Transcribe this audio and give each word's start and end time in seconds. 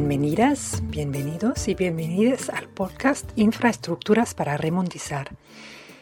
Bienvenidas, 0.00 0.82
bienvenidos 0.84 1.68
y 1.68 1.74
bienvenidas 1.74 2.48
al 2.48 2.68
podcast 2.68 3.30
Infraestructuras 3.36 4.32
para 4.32 4.56
Remondizar. 4.56 5.36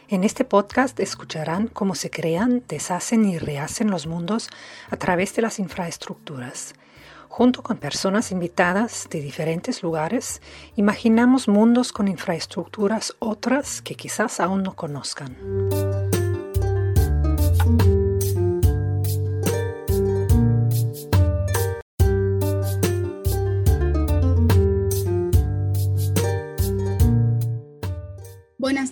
En 0.07 0.23
este 0.23 0.45
podcast 0.45 0.97
escucharán 1.01 1.67
cómo 1.67 1.95
se 1.95 2.09
crean, 2.09 2.63
deshacen 2.69 3.25
y 3.25 3.37
rehacen 3.37 3.91
los 3.91 4.07
mundos 4.07 4.49
a 4.89 4.95
través 4.95 5.35
de 5.35 5.41
las 5.41 5.59
infraestructuras. 5.59 6.75
Junto 7.27 7.61
con 7.61 7.75
personas 7.75 8.31
invitadas 8.31 9.05
de 9.11 9.19
diferentes 9.19 9.83
lugares, 9.83 10.41
imaginamos 10.77 11.49
mundos 11.49 11.91
con 11.91 12.07
infraestructuras 12.07 13.17
otras 13.19 13.81
que 13.81 13.95
quizás 13.95 14.39
aún 14.39 14.63
no 14.63 14.77
conozcan. 14.77 15.35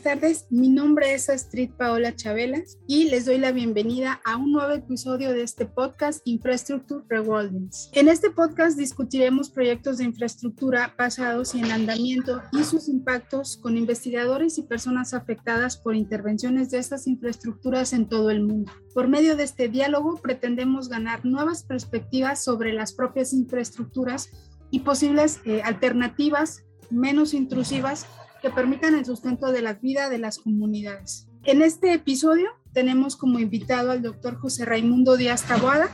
Tardes, 0.07 0.47
mi 0.49 0.69
nombre 0.69 1.13
es 1.13 1.29
Astrid 1.29 1.71
Paola 1.71 2.15
Chabelas 2.15 2.77
y 2.87 3.09
les 3.09 3.25
doy 3.25 3.39
la 3.39 3.51
bienvenida 3.51 4.21
a 4.23 4.37
un 4.37 4.53
nuevo 4.53 4.71
episodio 4.71 5.33
de 5.33 5.43
este 5.43 5.65
podcast 5.65 6.21
Infrastructure 6.23 7.03
Reworldings. 7.09 7.89
En 7.91 8.07
este 8.07 8.29
podcast 8.29 8.77
discutiremos 8.77 9.49
proyectos 9.49 9.97
de 9.97 10.05
infraestructura 10.05 10.93
pasados 10.95 11.53
y 11.55 11.59
en 11.59 11.73
andamiento 11.73 12.41
y 12.53 12.63
sus 12.63 12.87
impactos 12.87 13.57
con 13.57 13.75
investigadores 13.75 14.57
y 14.57 14.61
personas 14.61 15.13
afectadas 15.13 15.75
por 15.75 15.93
intervenciones 15.93 16.71
de 16.71 16.77
estas 16.77 17.05
infraestructuras 17.05 17.91
en 17.91 18.07
todo 18.07 18.31
el 18.31 18.43
mundo. 18.43 18.71
Por 18.93 19.09
medio 19.09 19.35
de 19.35 19.43
este 19.43 19.67
diálogo 19.67 20.21
pretendemos 20.21 20.87
ganar 20.87 21.25
nuevas 21.25 21.63
perspectivas 21.63 22.41
sobre 22.41 22.71
las 22.71 22.93
propias 22.93 23.33
infraestructuras 23.33 24.29
y 24.71 24.79
posibles 24.79 25.41
eh, 25.43 25.63
alternativas 25.65 26.63
menos 26.89 27.33
intrusivas 27.33 28.05
que 28.41 28.49
permitan 28.49 28.95
el 28.95 29.05
sustento 29.05 29.51
de 29.51 29.61
la 29.61 29.73
vida 29.73 30.09
de 30.09 30.17
las 30.17 30.39
comunidades. 30.39 31.27
En 31.43 31.61
este 31.61 31.93
episodio 31.93 32.49
tenemos 32.73 33.15
como 33.15 33.39
invitado 33.39 33.91
al 33.91 34.01
doctor 34.01 34.35
José 34.35 34.65
Raimundo 34.65 35.17
Díaz 35.17 35.43
Taboada, 35.43 35.89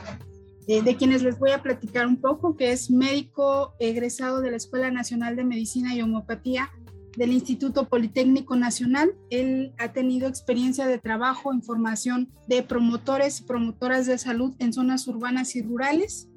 eh, 0.66 0.82
de 0.82 0.96
quienes 0.96 1.22
les 1.22 1.38
voy 1.38 1.50
a 1.50 1.62
platicar 1.62 2.06
un 2.06 2.20
poco, 2.20 2.56
que 2.56 2.72
es 2.72 2.90
médico 2.90 3.74
egresado 3.78 4.40
de 4.40 4.50
la 4.50 4.56
Escuela 4.56 4.90
Nacional 4.90 5.36
de 5.36 5.44
Medicina 5.44 5.94
y 5.94 6.02
Homeopatía 6.02 6.70
del 7.16 7.32
Instituto 7.32 7.88
Politécnico 7.88 8.56
Nacional. 8.56 9.14
Él 9.30 9.74
ha 9.78 9.92
tenido 9.92 10.28
experiencia 10.28 10.86
de 10.86 10.98
trabajo 10.98 11.52
en 11.52 11.62
formación 11.62 12.32
de 12.48 12.62
promotores 12.62 13.40
y 13.40 13.44
promotoras 13.44 14.06
de 14.06 14.18
salud 14.18 14.54
en 14.58 14.72
zonas 14.72 15.06
urbanas 15.06 15.54
y 15.54 15.62
rurales 15.62 16.28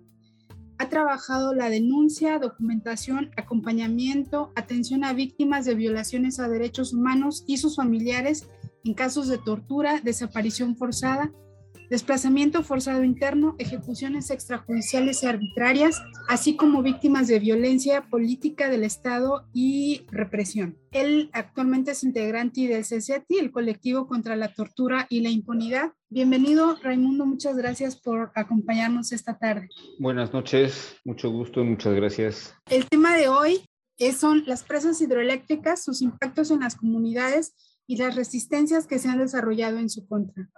ha 0.80 0.90
trabajado 0.90 1.54
la 1.54 1.70
denuncia, 1.70 2.40
documentación, 2.40 3.32
acompañamiento, 3.36 4.52
atención 4.56 5.04
a 5.04 5.14
víctimas 5.14 5.66
de 5.66 5.76
violaciones 5.76 6.40
a 6.40 6.48
derechos 6.48 6.94
humanos 6.94 7.44
y 7.48 7.58
sus 7.58 7.76
familiares 7.76 8.48
en 8.84 8.94
casos 8.94 9.28
de 9.28 9.38
tortura, 9.38 10.00
desaparición 10.04 10.76
forzada, 10.76 11.32
desplazamiento 11.90 12.64
forzado 12.64 13.04
interno, 13.04 13.56
ejecuciones 13.60 14.30
extrajudiciales 14.30 15.24
y 15.24 15.28
arbitrarias, 15.28 16.02
así 16.28 16.56
como 16.56 16.84
víctimas 16.84 17.28
de 17.28 17.40
violencia 17.40 18.04
política 18.10 18.70
del 18.70 18.84
Estado 18.84 19.48
y 19.54 20.06
represión. 20.12 20.78
Él 20.92 21.30
actualmente 21.34 21.92
es 21.92 22.04
integrante 22.04 22.68
del 22.68 22.84
CCATI, 22.84 23.40
el 23.40 23.52
colectivo 23.52 24.08
contra 24.08 24.36
la 24.36 24.54
tortura 24.54 25.06
y 25.10 25.22
la 25.22 25.30
impunidad. 25.30 25.94
Bienvenido, 26.10 26.78
Raimundo, 26.82 27.26
muchas 27.26 27.56
gracias 27.58 27.96
por 27.96 28.32
acompañarnos 28.36 29.12
esta 29.12 29.38
tarde. 29.38 29.70
Buenas 30.00 30.34
noches, 30.34 30.98
mucho 31.04 31.30
gusto 31.30 31.62
y 31.62 31.66
muchas 31.66 31.94
gracias. 31.94 32.56
El 32.70 32.86
tema 32.86 33.16
de 33.16 33.28
hoy 33.28 33.62
son 34.18 34.44
las 34.46 34.64
presas 34.64 35.02
hidroeléctricas, 35.02 35.84
sus 35.84 36.02
impactos 36.02 36.52
en 36.52 36.62
las 36.62 36.76
comunidades 36.76 37.54
y 37.88 37.98
las 37.98 38.16
resistencias 38.16 38.86
que 38.86 39.00
se 39.00 39.10
han 39.10 39.20
desarrollado 39.20 39.78
en 39.80 39.90
su 39.90 40.08
contra. 40.08 40.50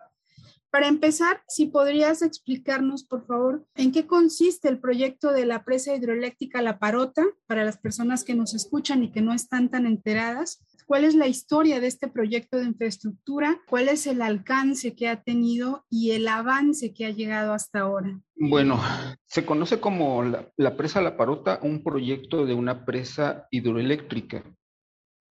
Para 0.71 0.87
empezar, 0.87 1.41
si 1.47 1.65
podrías 1.65 2.21
explicarnos, 2.21 3.03
por 3.03 3.25
favor, 3.25 3.65
en 3.75 3.91
qué 3.91 4.05
consiste 4.05 4.69
el 4.69 4.79
proyecto 4.79 5.31
de 5.31 5.47
la 5.47 5.63
presa 5.63 5.95
hidroeléctrica 5.95 6.61
La 6.61 6.77
Parota, 6.77 7.23
para 7.47 7.63
las 7.63 7.77
personas 7.77 8.23
que 8.23 8.35
nos 8.35 8.53
escuchan 8.53 9.03
y 9.03 9.11
que 9.11 9.21
no 9.21 9.33
están 9.33 9.69
tan 9.69 9.87
enteradas. 9.87 10.63
¿Cuál 10.85 11.05
es 11.05 11.15
la 11.15 11.27
historia 11.27 11.79
de 11.79 11.87
este 11.87 12.07
proyecto 12.07 12.57
de 12.57 12.65
infraestructura? 12.65 13.61
¿Cuál 13.67 13.89
es 13.89 14.05
el 14.05 14.21
alcance 14.21 14.95
que 14.95 15.07
ha 15.07 15.23
tenido 15.23 15.85
y 15.89 16.11
el 16.11 16.27
avance 16.27 16.93
que 16.93 17.05
ha 17.05 17.11
llegado 17.11 17.53
hasta 17.53 17.79
ahora? 17.79 18.19
Bueno, 18.35 18.79
se 19.27 19.45
conoce 19.45 19.79
como 19.79 20.23
la, 20.23 20.77
presa 20.77 21.01
La 21.01 21.17
Parota 21.17 21.59
un 21.63 21.83
proyecto 21.83 22.45
de 22.45 22.53
una 22.53 22.85
presa 22.85 23.47
hidroeléctrica, 23.51 24.43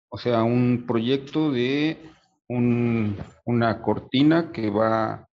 o 0.09 0.17
sea, 0.17 0.43
un 0.43 0.85
proyecto 0.87 1.51
de 1.51 2.12
una 2.49 3.81
cortina 3.81 4.51
que 4.51 4.69
va 4.69 5.27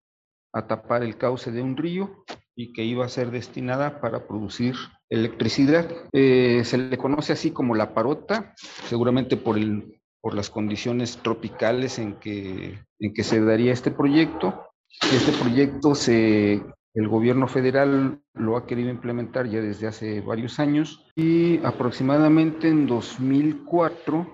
a 0.53 0.67
tapar 0.67 1.03
el 1.03 1.17
cauce 1.17 1.50
de 1.50 1.62
un 1.62 1.77
río 1.77 2.25
y 2.55 2.72
que 2.72 2.84
iba 2.84 3.05
a 3.05 3.11
ser 3.11 3.31
destinada 3.31 4.00
para 4.00 4.27
producir 4.27 4.75
electricidad. 5.11 5.91
Eh, 6.12 6.62
se 6.65 6.78
le 6.78 6.97
conoce 6.97 7.33
así 7.34 7.50
como 7.50 7.75
la 7.75 7.94
parota, 7.94 8.55
seguramente 8.56 9.37
por, 9.37 9.59
el, 9.59 10.00
por 10.21 10.34
las 10.34 10.49
condiciones 10.49 11.19
tropicales 11.19 11.99
en 11.99 12.15
que, 12.15 12.78
en 12.99 13.15
que 13.15 13.23
se 13.23 13.41
daría 13.41 13.73
este 13.73 13.91
proyecto. 13.91 14.69
Este 15.12 15.33
proyecto 15.33 15.94
se, 15.94 16.62
el 16.97 17.09
gobierno 17.09 17.47
federal 17.47 18.23
lo 18.33 18.56
ha 18.56 18.67
querido 18.67 18.88
implementar 18.88 19.47
ya 19.47 19.61
desde 19.61 19.87
hace 19.87 20.23
varios 20.23 20.59
años 20.59 21.05
y 21.15 21.62
aproximadamente 21.62 22.69
en 22.69 22.87
2004, 22.87 24.27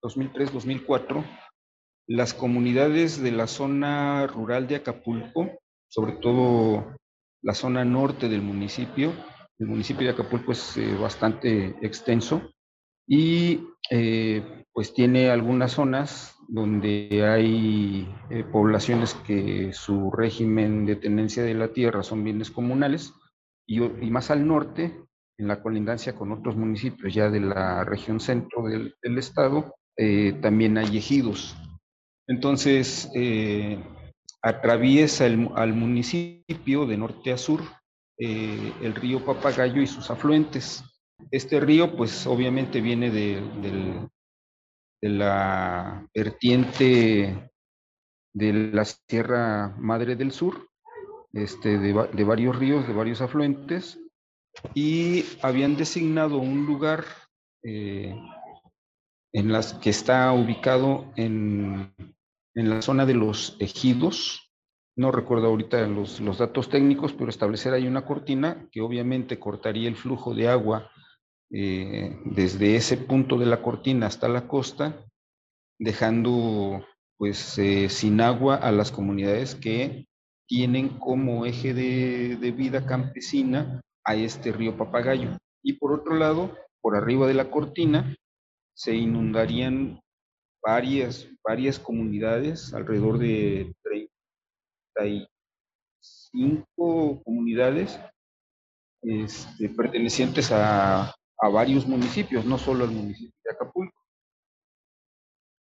2003-2004, 0.00 1.24
las 2.06 2.34
comunidades 2.34 3.22
de 3.22 3.32
la 3.32 3.46
zona 3.46 4.26
rural 4.26 4.66
de 4.66 4.76
Acapulco, 4.76 5.50
sobre 5.88 6.12
todo 6.12 6.96
la 7.42 7.54
zona 7.54 7.84
norte 7.84 8.28
del 8.28 8.42
municipio, 8.42 9.12
el 9.58 9.66
municipio 9.68 10.06
de 10.06 10.12
Acapulco 10.12 10.52
es 10.52 10.76
eh, 10.76 10.94
bastante 10.96 11.76
extenso 11.80 12.50
y 13.06 13.60
eh, 13.90 14.64
pues 14.72 14.92
tiene 14.92 15.30
algunas 15.30 15.72
zonas 15.72 16.36
donde 16.48 17.24
hay 17.26 18.08
eh, 18.30 18.44
poblaciones 18.44 19.14
que 19.26 19.72
su 19.72 20.10
régimen 20.10 20.84
de 20.84 20.96
tenencia 20.96 21.42
de 21.42 21.54
la 21.54 21.72
tierra 21.72 22.02
son 22.02 22.24
bienes 22.24 22.50
comunales 22.50 23.14
y, 23.66 23.80
más 23.80 24.30
al 24.30 24.46
norte, 24.46 24.94
en 25.38 25.48
la 25.48 25.62
colindancia 25.62 26.14
con 26.14 26.32
otros 26.32 26.54
municipios 26.54 27.14
ya 27.14 27.30
de 27.30 27.40
la 27.40 27.82
región 27.84 28.20
centro 28.20 28.64
del, 28.64 28.94
del 29.02 29.18
estado, 29.18 29.74
también 30.42 30.76
hay 30.76 30.98
ejidos 30.98 31.56
entonces, 32.26 33.10
eh, 33.14 33.78
atraviesa 34.42 35.24
al 35.24 35.74
municipio 35.74 36.86
de 36.86 36.96
norte 36.96 37.32
a 37.32 37.38
sur 37.38 37.62
eh, 38.18 38.72
el 38.82 38.94
río 38.94 39.24
Papagayo 39.24 39.82
y 39.82 39.86
sus 39.86 40.10
afluentes. 40.10 40.84
Este 41.30 41.58
río, 41.60 41.96
pues 41.96 42.26
obviamente 42.26 42.80
viene 42.80 43.10
de, 43.10 44.08
la 45.00 46.06
vertiente 46.14 47.50
de 48.32 48.52
la 48.52 48.84
Sierra 48.84 49.74
Madre 49.78 50.16
del 50.16 50.32
Sur, 50.32 50.68
este, 51.32 51.78
de, 51.78 52.24
varios 52.24 52.56
ríos, 52.56 52.86
de 52.86 52.94
varios 52.94 53.20
afluentes, 53.20 53.98
y 54.72 55.24
habían 55.42 55.76
designado 55.76 56.38
un 56.38 56.64
lugar 56.64 57.04
eh, 57.64 58.14
en 59.34 59.52
las 59.52 59.74
que 59.74 59.90
está 59.90 60.32
ubicado 60.32 61.12
en 61.16 61.92
en 62.54 62.70
la 62.70 62.82
zona 62.82 63.04
de 63.04 63.14
los 63.14 63.56
ejidos, 63.58 64.52
no 64.96 65.10
recuerdo 65.10 65.48
ahorita 65.48 65.86
los, 65.88 66.20
los 66.20 66.38
datos 66.38 66.68
técnicos, 66.68 67.12
pero 67.12 67.28
establecer 67.28 67.74
ahí 67.74 67.86
una 67.86 68.04
cortina 68.04 68.68
que 68.70 68.80
obviamente 68.80 69.40
cortaría 69.40 69.88
el 69.88 69.96
flujo 69.96 70.34
de 70.34 70.48
agua 70.48 70.90
eh, 71.50 72.16
desde 72.24 72.76
ese 72.76 72.96
punto 72.96 73.38
de 73.38 73.46
la 73.46 73.60
cortina 73.60 74.06
hasta 74.06 74.28
la 74.28 74.46
costa, 74.46 75.04
dejando 75.78 76.84
pues 77.16 77.58
eh, 77.58 77.88
sin 77.88 78.20
agua 78.20 78.56
a 78.56 78.70
las 78.70 78.92
comunidades 78.92 79.56
que 79.56 80.06
tienen 80.46 80.90
como 80.98 81.46
eje 81.46 81.74
de, 81.74 82.36
de 82.36 82.50
vida 82.52 82.86
campesina 82.86 83.80
a 84.04 84.14
este 84.14 84.52
río 84.52 84.76
Papagayo. 84.76 85.38
Y 85.62 85.74
por 85.74 85.92
otro 85.92 86.14
lado, 86.14 86.56
por 86.80 86.96
arriba 86.96 87.26
de 87.26 87.34
la 87.34 87.50
cortina, 87.50 88.14
se 88.74 88.94
inundarían 88.94 90.00
varias, 90.62 91.28
varias 91.44 91.78
comunidades, 91.78 92.72
alrededor 92.74 93.18
de 93.18 93.74
35 94.94 97.22
comunidades 97.22 98.00
este, 99.02 99.68
pertenecientes 99.68 100.50
a, 100.52 101.14
varios 101.52 101.86
municipios, 101.86 102.46
no 102.46 102.56
solo 102.56 102.84
al 102.84 102.90
municipio 102.90 103.36
de 103.44 103.50
Acapulco. 103.50 104.00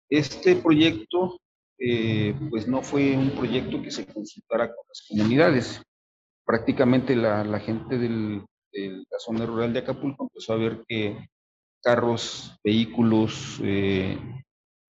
Este 0.09 0.57
proyecto, 0.57 1.39
eh, 1.79 2.35
pues 2.49 2.67
no 2.67 2.83
fue 2.83 3.15
un 3.15 3.33
proyecto 3.33 3.83
que 3.83 3.91
se 3.91 4.07
consultara 4.07 4.69
con 4.69 4.87
las 4.89 5.05
comunidades. 5.07 5.83
Prácticamente 6.47 7.15
la, 7.15 7.61
gente 7.61 7.99
del, 7.99 8.47
la 8.73 9.19
zona 9.19 9.45
rural 9.45 9.75
de 9.75 9.81
Acapulco, 9.81 10.25
empezó 10.25 10.55
a 10.55 10.57
ver 10.57 10.83
que 10.89 11.29
carros, 11.87 12.59
vehículos 12.65 13.61
eh, 13.63 14.19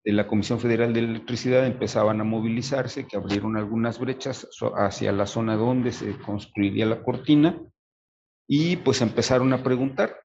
de 0.03 0.13
la 0.13 0.27
Comisión 0.27 0.59
Federal 0.59 0.95
de 0.95 1.01
Electricidad 1.01 1.67
empezaban 1.67 2.23
a 2.23 2.25
movilizarse, 2.25 3.07
que 3.07 3.19
abrieron 3.19 3.59
algunas 3.59 3.99
brechas 3.99 4.49
hacia 4.77 5.13
la 5.13 5.27
zona 5.27 5.57
donde 5.57 5.93
se 5.93 6.17
construiría 6.21 6.87
la 6.87 7.03
cortina 7.03 7.61
y 8.49 8.77
pues 8.77 9.03
empezaron 9.03 9.53
a 9.53 9.63
preguntar. 9.63 10.23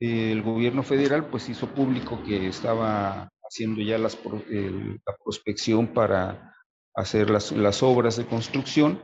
El 0.00 0.42
gobierno 0.42 0.82
federal 0.82 1.28
pues 1.28 1.48
hizo 1.48 1.68
público 1.68 2.20
que 2.24 2.48
estaba 2.48 3.30
haciendo 3.44 3.82
ya 3.82 3.98
las, 3.98 4.18
la 4.24 5.16
prospección 5.22 5.94
para 5.94 6.56
hacer 6.96 7.30
las, 7.30 7.52
las, 7.52 7.84
obras 7.84 8.16
de 8.16 8.26
construcción 8.26 9.00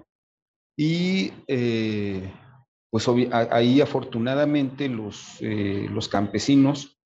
y 0.76 1.32
eh, 1.46 2.28
pues 2.90 3.06
ahí 3.50 3.81
afortunadamente 3.81 4.88
los, 4.88 5.37
eh, 5.40 5.87
los 5.90 6.08
campesinos, 6.08 6.99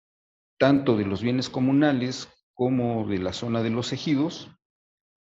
tanto 0.59 0.97
de 0.97 1.05
los 1.05 1.23
bienes 1.23 1.49
comunales 1.49 2.29
como 2.55 3.09
de 3.09 3.19
la 3.19 3.33
zona 3.33 3.63
de 3.63 3.71
los 3.71 3.93
ejidos, 3.93 4.49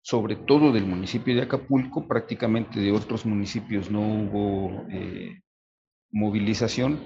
sobre 0.04 0.36
todo 0.36 0.72
del 0.72 0.86
municipio 0.86 1.36
de 1.36 1.44
Acapulco, 1.44 2.08
prácticamente 2.08 2.80
de 2.80 2.92
otros 2.92 3.26
municipios 3.26 3.90
no 3.90 4.02
hubo 4.02 4.86
eh, 4.90 5.42
movilización. 6.12 7.00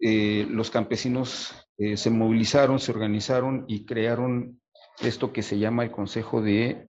Eh, 0.00 0.46
los 0.50 0.70
campesinos 0.70 1.54
se 1.78 2.10
movilizaron, 2.10 2.78
se 2.78 2.90
organizaron 2.90 3.66
y 3.68 3.84
crearon 3.84 4.60
esto 5.00 5.32
que 5.32 5.42
se 5.42 5.58
llama 5.58 5.84
el 5.84 5.90
Consejo 5.90 6.40
de 6.40 6.88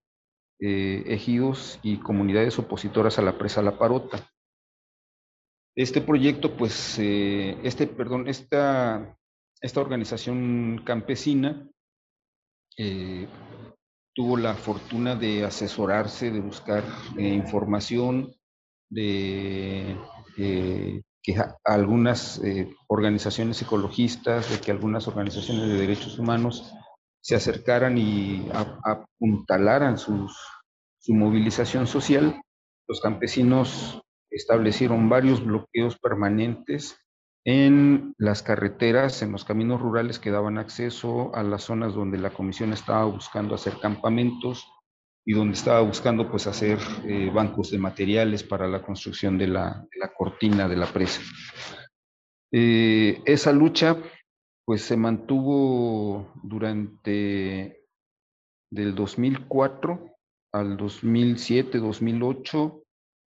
Ejidos 0.60 1.80
y 1.84 1.98
Comunidades 1.98 2.58
Opositoras 2.58 3.20
a 3.20 3.22
la 3.22 3.38
Presa 3.38 3.62
La 3.62 3.78
Parota. 3.78 4.26
Este 5.78 6.02
proyecto, 6.02 6.58
pues, 6.58 6.98
este, 6.98 7.86
perdón, 7.86 8.28
esta, 8.28 9.16
esta 9.62 9.80
organización 9.80 10.82
campesina 10.84 11.70
eh, 12.76 13.28
tuvo 14.16 14.38
la 14.38 14.56
fortuna 14.56 15.16
de 15.16 15.46
asesorarse, 15.46 16.32
de 16.32 16.40
buscar 16.40 16.84
eh, 17.16 17.28
información, 17.28 18.34
de 18.90 19.96
que 20.36 21.36
algunas 21.64 22.44
eh, 22.44 22.74
organizaciones 22.88 23.62
ecologistas, 23.62 24.50
de 24.50 24.60
que 24.60 24.72
algunas 24.72 25.08
organizaciones 25.08 25.68
de 25.68 25.78
derechos 25.78 26.18
humanos 26.18 26.74
se 27.22 27.36
acercaran 27.36 28.00
y 28.00 28.50
apuntalaran 28.84 30.00
su 30.00 30.28
movilización 31.10 31.86
social. 31.86 32.42
Los 32.88 33.00
campesinos 33.00 34.02
establecieron 34.38 35.10
varios 35.10 35.44
bloqueos 35.46 35.98
permanentes 36.00 36.98
en 37.46 38.14
las 38.18 38.44
carreteras, 38.44 39.22
en 39.22 39.32
los 39.32 39.46
caminos 39.46 39.82
rurales 39.82 40.20
que 40.20 40.32
daban 40.32 40.58
acceso 40.58 41.34
a 41.34 41.44
las 41.44 41.64
zonas 41.64 41.94
donde 41.94 42.18
la 42.18 42.32
comisión 42.32 42.74
estaba 42.74 43.06
buscando 43.06 43.56
hacer 43.56 43.80
campamentos 43.82 44.68
y 45.26 45.34
donde 45.34 45.54
estaba 45.54 45.82
buscando 45.82 46.30
pues 46.30 46.48
hacer 46.48 46.78
eh, 47.06 47.30
bancos 47.34 47.72
de 47.72 47.78
materiales 47.78 48.44
para 48.44 48.68
la 48.68 48.82
construcción 48.82 49.38
de 49.38 49.48
la, 49.48 49.88
cortina 50.18 50.68
de 50.68 50.76
la 50.76 50.88
presa. 50.88 51.22
Eh, 52.52 53.22
esa 53.26 53.52
lucha 53.52 53.98
pues 54.66 54.82
se 54.82 54.98
mantuvo 54.98 56.34
durante 56.44 57.86
del 58.70 58.94
2004 58.96 60.18
al 60.54 60.76
2007, 60.76 61.78
2008 61.78 62.84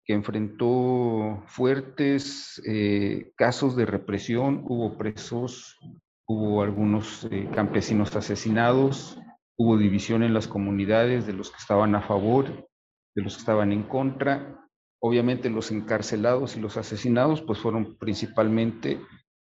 que 0.08 0.14
enfrentó 0.14 1.44
fuertes 1.48 2.62
eh, 2.66 3.34
casos 3.36 3.76
de 3.76 3.86
represión, 3.86 4.64
hubo 4.66 4.98
presos, 4.98 5.78
hubo 6.26 6.64
algunos 6.64 7.28
eh, 7.30 7.50
campesinos 7.54 8.16
asesinados, 8.16 9.20
hubo 9.58 9.78
división 9.78 10.24
en 10.24 10.34
las 10.34 10.48
comunidades 10.48 11.28
de 11.28 11.34
los 11.34 11.52
que 11.52 11.58
estaban 11.58 11.94
a 11.94 12.02
favor, 12.02 12.70
de 13.16 13.22
los 13.22 13.36
que 13.36 13.42
estaban 13.42 13.74
en 13.74 13.84
contra. 13.84 14.58
Obviamente 15.02 15.50
los 15.50 15.72
encarcelados 15.72 16.56
y 16.56 16.62
los 16.62 16.78
asesinados 16.78 17.42
pues 17.42 17.60
fueron 17.60 17.98
principalmente 17.98 19.02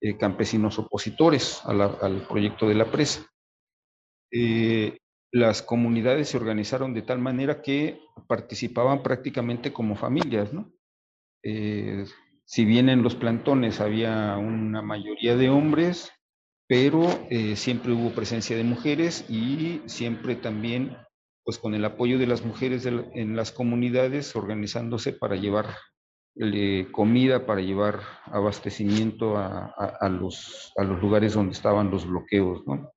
eh, 0.01 0.17
campesinos 0.17 0.77
opositores 0.77 1.61
al 1.65 2.27
proyecto 2.27 2.67
de 2.67 2.75
la 2.75 2.91
presa 2.91 3.27
las 5.33 5.63
comunidades 5.63 6.29
se 6.29 6.37
organizaron 6.37 6.93
de 6.93 7.01
tal 7.01 7.17
manera 7.17 7.63
que 7.63 7.99
participaban 8.27 9.01
prácticamente 9.01 9.73
como 9.73 9.95
familias, 9.95 10.53
¿no? 10.53 10.71
Eh, 11.41 12.05
si 12.45 12.65
bien 12.65 12.87
en 12.87 13.01
los 13.01 13.15
plantones 13.15 13.81
había 13.81 14.37
una 14.37 14.83
mayoría 14.83 15.35
de 15.35 15.49
hombres, 15.49 16.11
pero 16.67 17.07
eh, 17.31 17.55
siempre 17.55 17.93
hubo 17.93 18.11
presencia 18.11 18.55
de 18.55 18.63
mujeres 18.63 19.25
y 19.27 19.81
siempre 19.87 20.35
también, 20.35 20.95
pues 21.43 21.57
con 21.57 21.73
el 21.73 21.83
apoyo 21.83 22.19
de 22.19 22.27
las 22.27 22.45
mujeres 22.45 22.85
en 22.85 23.35
las 23.35 23.51
comunidades, 23.51 24.35
organizándose 24.35 25.13
para 25.13 25.35
llevar 25.35 25.65
comida, 26.91 27.47
para 27.47 27.61
llevar 27.61 28.01
abastecimiento 28.25 29.37
a, 29.37 30.09
los, 30.09 30.71
a 30.77 30.83
los 30.83 31.01
lugares 31.01 31.33
donde 31.33 31.53
estaban 31.53 31.89
los 31.89 32.07
bloqueos, 32.07 32.61
¿no? 32.67 32.92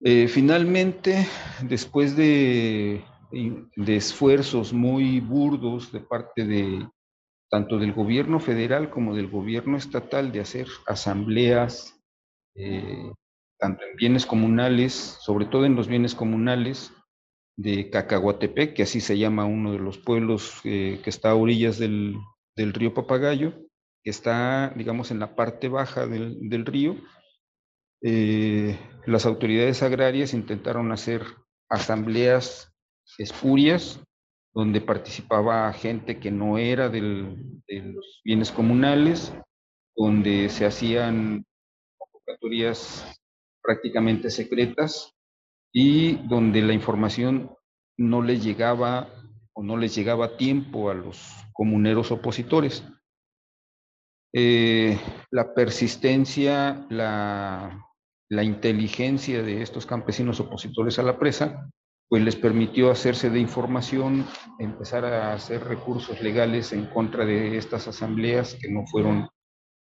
Eh, 0.00 0.28
finalmente, 0.28 1.26
después 1.62 2.16
de, 2.16 3.02
de, 3.30 3.96
esfuerzos 3.96 4.72
muy 4.72 5.20
burdos 5.20 5.90
de 5.90 6.00
parte 6.00 6.44
de 6.44 6.86
tanto 7.50 7.78
del 7.78 7.92
gobierno 7.92 8.40
federal 8.40 8.90
como 8.90 9.14
del 9.14 9.28
gobierno 9.28 9.76
estatal 9.76 10.32
de 10.32 10.40
hacer 10.40 10.66
asambleas, 10.86 11.98
eh, 12.54 13.10
tanto 13.58 13.84
en 13.84 13.96
bienes 13.96 14.26
comunales, 14.26 14.92
sobre 14.92 15.46
todo 15.46 15.64
en 15.64 15.76
los 15.76 15.88
bienes 15.88 16.14
comunales 16.14 16.92
de 17.56 17.88
Cacahuatepec, 17.88 18.74
que 18.74 18.82
así 18.82 19.00
se 19.00 19.16
llama 19.16 19.46
uno 19.46 19.72
de 19.72 19.78
los 19.78 19.96
pueblos 19.96 20.60
eh, 20.64 21.00
que 21.02 21.10
está 21.10 21.30
a 21.30 21.36
orillas 21.36 21.78
del, 21.78 22.16
del, 22.54 22.74
río 22.74 22.92
Papagayo, 22.92 23.54
que 24.02 24.10
está, 24.10 24.74
digamos, 24.76 25.10
en 25.10 25.20
la 25.20 25.34
parte 25.34 25.68
baja 25.68 26.06
del, 26.06 26.50
del 26.50 26.66
río, 26.66 26.96
eh, 28.02 28.78
las 29.06 29.26
autoridades 29.26 29.82
agrarias 29.82 30.34
intentaron 30.34 30.92
hacer 30.92 31.22
asambleas 31.68 32.72
espurias 33.18 34.00
donde 34.56 34.80
participaba 34.80 35.70
gente 35.74 36.18
que 36.18 36.30
no 36.30 36.56
era 36.56 36.88
de 36.88 37.02
los 37.02 38.22
bienes 38.24 38.50
comunales, 38.50 39.34
donde 39.94 40.48
se 40.48 40.64
hacían 40.64 41.44
convocatorias 41.98 43.04
prácticamente 43.62 44.30
secretas 44.30 45.12
y 45.74 46.16
donde 46.28 46.62
la 46.62 46.72
información 46.72 47.54
no 47.98 48.22
les 48.22 48.42
llegaba 48.42 49.10
o 49.52 49.62
no 49.62 49.76
les 49.76 49.94
llegaba 49.94 50.24
a 50.24 50.36
tiempo 50.38 50.88
a 50.88 50.94
los 50.94 51.34
comuneros 51.52 52.10
opositores. 52.10 52.82
Eh, 54.32 54.98
la 55.30 55.54
persistencia, 55.54 56.86
la 56.90 57.86
la 58.28 58.42
inteligencia 58.42 59.42
de 59.42 59.62
estos 59.62 59.86
campesinos 59.86 60.40
opositores 60.40 60.98
a 60.98 61.02
la 61.02 61.18
presa, 61.18 61.70
pues 62.08 62.22
les 62.22 62.36
permitió 62.36 62.90
hacerse 62.90 63.30
de 63.30 63.40
información, 63.40 64.26
empezar 64.58 65.04
a 65.04 65.32
hacer 65.32 65.64
recursos 65.64 66.20
legales 66.20 66.72
en 66.72 66.86
contra 66.86 67.24
de 67.24 67.56
estas 67.56 67.88
asambleas 67.88 68.54
que 68.60 68.70
no 68.70 68.84
fueron 68.86 69.28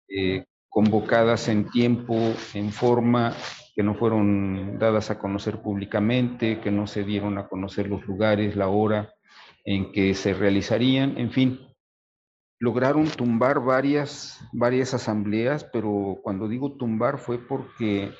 eh, 0.09 0.45
convocadas 0.68 1.49
en 1.49 1.68
tiempo, 1.71 2.16
en 2.54 2.71
forma, 2.71 3.35
que 3.75 3.83
no 3.83 3.95
fueron 3.95 4.78
dadas 4.78 5.11
a 5.11 5.18
conocer 5.18 5.61
públicamente, 5.61 6.61
que 6.61 6.71
no 6.71 6.87
se 6.87 7.04
dieron 7.04 7.38
a 7.38 7.49
conocer 7.49 7.88
los 7.88 8.04
lugares, 8.07 8.57
la 8.57 8.68
hora 8.68 9.14
en 9.64 9.92
que 9.92 10.14
se 10.14 10.35
realizarían, 10.35 11.18
en 11.18 11.30
fin. 11.30 11.68
Lograron 12.61 13.07
tumbar 13.09 13.61
varias, 13.61 14.41
varias 14.53 14.93
asambleas, 14.93 15.65
pero 15.65 16.19
cuando 16.23 16.49
digo 16.49 16.73
tumbar 16.73 17.19
fue 17.19 17.38
porque 17.38 18.12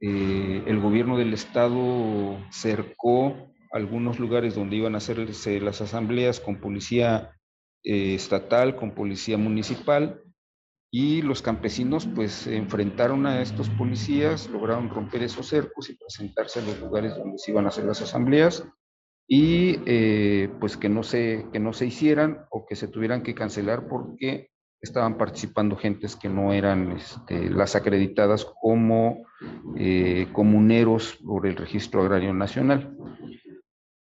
eh, 0.00 0.62
el 0.66 0.80
gobierno 0.80 1.18
del 1.18 1.32
estado 1.34 2.38
cercó 2.50 3.52
algunos 3.72 4.20
lugares 4.20 4.54
donde 4.54 4.76
iban 4.76 4.94
a 4.94 4.98
hacerse 4.98 5.60
las 5.60 5.80
asambleas 5.80 6.38
con 6.38 6.60
policía 6.60 7.36
eh, 7.82 8.14
estatal, 8.14 8.76
con 8.76 8.92
policía 8.92 9.36
municipal, 9.38 10.22
y 10.94 11.22
los 11.22 11.40
campesinos 11.40 12.06
pues 12.06 12.46
enfrentaron 12.46 13.26
a 13.26 13.40
estos 13.40 13.70
policías, 13.70 14.48
lograron 14.50 14.90
romper 14.90 15.22
esos 15.22 15.48
cercos 15.48 15.88
y 15.88 15.96
presentarse 15.96 16.60
a 16.60 16.64
los 16.64 16.78
lugares 16.78 17.16
donde 17.16 17.38
se 17.38 17.50
iban 17.50 17.64
a 17.64 17.68
hacer 17.68 17.84
las 17.84 18.02
asambleas 18.02 18.62
y 19.26 19.80
eh, 19.86 20.50
pues 20.60 20.76
que 20.76 20.88
no, 20.88 21.02
se, 21.02 21.46
que 21.52 21.60
no 21.60 21.72
se 21.72 21.86
hicieran 21.86 22.46
o 22.50 22.66
que 22.66 22.76
se 22.76 22.88
tuvieran 22.88 23.22
que 23.22 23.34
cancelar 23.34 23.88
porque 23.88 24.50
estaban 24.80 25.16
participando 25.16 25.76
gentes 25.76 26.16
que 26.16 26.28
no 26.28 26.52
eran 26.52 26.92
este, 26.92 27.48
las 27.48 27.76
acreditadas 27.76 28.44
como 28.60 29.24
eh, 29.76 30.26
comuneros 30.32 31.18
por 31.24 31.46
el 31.46 31.56
Registro 31.56 32.02
Agrario 32.02 32.34
Nacional. 32.34 32.96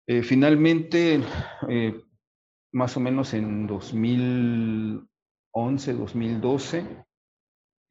Eh, 0.07 0.23
finalmente, 0.23 1.21
más 2.71 2.97
o 2.97 2.99
menos 2.99 3.33
en 3.33 3.67
2000, 3.67 5.07
2011, 5.53 7.05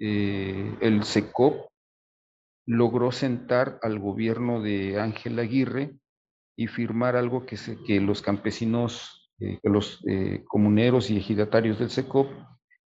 eh, 0.01 0.77
el 0.81 1.03
SECOP 1.03 1.69
logró 2.67 3.11
sentar 3.11 3.79
al 3.83 3.99
gobierno 3.99 4.63
de 4.63 5.01
Ángel 5.01 5.39
Aguirre 5.39 5.99
y 6.59 6.67
firmar 6.67 7.15
algo 7.15 7.47
que, 7.47 7.57
que 7.87 8.01
los 8.01 8.21
campesinos, 8.21 9.31
eh, 9.39 9.61
los 9.63 10.05
eh, 10.09 10.43
comuneros 10.49 11.09
y 11.09 11.17
ejidatarios 11.17 11.79
del 11.79 11.89
SECOP 11.89 12.29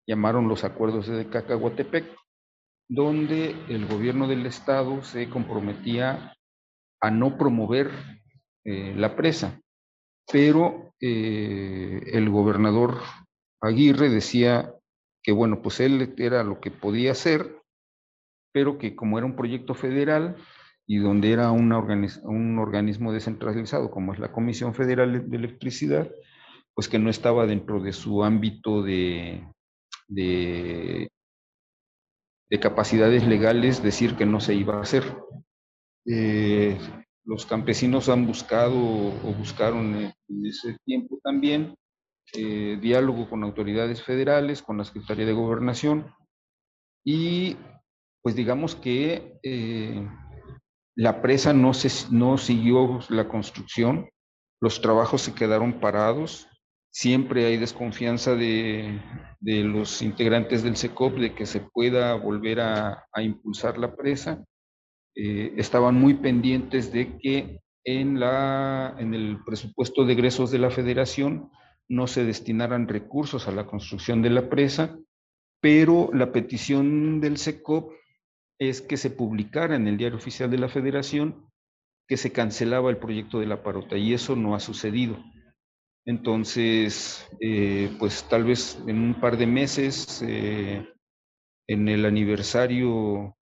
llamaron 0.07 0.47
los 0.47 0.63
acuerdos 0.63 1.05
de 1.07 1.29
Cacahuatepec, 1.29 2.03
donde 2.89 3.55
el 3.69 3.85
gobierno 3.85 4.27
del 4.27 4.47
estado 4.47 5.03
se 5.03 5.29
comprometía 5.29 6.35
a 6.99 7.11
no 7.11 7.38
promover 7.38 7.91
la 8.65 9.15
presa, 9.15 9.61
pero 10.31 10.93
el 10.99 12.29
gobernador 12.29 12.99
Aguirre 13.61 14.09
decía 14.09 14.75
que 15.23 15.31
bueno, 15.31 15.61
pues 15.61 15.79
él 15.79 16.13
era 16.17 16.43
lo 16.43 16.59
que 16.59 16.69
podía 16.69 17.13
hacer, 17.13 17.61
pero 18.51 18.77
que 18.77 18.95
como 18.95 19.17
era 19.17 19.25
un 19.25 19.35
proyecto 19.35 19.73
federal 19.73 20.35
y 20.89 20.98
donde 20.98 21.31
era 21.31 21.51
un 21.51 21.72
organismo 21.72 23.13
descentralizado 23.13 23.91
como 23.91 24.12
es 24.12 24.17
la 24.17 24.31
Comisión 24.31 24.74
Federal 24.74 25.29
de 25.29 25.38
Electricidad, 25.38 26.10
pues 26.74 26.89
que 26.89 26.98
no 26.98 27.12
estaba 27.12 27.46
dentro 27.46 27.79
de 27.79 27.93
su 27.93 28.24
ámbito 28.24 28.81
de, 28.81 29.48
de, 30.08 31.12
capacidades 32.60 33.27
legales 33.27 33.84
decir 33.84 34.15
que 34.15 34.25
no 34.25 34.39
se 34.39 34.55
iba 34.55 34.77
a 34.77 34.81
hacer. 34.81 35.03
Eh, 36.08 36.75
los 37.24 37.46
campesinos 37.46 38.10
han 38.10 38.25
buscado 38.25 38.75
o 38.75 39.34
buscaron 39.38 39.93
en 39.96 40.46
ese 40.48 40.75
tiempo 40.86 41.19
también 41.24 41.75
eh, 42.34 42.79
diálogo 42.81 43.29
con 43.29 43.43
autoridades 43.43 44.01
federales, 44.01 44.63
con 44.63 44.79
la 44.79 44.86
Secretaría 44.86 45.27
de 45.27 45.34
Gobernación 45.34 46.12
y 47.05 47.58
pues 48.24 48.36
digamos 48.36 48.74
que 48.74 49.39
eh, 49.43 50.03
la 51.00 51.22
presa 51.22 51.53
no, 51.53 51.74
se, 51.74 51.89
no 52.13 52.38
siguió 52.38 53.00
la 53.08 53.29
construcción, 53.29 54.10
los 54.60 54.82
trabajos 54.82 55.22
se 55.22 55.34
quedaron 55.34 55.79
parados, 55.79 56.50
siempre 56.91 57.46
hay 57.46 57.56
desconfianza 57.56 58.36
de, 58.36 59.00
de 59.39 59.63
los 59.63 60.01
integrantes 60.01 60.62
del 60.62 60.75
SECOP 60.75 61.13
de 61.18 61.34
que 61.34 61.46
se 61.46 61.62
pueda 61.62 62.15
volver 62.15 62.60
a, 62.60 63.06
a 63.13 63.22
impulsar 63.22 63.77
la 63.77 63.96
presa. 63.96 64.44
Eh, 65.15 65.53
estaban 65.56 65.96
muy 65.96 66.15
pendientes 66.15 66.91
de 66.91 67.18
que 67.18 67.62
en, 67.86 68.20
la, 68.20 68.94
en 69.00 69.13
el 69.13 69.41
presupuesto 69.46 70.03
de 70.03 70.12
egresos 70.12 70.51
de 70.51 70.60
la 70.60 70.70
federación 70.70 71.50
no 71.88 72.08
se 72.08 72.25
destinaran 72.25 72.89
recursos 72.89 73.48
a 73.48 73.53
la 73.53 73.65
construcción 73.68 74.22
de 74.22 74.32
la 74.32 74.50
presa, 74.50 75.00
pero 75.62 76.10
la 76.12 76.34
petición 76.34 77.22
del 77.22 77.38
SECOP 77.38 77.94
es 78.60 78.82
que 78.82 78.98
se 78.98 79.10
publicara 79.10 79.75
en 79.75 79.88
el 79.88 79.98
diario 79.98 80.18
oficial 80.18 80.51
de 80.51 80.58
la 80.58 80.70
Federación 80.70 81.50
que 82.08 82.18
se 82.18 82.32
cancelaba 82.32 82.89
el 82.89 82.98
proyecto 82.98 83.39
de 83.39 83.46
la 83.46 83.63
parota 83.63 83.98
y 83.98 84.13
eso 84.13 84.36
no 84.36 84.56
ha 84.56 84.60
sucedido. 84.60 85.18
Entonces, 86.06 87.30
eh, 87.39 87.96
pues 88.00 88.28
tal 88.28 88.44
vez 88.44 88.82
en 88.88 89.00
un 89.00 89.20
par 89.20 89.38
de 89.38 89.46
meses, 89.46 90.24
eh, 90.25 90.88
en 91.68 91.88
el 91.88 92.06
aniversario 92.06 93.38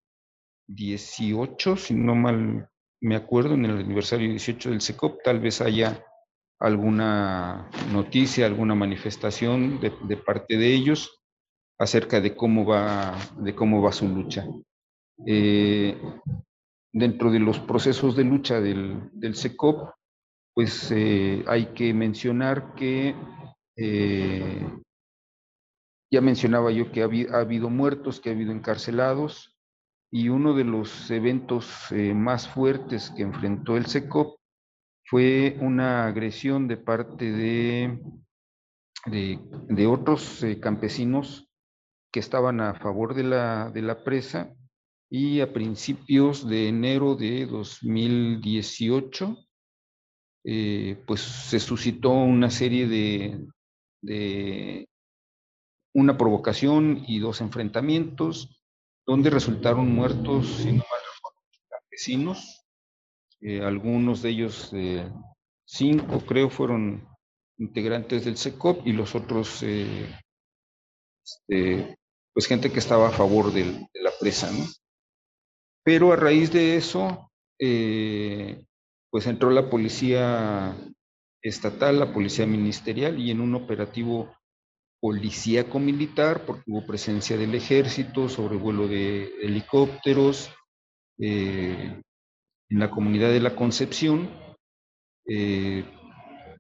18, 0.69 1.77
si 1.77 1.95
no 1.95 2.15
mal 2.17 2.69
me 3.01 3.15
acuerdo, 3.15 3.55
en 3.55 3.67
el 3.67 3.79
aniversario 3.79 4.29
18 4.29 4.71
del 4.71 4.81
SECOP, 4.81 5.23
tal 5.23 5.39
vez 5.39 5.61
haya 5.61 6.05
alguna 6.59 7.71
noticia, 7.93 8.47
alguna 8.47 8.75
manifestación 8.75 9.79
de, 9.81 10.17
parte 10.17 10.57
de 10.57 10.75
ellos 10.75 11.23
acerca 11.79 12.21
de 12.21 12.35
cómo 12.35 12.65
va, 12.65 13.17
de 13.37 13.55
cómo 13.55 13.81
va 13.81 13.93
su 13.93 14.09
lucha. 14.09 14.45
Eh, 15.25 15.99
dentro 16.93 17.31
de 17.31 17.39
los 17.39 17.61
procesos 17.61 18.17
de 18.17 18.25
lucha 18.25 18.61
del, 18.61 19.09
del 19.13 19.35
SECOP, 19.35 19.91
pues 20.55 20.91
eh, 20.91 21.45
hay 21.47 21.67
que 21.75 21.95
mencionar 21.95 22.75
que 22.75 23.15
eh, 23.77 24.67
ya 26.11 26.21
mencionaba 26.21 26.71
yo 26.71 26.91
que 26.91 27.03
ha, 27.03 27.39
habido 27.39 27.71
muertos, 27.71 28.21
que 28.21 28.31
ha 28.31 28.33
habido 28.33 28.53
encarcelados, 28.53 29.57
y 30.11 30.29
uno 30.29 30.55
de 30.55 30.65
los 30.65 31.11
eventos 31.11 31.89
más 32.15 32.49
fuertes 32.49 33.11
que 33.17 33.23
enfrentó 33.23 33.77
el 33.77 33.87
SECOP 33.87 34.37
fue 35.09 35.57
una 35.61 36.07
agresión 36.07 36.67
de 36.69 36.77
parte 36.77 37.31
de, 37.31 38.01
de, 39.07 39.87
otros 39.87 40.43
eh, 40.43 40.59
campesinos 40.59 41.49
que 42.13 42.21
estaban 42.21 42.61
a 42.61 42.75
favor 42.75 43.15
de 43.15 43.23
la, 43.23 43.71
de 43.71 43.83
la 43.83 44.03
presa 44.03 44.53
y 45.11 45.41
a 45.41 45.53
principios 45.53 46.49
de 46.49 46.69
enero 46.69 47.15
de 47.15 47.47
2018, 47.47 49.37
eh, 50.45 51.03
pues 51.07 51.21
se 51.21 51.61
suscitó 51.61 52.11
una 52.11 52.51
serie 52.51 52.87
de, 52.87 53.47
de 54.03 54.89
una 55.95 56.17
provocación 56.17 57.05
y 57.07 57.19
dos 57.19 57.41
enfrentamientos 57.41 58.63
donde 59.07 59.31
resultaron 59.31 59.95
muertos 59.95 60.65
campesinos 61.69 62.67
eh, 63.41 63.63
algunos 63.63 64.23
de 64.23 64.31
ellos, 64.31 64.71
eh, 64.73 65.11
cinco 65.65 66.21
creo, 66.27 66.49
fueron 66.49 67.07
integrantes 67.59 68.25
del 68.25 68.37
SECOP 68.37 68.87
y 68.87 68.93
los 68.93 69.15
otros, 69.15 69.63
eh, 69.63 70.13
este, 71.25 71.97
pues 72.33 72.47
gente 72.47 72.73
que 72.73 72.79
estaba 72.79 73.09
a 73.09 73.13
favor 73.13 73.53
de 73.53 73.87
la 73.95 74.11
presa, 74.19 74.51
¿no? 74.51 74.65
Pero 75.87 76.13
a 76.13 76.17
raíz 76.17 76.51
de 76.51 76.77
eso, 76.77 77.31
pues 77.57 79.27
entró 79.29 79.51
la 79.51 79.71
policía 79.71 80.77
estatal, 81.41 82.01
la 82.01 82.13
policía 82.13 82.45
ministerial 82.45 83.21
y 83.21 83.31
en 83.31 83.41
un 83.41 83.55
operativo 83.55 84.35
policíaco 85.01 85.79
militar, 85.79 86.45
porque 86.45 86.65
hubo 86.67 86.85
presencia 86.85 87.37
del 87.37 87.55
ejército, 87.55 88.29
sobrevuelo 88.29 88.89
de 88.89 89.33
helicópteros, 89.41 90.51
eh, 91.21 92.03
en 92.69 92.79
la 92.81 92.91
comunidad 92.91 93.31
de 93.31 93.41
la 93.41 93.55
Concepción, 93.55 94.29
eh, 95.29 95.85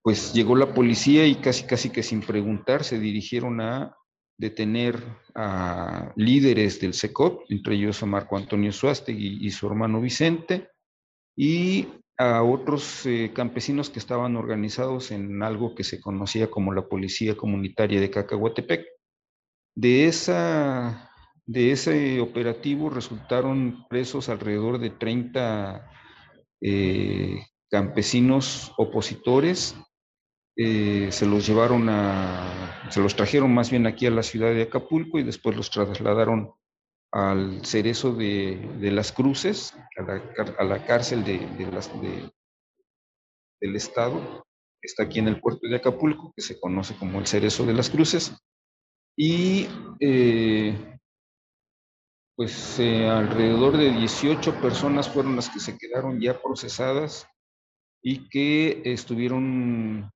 pues 0.04 0.32
llegó 0.34 0.54
la 0.54 0.72
policía 0.72 1.26
y 1.26 1.34
casi 1.34 1.66
casi 1.66 1.90
que 1.90 2.04
sin 2.04 2.20
preguntar 2.20 2.84
se 2.84 3.00
dirigieron 3.00 3.60
a 3.60 3.96
detener 4.38 5.02
a 5.34 6.12
líderes 6.16 6.80
del 6.80 6.94
SECOP, 6.94 7.44
entre 7.48 7.74
ellos 7.74 8.02
a 8.02 8.06
Marco 8.06 8.36
Antonio 8.36 8.72
Suástegui 8.72 9.38
y 9.40 9.50
su 9.50 9.66
hermano 9.66 10.00
Vicente, 10.00 10.70
y 11.36 11.88
a 12.18 12.42
otros 12.42 13.04
eh, 13.06 13.32
campesinos 13.34 13.90
que 13.90 13.98
estaban 13.98 14.36
organizados 14.36 15.10
en 15.10 15.42
algo 15.42 15.74
que 15.74 15.84
se 15.84 16.00
conocía 16.00 16.50
como 16.50 16.72
la 16.72 16.88
Policía 16.88 17.36
Comunitaria 17.36 18.00
de 18.00 18.10
Cacahuatepec. 18.10 18.86
De 19.74 20.06
esa 20.06 21.10
de 21.46 21.70
ese 21.70 22.20
operativo 22.20 22.90
resultaron 22.90 23.86
presos 23.88 24.28
alrededor 24.28 24.78
de 24.78 24.90
30 24.90 25.88
eh, 26.60 27.46
campesinos 27.70 28.72
opositores. 28.76 29.76
Eh, 30.58 31.12
se 31.12 31.26
los 31.26 31.46
llevaron 31.46 31.86
a, 31.90 32.88
se 32.90 33.00
los 33.00 33.14
trajeron 33.14 33.52
más 33.52 33.70
bien 33.70 33.86
aquí 33.86 34.06
a 34.06 34.10
la 34.10 34.22
ciudad 34.22 34.54
de 34.54 34.62
Acapulco 34.62 35.18
y 35.18 35.22
después 35.22 35.54
los 35.54 35.70
trasladaron 35.70 36.54
al 37.12 37.64
cerezo 37.64 38.14
de, 38.14 38.78
las 38.80 39.12
cruces, 39.12 39.76
a 39.98 40.64
la, 40.64 40.86
cárcel 40.86 41.24
de, 41.24 41.70
las, 41.70 41.90
del 43.60 43.76
estado, 43.76 44.46
que 44.80 44.86
está 44.86 45.02
aquí 45.04 45.18
en 45.18 45.28
el 45.28 45.40
puerto 45.40 45.68
de 45.68 45.76
Acapulco, 45.76 46.32
que 46.34 46.42
se 46.42 46.58
conoce 46.58 46.96
como 46.96 47.20
el 47.20 47.26
cerezo 47.26 47.66
de 47.66 47.74
las 47.74 47.90
cruces. 47.90 48.34
Y 49.14 49.66
eh, 50.00 50.98
pues 52.34 52.78
eh, 52.78 53.08
alrededor 53.08 53.76
de 53.76 53.90
18 53.92 54.60
personas 54.60 55.08
fueron 55.08 55.36
las 55.36 55.48
que 55.48 55.60
se 55.60 55.76
quedaron 55.78 56.20
ya 56.20 56.40
procesadas 56.40 57.26
y 58.02 58.28
que 58.28 58.82
estuvieron 58.84 60.12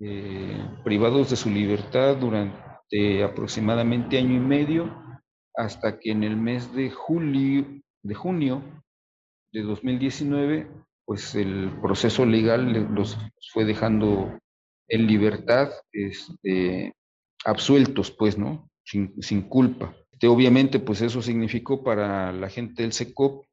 eh, 0.00 0.64
privados 0.82 1.30
de 1.30 1.36
su 1.36 1.50
libertad 1.50 2.16
durante 2.16 3.22
aproximadamente 3.22 4.18
año 4.18 4.34
y 4.34 4.40
medio 4.40 4.94
hasta 5.54 5.98
que 5.98 6.10
en 6.10 6.24
el 6.24 6.36
mes 6.36 6.74
de 6.74 6.90
julio 6.90 7.80
de 8.02 8.14
junio 8.14 8.62
de 9.52 9.62
2019 9.62 10.68
pues 11.04 11.34
el 11.34 11.70
proceso 11.80 12.26
legal 12.26 12.94
los 12.94 13.18
fue 13.52 13.64
dejando 13.64 14.38
en 14.88 15.06
libertad 15.06 15.70
este, 15.92 16.94
absueltos 17.44 18.10
pues 18.10 18.38
no 18.38 18.68
sin, 18.84 19.22
sin 19.22 19.42
culpa. 19.42 19.94
Este, 20.24 20.28
obviamente, 20.28 20.78
pues 20.78 21.02
eso 21.02 21.20
significó 21.20 21.82
para 21.82 22.32
la 22.32 22.48
gente 22.48 22.82
del 22.82 22.92
SECOP, 22.92 23.44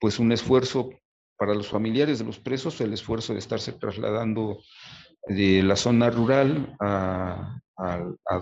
pues 0.00 0.18
un 0.18 0.32
esfuerzo 0.32 0.90
para 1.36 1.54
los 1.54 1.68
familiares 1.68 2.18
de 2.18 2.24
los 2.24 2.38
presos, 2.38 2.80
el 2.80 2.92
esfuerzo 2.92 3.32
de 3.32 3.40
estarse 3.40 3.72
trasladando 3.72 4.58
de 5.26 5.62
la 5.62 5.76
zona 5.76 6.10
rural 6.10 6.76
a, 6.80 7.60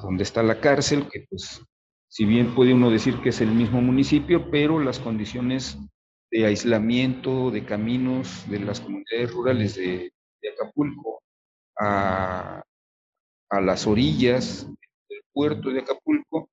donde 0.03 0.23
está 0.25 0.43
la 0.43 0.61
cárcel, 0.61 1.09
que 1.11 1.27
pues 1.29 1.62
si 2.09 2.25
bien 2.25 2.55
puede 2.55 2.75
uno 2.75 2.91
decir 2.91 3.21
que 3.23 3.31
es 3.31 3.41
el 3.41 3.51
mismo 3.51 3.81
municipio, 3.81 4.51
pero 4.51 4.79
las 4.79 4.99
condiciones 4.99 5.79
de 6.31 6.47
aislamiento 6.47 7.51
de 7.51 7.65
caminos 7.65 8.49
de 8.51 8.61
las 8.61 8.81
comunidades 8.81 9.33
rurales 9.33 9.75
de, 9.77 10.12
Acapulco 10.55 11.23
a, 11.79 12.62
a, 13.49 13.61
las 13.61 13.87
orillas 13.87 14.67
del 15.09 15.21
puerto 15.33 15.71
de 15.71 15.81
Acapulco, 15.81 16.51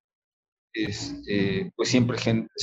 este, 0.72 1.72
pues 1.74 1.88
siempre 1.88 2.18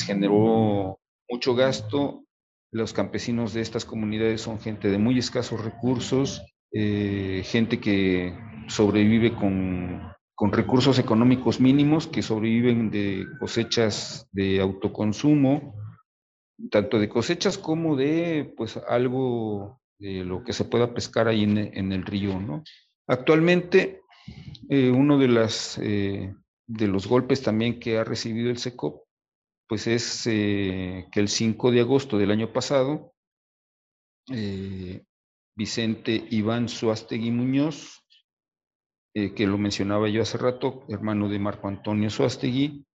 generó 0.05 0.97
mucho 1.29 1.53
gasto. 1.53 2.23
Los 2.71 2.93
campesinos 2.93 3.53
de 3.53 3.61
estas 3.61 3.85
comunidades 3.85 4.41
son 4.41 4.59
gente 4.59 4.89
de 4.89 4.97
muy 4.97 5.19
escasos 5.19 5.63
recursos, 5.63 6.41
eh, 6.79 7.41
gente 7.43 7.79
que 7.79 8.37
sobrevive 8.67 9.33
con, 9.33 10.13
con, 10.35 10.51
recursos 10.51 10.99
económicos 10.99 11.59
mínimos, 11.59 12.05
que 12.05 12.21
sobreviven 12.21 12.91
de 12.91 13.25
cosechas 13.39 14.27
de 14.31 14.61
autoconsumo, 14.61 15.73
tanto 16.69 16.99
de 16.99 17.09
cosechas 17.09 17.57
como 17.57 17.95
de 17.95 18.53
pues 18.55 18.77
algo 18.87 19.81
de 19.97 20.23
lo 20.23 20.43
que 20.43 20.53
se 20.53 20.65
pueda 20.65 20.93
pescar 20.93 21.27
ahí 21.27 21.41
en, 21.41 21.91
el 21.91 22.05
río, 22.05 22.39
¿no? 22.39 22.63
Actualmente, 23.07 24.01
eh, 24.69 24.91
uno 24.91 25.17
de, 25.17 25.29
las, 25.29 25.79
eh, 25.81 26.31
de 26.67 26.87
los 26.87 27.07
golpes 27.07 27.41
también 27.41 27.79
que 27.79 27.97
ha 27.97 28.03
recibido 28.03 28.51
el 28.51 28.59
SECOP, 28.59 29.01
pues 29.67 29.87
es 29.87 30.25
que 30.25 31.09
el 31.11 31.27
5 31.27 31.71
de 31.71 31.79
agosto 31.79 32.19
del 32.19 32.29
año 32.29 32.53
pasado, 32.53 33.13
Vicente 35.57 36.27
Iván 36.29 36.69
Suástegui 36.69 37.31
Muñoz, 37.31 38.03
eh, 39.15 39.33
que 39.33 39.47
lo 39.47 39.57
mencionaba 39.57 40.07
yo 40.07 40.21
hace 40.21 40.37
rato, 40.37 40.85
hermano 40.87 41.27
de 41.29 41.39
Marco 41.39 41.67
Antonio 41.67 42.11
Suástegui, 42.11 42.85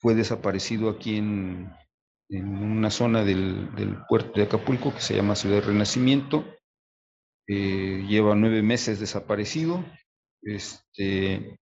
fue 0.00 0.14
desaparecido 0.14 0.88
aquí 0.88 1.16
en, 1.18 1.70
una 2.30 2.90
zona 2.90 3.22
del, 3.22 3.68
puerto 4.08 4.32
de 4.40 4.46
Acapulco 4.46 4.92
que 4.94 5.00
se 5.00 5.14
llama 5.14 5.36
Ciudad 5.36 5.62
Renacimiento. 5.62 6.44
Eh, 7.46 8.04
lleva 8.08 8.34
nueve 8.34 8.62
meses 8.62 8.98
desaparecido. 8.98 9.84
Este, 10.42 11.56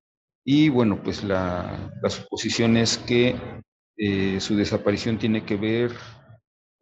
y 0.46 0.68
bueno, 0.68 1.02
pues 1.02 1.22
la, 1.24 1.92
la 2.00 2.10
suposición 2.10 2.76
es 2.76 2.96
que 2.96 3.36
eh, 3.96 4.40
su 4.40 4.56
desaparición 4.56 5.18
tiene 5.18 5.44
que 5.44 5.56
ver 5.56 5.92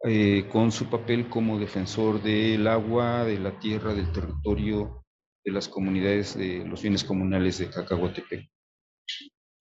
eh, 0.05 0.49
con 0.51 0.73
su 0.73 0.89
papel 0.89 1.29
como 1.29 1.57
defensor 1.57 2.21
del 2.21 2.67
agua, 2.67 3.23
de 3.23 3.39
la 3.39 3.57
tierra, 3.57 3.93
del 3.93 4.11
territorio, 4.11 5.05
de 5.45 5.51
las 5.53 5.69
comunidades, 5.69 6.37
de 6.37 6.65
los 6.65 6.81
bienes 6.81 7.05
comunales 7.05 7.59
de 7.59 7.69
Cacahuatepec. 7.69 8.49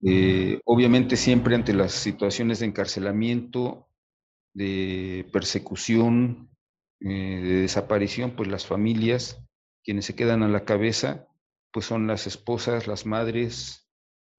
Eh, 0.05 0.61
obviamente 0.65 1.17
siempre 1.17 1.55
ante 1.55 1.73
las 1.73 1.93
situaciones 1.93 2.59
de 2.59 2.67
encarcelamiento, 2.67 3.87
de 4.53 5.29
persecución, 5.33 6.51
eh, 6.99 7.09
de 7.09 7.61
desaparición, 7.61 8.33
pues 8.35 8.49
las 8.49 8.67
familias, 8.67 9.41
quienes 9.85 10.07
se 10.07 10.17
quedan 10.17 10.43
a 10.43 10.49
la 10.49 10.65
cabeza, 10.65 11.29
pues 11.73 11.87
son 11.87 12.09
las 12.09 12.27
esposas, 12.27 12.89
las 12.89 13.07
madres. 13.07 13.89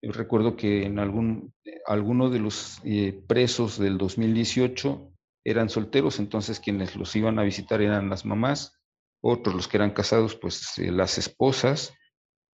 Yo 0.02 0.12
recuerdo 0.12 0.58
que 0.58 0.84
en 0.84 1.00
algún, 1.00 1.54
alguno 1.88 2.30
de 2.30 2.40
los 2.40 2.82
presos 3.26 3.80
del 3.80 3.98
2018 3.98 5.13
eran 5.46 5.70
solteros, 5.70 6.20
entonces 6.20 6.60
quienes 6.60 6.96
los 6.96 7.16
iban 7.16 7.40
a 7.40 7.44
visitar 7.44 7.82
eran 7.82 8.10
las 8.10 8.26
mamás, 8.26 8.80
otros 9.22 9.56
los 9.56 9.68
que 9.68 9.78
eran 9.78 9.92
casados, 9.92 10.36
pues 10.36 10.78
eh, 10.78 10.92
las 10.92 11.18
esposas, 11.18 11.94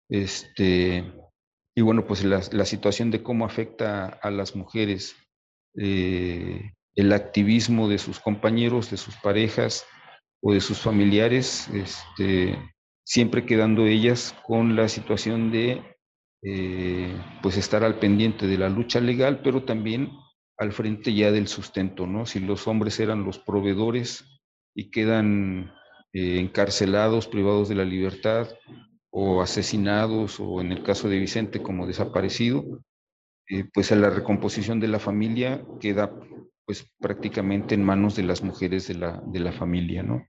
este, 0.10 1.14
y 1.76 1.82
bueno, 1.82 2.06
pues 2.06 2.24
la, 2.24 2.66
situación 2.66 3.12
de 3.12 3.22
cómo 3.22 3.46
afecta 3.46 4.08
a 4.08 4.32
las 4.32 4.56
mujeres 4.56 5.16
eh, 5.76 6.74
el 6.96 7.14
activismo 7.14 7.88
de 7.88 7.98
sus 7.98 8.20
compañeros, 8.20 8.90
de 8.90 8.98
sus 8.98 9.16
parejas 9.18 9.86
o 10.42 10.54
de 10.54 10.62
sus 10.62 10.80
familiares, 10.80 11.68
este, 11.70 12.58
siempre 13.06 13.46
quedando 13.46 13.86
ellas 13.86 14.36
con 14.46 14.76
la 14.76 14.88
situación 14.88 15.52
de 15.52 15.84
eh, 16.44 17.16
pues 17.42 17.58
estar 17.58 17.84
al 17.84 18.00
pendiente 18.00 18.48
de 18.48 18.58
la 18.58 18.70
lucha 18.70 19.00
legal, 19.00 19.42
pero 19.44 19.64
también 19.64 20.12
al 20.58 20.72
frente 20.72 21.14
ya 21.14 21.32
del 21.32 21.48
sustento, 21.48 22.08
¿no? 22.08 22.26
Si 22.26 22.40
los 22.40 22.68
hombres 22.68 23.00
eran 23.00 23.24
los 23.24 23.40
proveedores 23.40 24.26
y 24.76 24.90
quedan 24.90 25.72
eh, 26.14 26.40
encarcelados, 26.40 27.28
privados 27.28 27.70
de 27.70 27.76
la 27.76 27.86
libertad 27.86 28.50
o 29.12 29.42
asesinados 29.42 30.40
o 30.40 30.62
en 30.62 30.72
el 30.72 30.84
caso 30.84 31.10
de 31.10 31.20
Vicente 31.20 31.62
como 31.62 31.88
desaparecido, 31.88 32.64
eh, 33.50 33.66
pues 33.74 33.92
a 33.92 33.96
la 33.96 34.10
recomposición 34.10 34.80
de 34.80 34.88
la 34.88 35.00
familia 35.00 35.64
queda 35.80 36.12
pues 36.66 36.86
prácticamente 37.00 37.76
en 37.76 37.84
manos 37.84 38.16
de 38.16 38.24
las 38.24 38.44
mujeres 38.44 38.88
de 38.88 38.96
la, 38.96 39.24
de 39.26 39.40
la 39.40 39.54
familia, 39.54 40.04
¿no? 40.04 40.28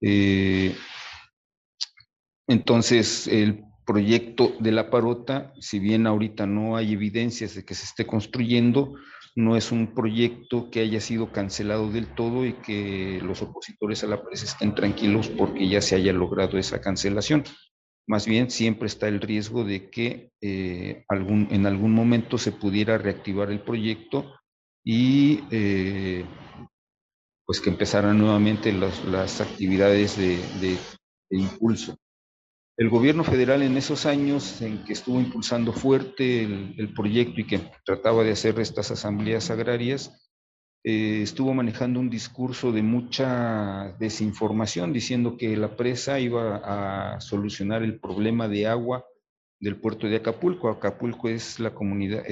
Eh, 0.00 0.74
entonces, 2.46 3.26
el 3.26 3.64
proyecto 3.84 4.52
de 4.60 4.70
la 4.70 4.90
parota, 4.90 5.52
si 5.60 5.78
bien 5.78 6.06
ahorita 6.06 6.46
no 6.46 6.76
hay 6.76 6.92
evidencias 6.92 7.54
de 7.54 7.64
que 7.64 7.74
se 7.74 7.84
esté 7.84 8.06
construyendo, 8.06 8.94
no 9.38 9.56
es 9.56 9.70
un 9.70 9.94
proyecto 9.94 10.68
que 10.68 10.80
haya 10.80 11.00
sido 11.00 11.30
cancelado 11.30 11.92
del 11.92 12.08
todo 12.08 12.44
y 12.44 12.54
que 12.54 13.20
los 13.22 13.40
opositores 13.40 14.02
a 14.02 14.08
la 14.08 14.20
presa 14.20 14.46
estén 14.46 14.74
tranquilos 14.74 15.28
porque 15.28 15.68
ya 15.68 15.80
se 15.80 15.94
haya 15.94 16.12
logrado 16.12 16.58
esa 16.58 16.80
cancelación. 16.80 17.44
Más 18.08 18.26
bien 18.26 18.50
siempre 18.50 18.88
está 18.88 19.06
el 19.06 19.20
riesgo 19.20 19.62
de 19.62 19.90
que 19.90 20.32
eh, 20.40 21.04
algún, 21.08 21.46
en 21.52 21.66
algún 21.66 21.92
momento 21.92 22.36
se 22.36 22.50
pudiera 22.50 22.98
reactivar 22.98 23.52
el 23.52 23.60
proyecto 23.60 24.34
y 24.84 25.44
eh, 25.52 26.24
pues 27.46 27.60
que 27.60 27.70
empezaran 27.70 28.18
nuevamente 28.18 28.72
las 28.72 29.40
actividades 29.40 30.18
de 30.18 30.78
impulso. 31.30 31.96
El 32.78 32.90
gobierno 32.90 33.24
federal 33.24 33.62
en 33.62 33.76
esos 33.76 34.06
años 34.06 34.62
en 34.62 34.84
que 34.84 34.92
estuvo 34.92 35.18
impulsando 35.18 35.72
fuerte 35.72 36.44
el, 36.44 36.94
proyecto 36.94 37.40
y 37.40 37.44
que 37.44 37.60
trataba 37.84 38.22
de 38.22 38.30
hacer 38.30 38.60
estas 38.60 38.92
asambleas 38.92 39.50
agrarias, 39.50 40.30
eh, 40.84 41.22
estuvo 41.22 41.52
manejando 41.54 41.98
un 41.98 42.08
discurso 42.08 42.70
de 42.70 42.84
mucha 42.84 43.96
desinformación, 43.98 44.92
diciendo 44.92 45.36
que 45.36 45.56
la 45.56 45.76
presa 45.76 46.20
iba 46.20 47.14
a 47.14 47.20
solucionar 47.20 47.82
el 47.82 47.98
problema 47.98 48.46
de 48.46 48.68
agua 48.68 49.04
del 49.58 49.80
puerto 49.80 50.06
de 50.06 50.14
Acapulco. 50.14 50.68
Acapulco 50.68 51.28
es 51.28 51.58
la 51.58 51.74
comunidad, 51.74 52.22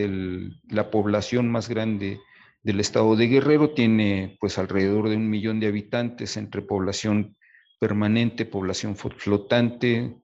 la 0.68 0.92
población 0.92 1.50
más 1.50 1.68
grande 1.68 2.20
del 2.62 2.78
estado 2.78 3.16
de 3.16 3.26
Guerrero, 3.26 3.70
tiene 3.70 4.36
pues 4.38 4.58
alrededor 4.58 5.08
de 5.08 5.16
un 5.16 5.28
millón 5.28 5.58
de 5.58 5.66
habitantes 5.66 6.36
entre 6.36 6.62
población 6.62 7.36
permanente, 7.80 8.46
población 8.46 8.94
flotante, 8.94 10.14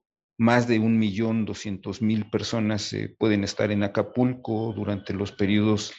más 0.42 0.66
de 0.66 0.80
un 0.80 0.98
millón 0.98 1.44
doscientos 1.44 2.02
mil 2.02 2.28
personas 2.28 2.92
eh, 2.92 3.14
pueden 3.16 3.44
estar 3.44 3.70
en 3.70 3.84
Acapulco 3.84 4.72
durante 4.74 5.14
los 5.14 5.30
periodos 5.30 5.94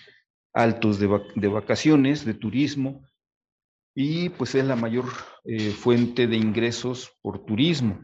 altos 0.53 0.99
de, 0.99 1.47
vacaciones, 1.47 2.25
de 2.25 2.33
turismo, 2.33 3.07
y 3.95 4.29
pues 4.29 4.53
es 4.53 4.65
la 4.65 4.75
mayor 4.75 5.05
eh, 5.45 5.71
fuente 5.71 6.27
de 6.27 6.35
ingresos 6.35 7.13
por 7.21 7.45
turismo. 7.45 8.01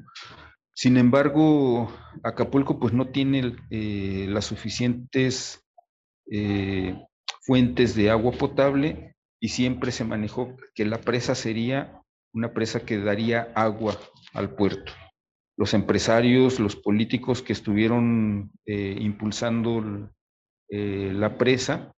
Sin 0.74 0.96
embargo, 0.98 1.94
Acapulco 2.24 2.80
pues 2.80 2.94
no 2.94 3.10
tiene 3.10 3.58
eh, 3.70 4.26
las 4.30 4.46
suficientes 4.46 5.66
fuentes 7.42 7.96
de 7.96 8.12
agua 8.12 8.32
potable 8.34 9.16
y 9.42 9.50
siempre 9.50 9.92
se 9.92 10.06
manejó 10.06 10.56
que 10.76 10.86
la 10.86 11.02
presa 11.02 11.34
sería 11.34 12.04
una 12.34 12.54
presa 12.54 12.82
que 12.82 13.00
daría 13.00 13.52
agua 13.56 13.98
al 14.34 14.56
puerto 14.56 14.94
los 15.60 15.74
empresarios, 15.74 16.58
los 16.58 16.78
políticos 16.78 17.42
que 17.42 17.52
estuvieron 17.52 18.50
eh, 18.66 18.96
impulsando 18.98 20.10
eh, 20.70 21.12
la 21.14 21.38
presa, 21.38 21.92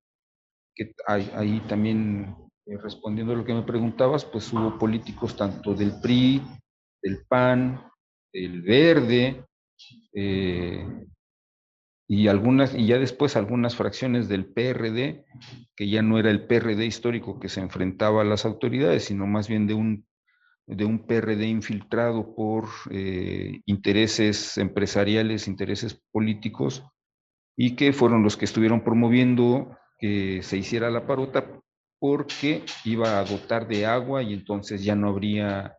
que 0.73 0.95
ahí 1.05 1.61
también 1.69 2.35
eh, 2.65 2.75
respondiendo 2.77 3.33
a 3.33 3.35
lo 3.35 3.45
que 3.45 3.53
me 3.53 3.61
preguntabas, 3.61 4.25
pues 4.25 4.51
hubo 4.51 4.79
políticos 4.79 5.37
tanto 5.37 5.75
del 5.75 5.93
PRI, 6.01 6.41
del 7.03 7.23
PAN, 7.27 7.83
del 8.33 8.63
Verde, 8.63 9.45
y 12.07 12.27
algunas, 12.27 12.73
y 12.73 12.87
ya 12.87 12.97
después 12.97 13.35
algunas 13.35 13.75
fracciones 13.75 14.27
del 14.27 14.47
PRD, 14.47 15.23
que 15.75 15.87
ya 15.87 16.01
no 16.01 16.17
era 16.17 16.31
el 16.31 16.47
PRD 16.47 16.83
histórico 16.83 17.39
que 17.39 17.47
se 17.47 17.61
enfrentaba 17.61 18.21
a 18.21 18.25
las 18.25 18.43
autoridades, 18.43 19.05
sino 19.05 19.27
más 19.27 19.47
bien 19.47 19.67
de 19.67 19.75
un 19.75 20.07
de 20.71 20.85
un 20.85 21.05
PRD 21.05 21.47
infiltrado 21.47 22.35
por 22.35 22.65
eh, 22.91 23.61
intereses 23.65 24.57
empresariales, 24.57 25.47
intereses 25.47 26.01
políticos, 26.11 26.83
y 27.57 27.75
que 27.75 27.93
fueron 27.93 28.23
los 28.23 28.37
que 28.37 28.45
estuvieron 28.45 28.83
promoviendo 28.83 29.77
que 29.99 30.41
se 30.43 30.57
hiciera 30.57 30.89
la 30.89 31.05
parota 31.05 31.45
porque 31.99 32.63
iba 32.85 33.19
a 33.19 33.23
dotar 33.25 33.67
de 33.67 33.85
agua 33.85 34.23
y 34.23 34.33
entonces 34.33 34.83
ya 34.83 34.95
no 34.95 35.09
habría 35.09 35.77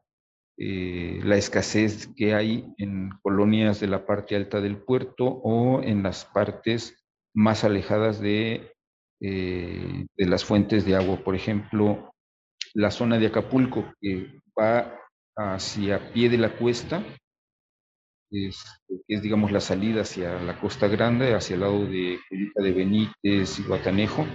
eh, 0.58 1.20
la 1.24 1.36
escasez 1.36 2.08
que 2.16 2.34
hay 2.34 2.66
en 2.78 3.10
colonias 3.22 3.80
de 3.80 3.88
la 3.88 4.06
parte 4.06 4.36
alta 4.36 4.60
del 4.60 4.78
puerto 4.82 5.26
o 5.26 5.82
en 5.82 6.02
las 6.02 6.24
partes 6.26 7.04
más 7.34 7.64
alejadas 7.64 8.20
de, 8.20 8.72
eh, 9.20 10.06
de 10.16 10.26
las 10.26 10.44
fuentes 10.44 10.84
de 10.84 10.96
agua. 10.96 11.18
Por 11.24 11.34
ejemplo, 11.34 12.11
la 12.74 12.90
zona 12.90 13.18
de 13.18 13.26
Acapulco, 13.26 13.92
que 14.00 14.40
va 14.58 14.98
hacia 15.36 16.12
pie 16.12 16.28
de 16.28 16.38
la 16.38 16.56
cuesta, 16.56 17.04
es, 18.30 18.64
digamos, 19.06 19.52
la 19.52 19.60
salida 19.60 20.02
hacia 20.02 20.40
la 20.40 20.58
Costa 20.58 20.88
Grande, 20.88 21.34
hacia 21.34 21.54
el 21.54 21.60
lado 21.60 21.84
de 21.84 22.18
de 22.30 22.72
Benítez 22.72 23.58
y 23.58 23.62
Guatanejo. 23.64 24.26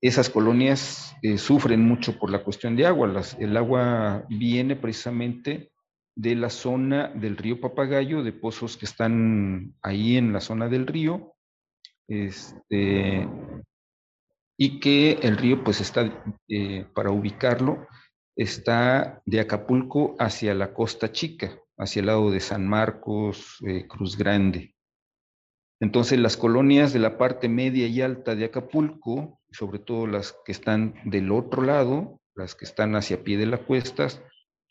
Esas 0.00 0.28
colonias 0.28 1.16
eh, 1.22 1.38
sufren 1.38 1.80
mucho 1.80 2.18
por 2.18 2.30
la 2.30 2.44
cuestión 2.44 2.76
de 2.76 2.86
agua. 2.86 3.22
el 3.38 3.56
agua 3.56 4.26
viene 4.28 4.76
precisamente 4.76 5.70
de 6.16 6.34
la 6.36 6.50
zona 6.50 7.08
del 7.08 7.36
río 7.36 7.60
Papagayo, 7.60 8.22
de 8.22 8.32
pozos 8.32 8.76
que 8.76 8.84
están 8.84 9.74
ahí 9.82 10.16
en 10.16 10.32
la 10.32 10.40
zona 10.40 10.68
del 10.68 10.86
río, 10.86 11.34
este, 12.06 13.26
y 14.56 14.80
que 14.80 15.18
el 15.22 15.36
río 15.36 15.64
pues 15.64 15.80
está, 15.80 16.10
eh, 16.48 16.86
para 16.94 17.10
ubicarlo, 17.10 17.86
está 18.36 19.22
de 19.26 19.40
Acapulco 19.40 20.14
hacia 20.18 20.54
la 20.54 20.72
Costa 20.72 21.12
Chica, 21.12 21.58
hacia 21.76 22.00
el 22.00 22.06
lado 22.06 22.30
de 22.30 22.40
San 22.40 22.66
Marcos, 22.66 23.58
eh, 23.66 23.86
Cruz 23.86 24.16
Grande. 24.16 24.74
Entonces 25.80 26.18
las 26.18 26.36
colonias 26.36 26.92
de 26.92 27.00
la 27.00 27.18
parte 27.18 27.48
media 27.48 27.86
y 27.86 28.00
alta 28.00 28.34
de 28.34 28.46
Acapulco, 28.46 29.40
sobre 29.50 29.78
todo 29.78 30.06
las 30.06 30.36
que 30.44 30.52
están 30.52 30.94
del 31.04 31.32
otro 31.32 31.62
lado, 31.62 32.20
las 32.34 32.54
que 32.54 32.64
están 32.64 32.96
hacia 32.96 33.22
pie 33.22 33.36
de 33.36 33.46
las 33.46 33.60
cuestas, 33.60 34.22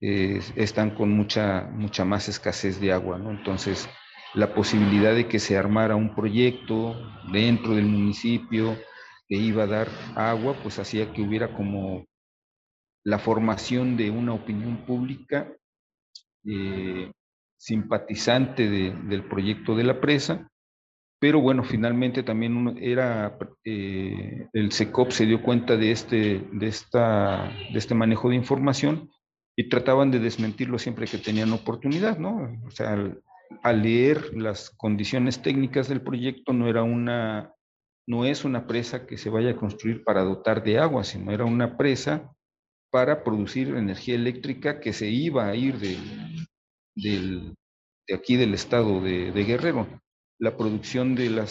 eh, 0.01 0.41
están 0.55 0.91
con 0.91 1.11
mucha, 1.11 1.69
mucha 1.71 2.03
más 2.03 2.27
escasez 2.27 2.79
de 2.81 2.91
agua, 2.91 3.17
¿no? 3.17 3.31
Entonces, 3.31 3.87
la 4.33 4.53
posibilidad 4.53 5.13
de 5.13 5.27
que 5.27 5.39
se 5.39 5.57
armara 5.57 5.95
un 5.95 6.15
proyecto 6.15 6.95
dentro 7.31 7.75
del 7.75 7.85
municipio 7.85 8.75
que 9.33 9.39
iba 9.39 9.63
a 9.63 9.67
dar 9.67 9.87
agua, 10.13 10.55
pues 10.61 10.77
hacía 10.77 11.11
que 11.11 11.23
hubiera 11.23 11.55
como 11.55 12.05
la 13.03 13.17
formación 13.17 13.97
de 13.97 14.11
una 14.11 14.31
opinión 14.31 14.85
pública 14.85 15.51
eh, 16.45 17.11
simpatizante 17.57 18.69
del 18.69 19.27
proyecto 19.27 19.75
de 19.75 19.85
la 19.85 19.99
presa, 19.99 20.47
pero 21.19 21.41
bueno, 21.41 21.63
finalmente 21.63 22.21
también 22.21 22.77
era, 22.79 23.35
eh, 23.65 24.49
el 24.53 24.71
SECOP 24.71 25.09
se 25.09 25.25
dio 25.25 25.41
cuenta 25.41 25.77
de 25.77 25.89
este, 25.89 26.47
de, 26.51 26.67
esta, 26.67 27.51
de 27.71 27.79
este 27.79 27.95
manejo 27.95 28.29
de 28.29 28.35
información 28.35 29.09
y 29.55 29.67
trataban 29.67 30.11
de 30.11 30.19
desmentirlo 30.19 30.77
siempre 30.77 31.07
que 31.07 31.17
tenían 31.17 31.53
oportunidad, 31.53 32.19
¿no? 32.19 32.55
O 32.67 32.69
sea, 32.69 32.91
al, 33.63 33.81
leer 33.81 34.37
las 34.37 34.69
condiciones 34.69 35.41
técnicas 35.41 35.87
del 35.87 36.01
proyecto 36.01 36.53
no 36.53 36.67
era 36.67 36.83
una, 36.83 37.52
no 38.07 38.25
es 38.25 38.43
una 38.43 38.67
presa 38.67 39.05
que 39.05 39.17
se 39.17 39.29
vaya 39.29 39.51
a 39.51 39.55
construir 39.55 40.03
para 40.03 40.23
dotar 40.23 40.63
de 40.63 40.79
agua, 40.79 41.03
sino 41.03 41.31
era 41.31 41.45
una 41.45 41.77
presa 41.77 42.33
para 42.91 43.23
producir 43.23 43.69
energía 43.69 44.15
eléctrica 44.15 44.79
que 44.79 44.93
se 44.93 45.09
iba 45.09 45.47
a 45.47 45.55
ir 45.55 45.77
de, 45.79 45.97
de 48.07 48.15
aquí 48.15 48.35
del 48.35 48.53
estado 48.53 49.01
de, 49.01 49.31
Guerrero. 49.31 49.87
La 50.39 50.57
producción 50.57 51.15
de 51.15 51.29
la 51.29 51.47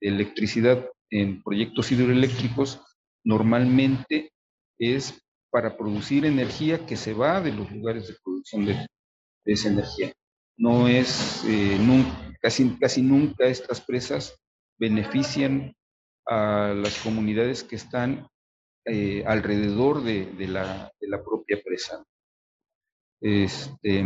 electricidad 0.00 0.88
en 1.10 1.42
proyectos 1.42 1.92
hidroeléctricos 1.92 2.80
normalmente 3.24 4.32
es 4.78 5.18
para 5.50 5.76
producir 5.76 6.24
energía 6.24 6.84
que 6.86 6.96
se 6.96 7.12
va 7.12 7.40
de 7.40 7.52
los 7.52 7.70
lugares 7.70 8.08
de 8.08 8.16
producción 8.22 8.66
de, 8.66 8.86
esa 9.44 9.68
energía. 9.68 10.12
No 10.56 10.88
es, 10.88 11.44
eh, 11.46 11.78
casi, 12.40 12.76
casi 12.78 13.02
nunca 13.02 13.46
estas 13.46 13.80
presas 13.80 14.36
benefician 14.78 15.74
a 16.26 16.74
las 16.74 16.98
comunidades 16.98 17.64
que 17.64 17.76
están 17.76 18.28
eh, 18.84 19.24
alrededor 19.26 20.02
de, 20.02 20.26
de, 20.26 20.48
la, 20.48 20.92
de, 21.00 21.08
la, 21.08 21.22
propia 21.22 21.60
presa. 21.62 22.04
Este, 23.20 24.02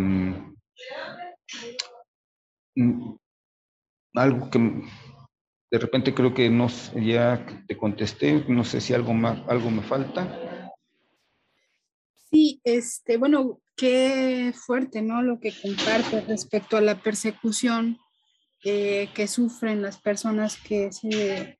Mm, 2.77 3.17
algo 4.15 4.51
que 4.51 4.59
de 5.71 5.79
repente 5.79 6.15
creo 6.15 6.35
que 6.35 6.49
no 6.51 6.69
ya 6.95 7.45
te 7.67 7.77
contesté, 7.77 8.45
no 8.49 8.65
sé 8.65 8.81
si 8.81 8.93
algo 8.93 9.15
más, 9.15 9.41
algo 9.49 9.71
me 9.71 9.83
falta. 9.83 10.73
Sí, 12.31 12.61
este, 12.65 13.17
bueno, 13.17 13.61
qué 13.77 14.53
fuerte, 14.55 15.01
¿no? 15.01 15.23
Lo 15.23 15.41
que 15.41 15.53
comparte 15.61 16.21
respecto 16.23 16.77
a 16.77 16.83
la 16.83 17.01
persecución 17.01 17.99
eh, 18.65 19.09
que 19.15 19.27
sufren 19.27 19.81
las 19.81 19.99
personas 19.99 20.57
que 20.57 20.93
se 20.93 21.59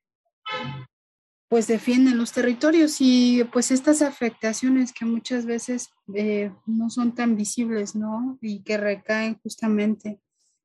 pues 1.49 1.67
defienden 1.67 2.17
los 2.17 2.33
territorios 2.33 2.97
y 2.99 3.43
pues 3.45 3.71
estas 3.71 4.01
afectaciones 4.01 4.91
que 4.91 5.05
muchas 5.05 5.45
veces 5.45 5.89
eh, 6.13 6.51
no 6.65 6.89
son 6.89 7.15
tan 7.15 7.37
visibles, 7.37 7.95
¿no? 7.95 8.37
Y 8.41 8.63
que 8.63 8.77
recaen 8.77 9.39
justamente 9.41 10.19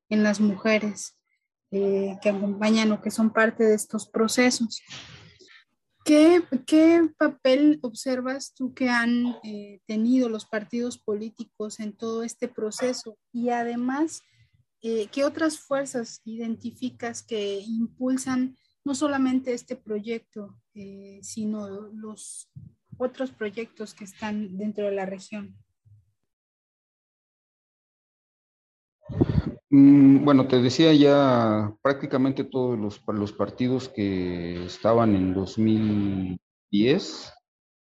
en 0.08 0.22
las 0.24 0.40
mujeres 0.40 1.16
eh, 1.70 2.18
que 2.20 2.30
acompañan 2.30 2.90
o 2.92 3.00
que 3.00 3.12
son 3.12 3.32
parte 3.32 3.64
de 3.64 3.74
estos 3.74 4.08
procesos. 4.08 4.82
¿Qué, 6.04 6.42
qué 6.66 7.08
papel 7.16 7.78
observas 7.82 8.52
tú 8.52 8.74
que 8.74 8.90
han 8.90 9.36
eh, 9.44 9.80
tenido 9.86 10.28
los 10.28 10.46
partidos 10.46 10.98
políticos 10.98 11.78
en 11.78 11.96
todo 11.96 12.24
este 12.24 12.48
proceso? 12.48 13.16
Y 13.32 13.50
además, 13.50 14.22
¿qué 14.80 15.24
otras 15.24 15.60
fuerzas 15.60 16.20
identificas 16.24 17.22
que 17.22 17.60
impulsan 17.60 18.58
no 18.84 18.94
solamente 18.94 19.54
este 19.54 19.76
proyecto, 19.76 20.56
eh, 20.74 21.20
sino 21.22 21.68
los 21.68 22.50
otros 22.98 23.30
proyectos 23.30 23.94
que 23.94 24.04
están 24.04 24.56
dentro 24.56 24.86
de 24.86 24.92
la 24.92 25.06
región. 25.06 25.56
Mm, 29.70 30.24
bueno, 30.24 30.46
te 30.46 30.60
decía 30.60 30.92
ya 30.92 31.74
prácticamente 31.82 32.44
todos 32.44 32.78
los, 32.78 33.02
los 33.06 33.32
partidos 33.32 33.88
que 33.88 34.66
estaban 34.66 35.14
en 35.14 35.32
2010 35.32 37.32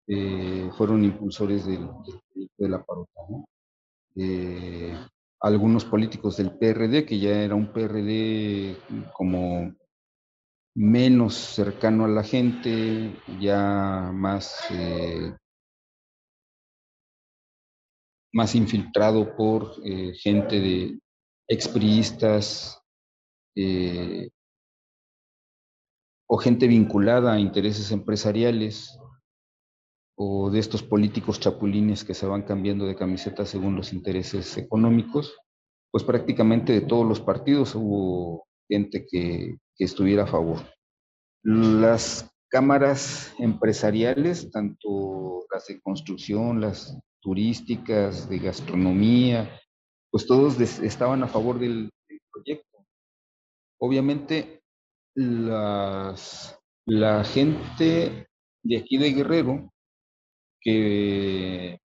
eh, 0.09 0.71
fueron 0.77 1.05
impulsores 1.05 1.67
del, 1.67 1.89
de 2.57 2.69
la 2.69 2.85
parota. 2.85 3.21
Eh, 4.15 4.97
algunos 5.41 5.85
políticos 5.85 6.39
del 6.39 6.53
PRD, 6.53 7.05
que 7.05 7.19
ya 7.19 7.43
era 7.43 7.55
un 7.55 7.73
PRD 7.73 8.77
como 9.13 9.75
menos 10.77 11.35
cercano 11.35 12.05
a 12.05 12.09
la 12.09 12.23
gente, 12.23 13.17
ya 13.41 14.11
más, 14.13 14.59
eh, 14.71 15.35
más 18.35 18.55
infiltrado 18.55 19.35
por 19.37 19.73
eh, 19.83 20.13
gente 20.15 20.61
de 20.61 21.01
expriistas 21.49 22.79
eh, 23.57 24.29
o 26.29 26.37
gente 26.37 26.67
vinculada 26.67 27.33
a 27.33 27.41
intereses 27.41 27.91
empresariales 27.91 28.99
o 30.19 30.51
de 30.51 30.59
estos 30.59 30.83
políticos 30.83 31.41
chapulines 31.41 32.05
que 32.05 32.13
se 32.13 32.27
van 32.27 32.43
cambiando 32.43 32.85
de 32.85 32.97
camiseta 32.97 33.47
según 33.47 33.77
los 33.77 33.95
intereses 33.95 34.59
económicos, 34.59 35.39
pues 35.91 36.05
prácticamente 36.05 36.75
de 36.75 36.83
todos 36.83 37.07
los 37.07 37.21
partidos 37.21 37.75
hubo 37.75 38.47
gente 38.69 39.07
que, 39.11 39.57
que 39.77 39.85
estuviera 39.85 40.25
a 40.25 40.27
favor. 40.27 40.59
Las 41.43 42.31
cámaras 42.49 43.35
empresariales, 43.39 44.51
tanto 44.51 45.47
las 45.53 45.67
de 45.67 45.81
construcción, 45.81 46.61
las 46.61 46.99
turísticas, 47.21 48.29
de 48.29 48.39
gastronomía, 48.39 49.61
pues 50.11 50.27
todos 50.27 50.61
estaban 50.61 51.23
a 51.23 51.29
favor 51.29 51.59
del, 51.59 51.91
proyecto. 52.33 52.87
Obviamente, 53.79 54.63
las, 55.15 56.59
la 56.87 57.25
gente 57.25 58.29
de 58.63 58.79
aquí 58.79 58.99
de 58.99 59.13
Guerrero, 59.13 59.73
que 60.61 61.79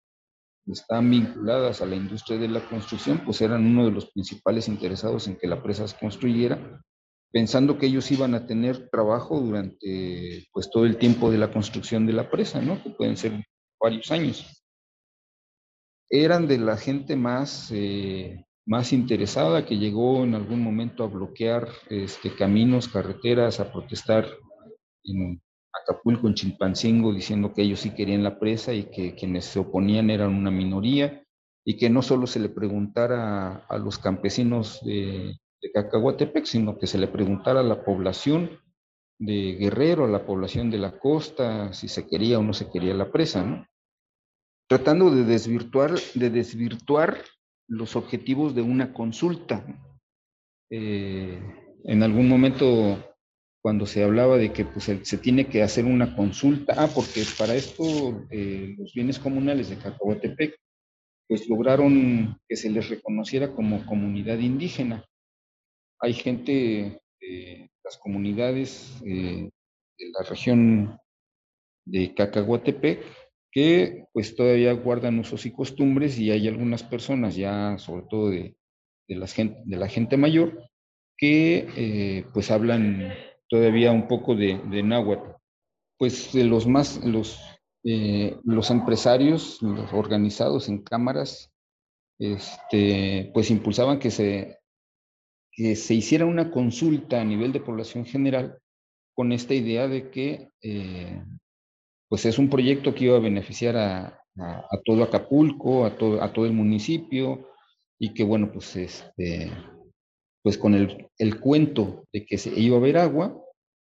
están 0.65 1.09
vinculadas 1.09 1.81
a 1.81 1.85
la 1.85 1.95
industria 1.95 2.37
de 2.37 2.47
la 2.47 2.67
construcción, 2.67 3.23
pues 3.25 3.41
eran 3.41 3.65
uno 3.65 3.85
de 3.85 3.91
los 3.91 4.11
principales 4.11 4.67
interesados 4.67 5.27
en 5.27 5.37
que 5.37 5.47
la 5.47 5.61
presa 5.61 5.87
se 5.87 5.97
construyera, 5.97 6.81
pensando 7.31 7.77
que 7.77 7.87
ellos 7.87 8.11
iban 8.11 8.33
a 8.33 8.45
tener 8.45 8.89
trabajo 8.89 9.39
durante 9.39 10.47
pues 10.51 10.69
todo 10.71 10.85
el 10.85 10.97
tiempo 10.97 11.31
de 11.31 11.37
la 11.37 11.51
construcción 11.51 12.05
de 12.05 12.13
la 12.13 12.29
presa, 12.29 12.61
¿no? 12.61 12.81
Que 12.81 12.89
pueden 12.89 13.17
ser 13.17 13.43
varios 13.79 14.11
años. 14.11 14.63
Eran 16.09 16.47
de 16.47 16.57
la 16.57 16.75
gente 16.75 17.15
más, 17.15 17.69
eh, 17.71 18.45
más 18.65 18.93
interesada 18.93 19.65
que 19.65 19.77
llegó 19.77 20.23
en 20.23 20.33
algún 20.33 20.63
momento 20.63 21.03
a 21.03 21.07
bloquear 21.07 21.67
este, 21.89 22.33
caminos, 22.33 22.87
carreteras, 22.87 23.59
a 23.59 23.71
protestar 23.71 24.27
en 25.03 25.39
Acapulco, 25.71 26.27
en 26.27 26.33
Chilpancingo, 26.33 27.13
diciendo 27.13 27.53
que 27.53 27.61
ellos 27.61 27.79
sí 27.79 27.91
querían 27.91 28.23
la 28.23 28.39
presa 28.39 28.73
y 28.73 28.85
que 28.85 29.13
quienes 29.13 29.45
se 29.45 29.59
oponían 29.59 30.09
eran 30.09 30.33
una 30.33 30.49
minoría 30.49 31.23
y 31.63 31.77
que 31.77 31.91
no 31.91 32.01
solo 32.01 32.25
se 32.25 32.39
le 32.39 32.49
preguntara 32.49 33.65
a, 33.69 33.77
los 33.77 33.99
campesinos 33.99 34.79
de, 34.83 35.37
de 35.61 35.71
Cacahuatepec, 35.71 36.45
sino 36.45 36.77
que 36.77 36.87
se 36.87 36.97
le 36.97 37.07
preguntara 37.07 37.59
a 37.59 37.63
la 37.63 37.83
población 37.83 38.59
de 39.19 39.55
Guerrero, 39.59 40.05
a 40.05 40.09
la 40.09 40.25
población 40.25 40.71
de 40.71 40.77
la 40.77 40.97
costa, 40.97 41.73
si 41.73 41.87
se 41.87 42.07
quería 42.07 42.39
o 42.39 42.43
no 42.43 42.53
se 42.53 42.69
quería 42.69 42.93
la 42.93 43.11
presa, 43.11 43.43
¿no? 43.43 43.67
Tratando 44.67 45.11
de 45.11 45.25
desvirtuar, 45.25 45.99
de 46.13 46.29
desvirtuar 46.29 47.17
los 47.67 47.95
objetivos 47.95 48.55
de 48.55 48.61
una 48.61 48.93
consulta. 48.93 49.65
Eh, 50.69 51.41
en 51.83 52.03
algún 52.03 52.29
momento, 52.29 53.15
cuando 53.61 53.85
se 53.85 54.03
hablaba 54.03 54.37
de 54.37 54.53
que 54.53 54.65
pues, 54.65 54.85
se 54.85 55.17
tiene 55.17 55.47
que 55.47 55.63
hacer 55.63 55.85
una 55.85 56.15
consulta, 56.15 56.75
ah, 56.77 56.87
porque 56.93 57.23
para 57.37 57.55
esto 57.55 58.25
eh, 58.29 58.75
los 58.77 58.93
bienes 58.93 59.19
comunales 59.19 59.69
de 59.69 59.77
Cacahuatepec, 59.77 60.55
pues 61.27 61.47
lograron 61.47 62.39
que 62.47 62.55
se 62.55 62.69
les 62.69 62.89
reconociera 62.89 63.53
como 63.53 63.85
comunidad 63.85 64.39
indígena. 64.39 65.05
Hay 65.99 66.13
gente 66.13 67.01
de 67.19 67.69
las 67.83 67.97
comunidades 67.97 69.01
eh, 69.05 69.49
de 69.97 70.05
la 70.17 70.27
región 70.29 70.97
de 71.85 72.13
Cacahuatepec 72.13 73.03
que 73.51 74.05
pues 74.13 74.35
todavía 74.35 74.73
guardan 74.73 75.19
usos 75.19 75.45
y 75.45 75.51
costumbres 75.51 76.19
y 76.19 76.31
hay 76.31 76.47
algunas 76.47 76.83
personas 76.83 77.35
ya, 77.35 77.77
sobre 77.79 78.05
todo 78.09 78.29
de, 78.29 78.55
de, 79.07 79.27
gente, 79.27 79.61
de 79.65 79.77
la 79.77 79.87
gente 79.87 80.17
mayor, 80.17 80.69
que 81.17 81.67
eh, 81.75 82.25
pues 82.33 82.51
hablan 82.51 83.11
todavía 83.49 83.91
un 83.91 84.07
poco 84.07 84.35
de, 84.35 84.59
de 84.69 84.83
náhuatl. 84.83 85.31
Pues 85.97 86.31
de 86.31 86.45
los 86.45 86.67
más, 86.67 87.03
los, 87.03 87.41
eh, 87.83 88.37
los 88.43 88.69
empresarios 88.69 89.61
los 89.61 89.91
organizados 89.93 90.69
en 90.69 90.83
cámaras, 90.83 91.51
este, 92.19 93.31
pues 93.33 93.49
impulsaban 93.49 93.99
que 93.99 94.11
se 94.11 94.58
que 95.59 95.75
se 95.75 95.93
hiciera 95.93 96.25
una 96.25 96.51
consulta 96.51 97.19
a 97.19 97.25
nivel 97.25 97.51
de 97.51 97.59
población 97.59 98.05
general 98.05 98.57
con 99.13 99.33
esta 99.33 99.53
idea 99.53 99.89
de 99.89 100.09
que 100.09 100.47
eh, 100.61 101.21
pues 102.07 102.25
es 102.25 102.39
un 102.39 102.49
proyecto 102.49 102.95
que 102.95 103.03
iba 103.03 103.17
a 103.17 103.19
beneficiar 103.19 103.75
a, 103.75 104.23
todo 104.85 105.03
Acapulco, 105.03 105.83
a 105.83 105.97
todo, 105.97 106.45
el 106.45 106.53
municipio, 106.53 107.49
y 107.99 108.13
que 108.13 108.23
bueno, 108.23 108.53
pues 108.53 108.73
este, 108.77 109.51
pues 110.41 110.57
con 110.57 110.75
el, 110.75 111.09
el 111.17 111.41
cuento 111.41 112.05
de 112.13 112.25
que 112.25 112.37
se 112.37 112.57
iba 112.57 112.77
a 112.77 112.79
haber 112.79 112.97
agua, 112.97 113.37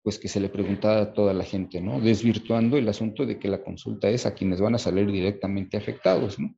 pues 0.02 0.18
que 0.18 0.28
se 0.28 0.40
le 0.40 0.50
preguntara 0.50 1.00
a 1.00 1.12
toda 1.14 1.32
la 1.32 1.44
gente, 1.44 1.80
¿no? 1.80 2.02
Desvirtuando 2.02 2.76
el 2.76 2.86
asunto 2.86 3.24
de 3.24 3.38
que 3.38 3.48
la 3.48 3.64
consulta 3.64 4.10
es 4.10 4.26
a 4.26 4.34
quienes 4.34 4.60
van 4.60 4.74
a 4.74 4.78
salir 4.78 5.10
directamente 5.10 5.78
afectados, 5.78 6.38
¿no? 6.38 6.54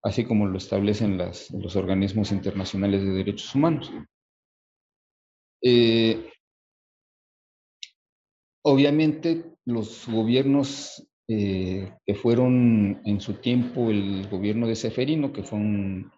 Así 0.00 0.24
como 0.24 0.46
lo 0.46 0.58
establecen 0.58 1.18
los 1.18 1.74
organismos 1.74 2.30
internacionales 2.30 3.02
de 3.02 3.10
derechos 3.10 3.52
humanos. 3.52 3.90
Eh, 5.66 6.30
obviamente 8.62 9.56
los 9.64 10.06
gobiernos 10.06 11.08
eh, 11.26 11.90
que 12.04 12.14
fueron 12.14 13.00
en 13.06 13.18
su 13.18 13.34
tiempo 13.34 13.90
el 13.90 14.28
gobierno 14.28 14.66
de 14.66 14.76
Seferino, 14.76 15.32
que 15.32 15.42
fue 15.42 15.58
un, 15.58 16.12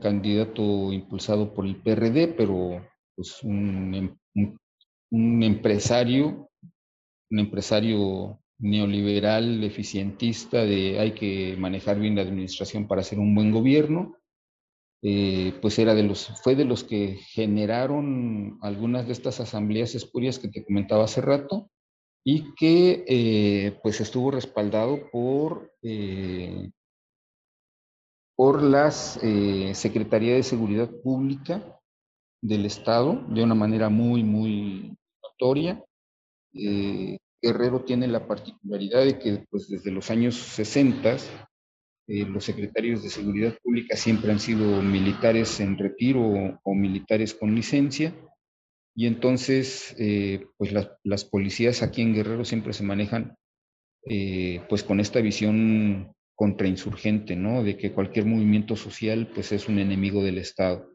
candidato 0.00 0.92
impulsado 0.92 1.54
por 1.54 1.66
el 1.66 1.76
PRD, 1.76 2.28
pero 2.28 2.86
pues 3.16 3.42
un, 3.42 4.16
un, 5.10 5.42
empresario, 5.42 6.50
un 7.30 7.38
empresario 7.38 8.38
neoliberal, 8.58 9.64
eficientista, 9.64 10.64
de 10.64 11.00
hay 11.00 11.12
que 11.12 11.56
manejar 11.58 11.98
bien 11.98 12.16
la 12.16 12.22
administración 12.22 12.86
para 12.86 13.00
hacer 13.00 13.18
un 13.18 13.34
buen 13.34 13.50
gobierno, 13.50 14.14
eh, 15.08 15.54
pues 15.62 15.78
era 15.78 15.94
de 15.94 16.02
los, 16.02 16.32
fue 16.42 16.56
de 16.56 16.64
los 16.64 16.82
que 16.82 17.20
generaron 17.28 18.58
algunas 18.60 19.06
de 19.06 19.12
estas 19.12 19.38
asambleas 19.38 19.94
espurias 19.94 20.40
que 20.40 20.48
te 20.48 20.64
comentaba 20.64 21.04
hace 21.04 21.20
rato 21.20 21.70
y 22.24 22.52
que 22.56 23.04
eh, 23.06 23.78
pues 23.84 24.00
estuvo 24.00 24.32
respaldado 24.32 25.08
por, 25.12 25.72
eh, 25.80 26.72
por 28.34 28.64
las 28.64 29.20
Secretaría 29.74 30.34
de 30.34 30.42
Seguridad 30.42 30.90
Pública 31.04 31.78
del 32.42 32.66
Estado 32.66 33.24
de 33.28 33.44
una 33.44 33.54
manera 33.54 33.88
muy, 33.88 34.24
muy 34.24 34.92
notoria. 35.22 35.84
Guerrero 36.52 37.84
tiene 37.84 38.08
la 38.08 38.26
particularidad 38.26 39.04
de 39.04 39.20
que 39.20 39.46
pues 39.48 39.68
desde 39.68 39.92
los 39.92 40.10
años 40.10 40.34
60 40.34 41.16
eh, 42.08 42.24
los 42.24 42.44
secretarios 42.44 43.02
de 43.02 43.10
Seguridad 43.10 43.58
Pública 43.62 43.96
siempre 43.96 44.30
han 44.30 44.38
sido 44.38 44.80
militares 44.80 45.58
en 45.58 45.76
retiro 45.76 46.22
o, 46.62 46.74
militares 46.74 47.34
con 47.34 47.54
licencia. 47.54 48.14
Y 48.94 49.06
entonces, 49.06 49.94
eh, 49.98 50.46
pues 50.56 50.72
las, 50.72 51.24
policías 51.24 51.82
aquí 51.82 52.02
en 52.02 52.14
Guerrero 52.14 52.44
siempre 52.44 52.72
se 52.72 52.84
manejan 52.84 53.36
eh, 54.08 54.62
pues 54.68 54.84
con 54.84 55.00
esta 55.00 55.20
visión 55.20 56.14
contrainsurgente, 56.36 57.34
¿no? 57.34 57.64
De 57.64 57.76
que 57.76 57.92
cualquier 57.92 58.26
movimiento 58.26 58.76
social 58.76 59.28
pues 59.34 59.50
es 59.52 59.68
un 59.68 59.78
enemigo 59.80 60.22
del 60.22 60.38
Estado. 60.38 60.88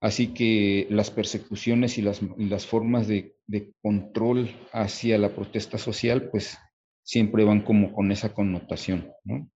Así 0.00 0.28
que 0.28 0.86
las 0.90 1.10
persecuciones 1.10 1.98
y 1.98 2.02
las, 2.02 2.20
las 2.36 2.66
formas 2.66 3.08
de, 3.08 3.34
de, 3.48 3.72
control 3.82 4.50
hacia 4.72 5.18
la 5.18 5.34
protesta 5.34 5.76
social 5.78 6.30
pues 6.30 6.56
siempre 7.02 7.42
van 7.42 7.62
como 7.62 7.92
con 7.92 8.12
esa 8.12 8.32
connotación, 8.32 9.10
¿no? 9.24 9.50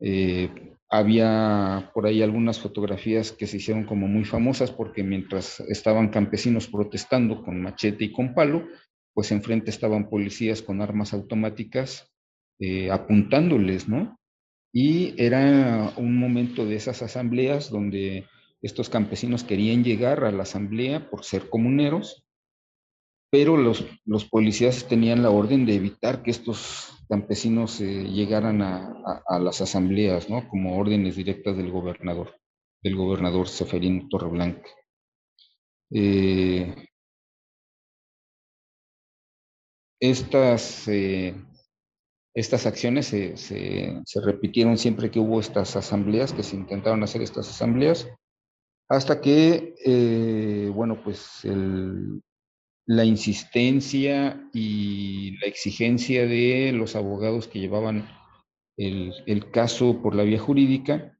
Eh, 0.00 0.76
había 0.88 1.90
por 1.94 2.06
ahí 2.06 2.22
algunas 2.22 2.58
fotografías 2.58 3.30
que 3.30 3.46
se 3.46 3.58
hicieron 3.58 3.84
como 3.84 4.08
muy 4.08 4.24
famosas 4.24 4.72
porque 4.72 5.04
mientras 5.04 5.60
estaban 5.60 6.08
campesinos 6.08 6.66
protestando 6.66 7.42
con 7.42 7.62
machete 7.62 8.04
y 8.04 8.12
con 8.12 8.34
palo, 8.34 8.66
pues 9.14 9.30
enfrente 9.30 9.70
estaban 9.70 10.08
policías 10.08 10.62
con 10.62 10.82
armas 10.82 11.12
automáticas 11.12 12.10
eh, 12.58 12.90
apuntándoles, 12.90 13.88
¿no? 13.88 14.18
Y 14.72 15.14
era 15.22 15.92
un 15.96 16.18
momento 16.18 16.64
de 16.66 16.76
esas 16.76 17.02
asambleas 17.02 17.70
donde 17.70 18.26
estos 18.62 18.88
campesinos 18.88 19.44
querían 19.44 19.84
llegar 19.84 20.24
a 20.24 20.32
la 20.32 20.42
asamblea 20.42 21.08
por 21.08 21.24
ser 21.24 21.48
comuneros 21.48 22.24
pero 23.30 23.56
los, 23.56 23.84
los 24.04 24.24
policías 24.24 24.86
tenían 24.88 25.22
la 25.22 25.30
orden 25.30 25.64
de 25.64 25.76
evitar 25.76 26.22
que 26.22 26.32
estos 26.32 26.92
campesinos 27.08 27.80
eh, 27.80 28.04
llegaran 28.04 28.60
a, 28.60 29.22
a, 29.26 29.38
las 29.38 29.60
asambleas, 29.60 30.28
¿no? 30.28 30.48
Como 30.48 30.78
órdenes 30.78 31.16
directas 31.16 31.56
del 31.56 31.70
gobernador, 31.70 32.36
del 32.82 32.96
gobernador 32.96 33.48
Seferín 33.48 34.08
Torreblanca. 34.08 34.68
Eh, 35.92 36.74
estas, 40.00 40.88
eh, 40.88 41.34
estas 42.34 42.66
acciones 42.66 43.06
se, 43.06 43.36
se, 43.36 44.00
se, 44.04 44.20
repitieron 44.20 44.78
siempre 44.78 45.10
que 45.10 45.20
hubo 45.20 45.40
estas 45.40 45.76
asambleas, 45.76 46.32
que 46.32 46.42
se 46.42 46.56
intentaron 46.56 47.02
hacer 47.02 47.22
estas 47.22 47.48
asambleas, 47.48 48.08
hasta 48.88 49.20
que, 49.20 50.70
bueno, 50.74 51.00
pues 51.04 51.44
el 51.44 52.22
la 52.86 53.04
insistencia 53.04 54.48
y 54.52 55.38
la 55.38 55.46
exigencia 55.46 56.26
de 56.26 56.72
los 56.72 56.96
abogados 56.96 57.46
que 57.46 57.60
llevaban 57.60 58.08
el, 58.76 59.50
caso 59.50 60.00
por 60.02 60.14
la 60.14 60.22
vía 60.22 60.38
jurídica, 60.38 61.18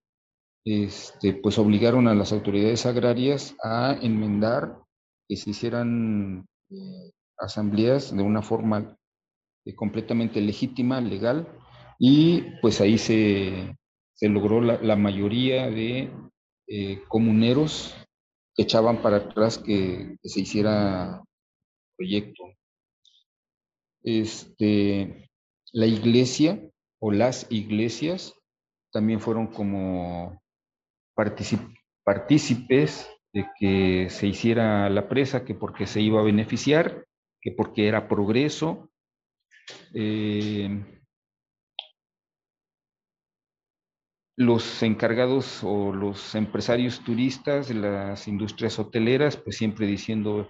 este, 0.64 1.34
pues 1.34 1.58
obligaron 1.58 2.08
a 2.08 2.14
las 2.14 2.32
autoridades 2.32 2.86
agrarias 2.86 3.54
a 3.62 3.98
enmendar 4.00 4.78
que 5.28 5.36
se 5.36 5.50
hicieran 5.50 6.46
eh, 6.70 7.10
asambleas 7.38 8.16
de 8.16 8.22
una 8.22 8.42
forma 8.42 8.96
eh, 9.64 9.74
completamente 9.74 10.40
legítima, 10.40 11.00
legal, 11.00 11.48
y 11.98 12.42
pues 12.62 12.80
ahí 12.80 12.96
se, 12.96 13.76
logró 14.22 14.60
la, 14.60 14.96
mayoría 14.96 15.70
de 15.70 16.10
eh, 16.66 17.02
comuneros 17.08 17.94
que 18.54 18.62
echaban 18.62 19.02
para 19.02 19.18
atrás 19.18 19.58
que 19.58 20.16
se 20.22 20.40
hiciera 20.40 21.22
proyecto. 22.00 22.44
Este, 24.02 25.28
la 25.72 25.84
iglesia 25.84 26.58
o 26.98 27.12
las 27.12 27.46
iglesias 27.50 28.34
también 28.90 29.20
fueron 29.20 29.48
como 29.48 30.40
partícipes 32.02 33.06
de 33.34 33.46
que 33.58 34.08
se 34.08 34.26
hiciera 34.26 34.88
la 34.88 35.10
presa, 35.10 35.44
que 35.44 35.54
porque 35.54 35.86
se 35.86 36.00
iba 36.00 36.20
a 36.20 36.24
beneficiar, 36.24 37.04
que 37.42 37.52
porque 37.52 37.86
era 37.86 38.08
progreso. 38.08 38.90
Eh, 39.92 40.82
los 44.36 44.82
encargados 44.82 45.60
o 45.62 45.92
los 45.92 46.34
empresarios 46.34 47.04
turistas 47.04 47.68
las 47.68 48.26
industrias 48.26 48.78
hoteleras, 48.78 49.36
pues 49.36 49.58
siempre 49.58 49.86
diciendo 49.86 50.48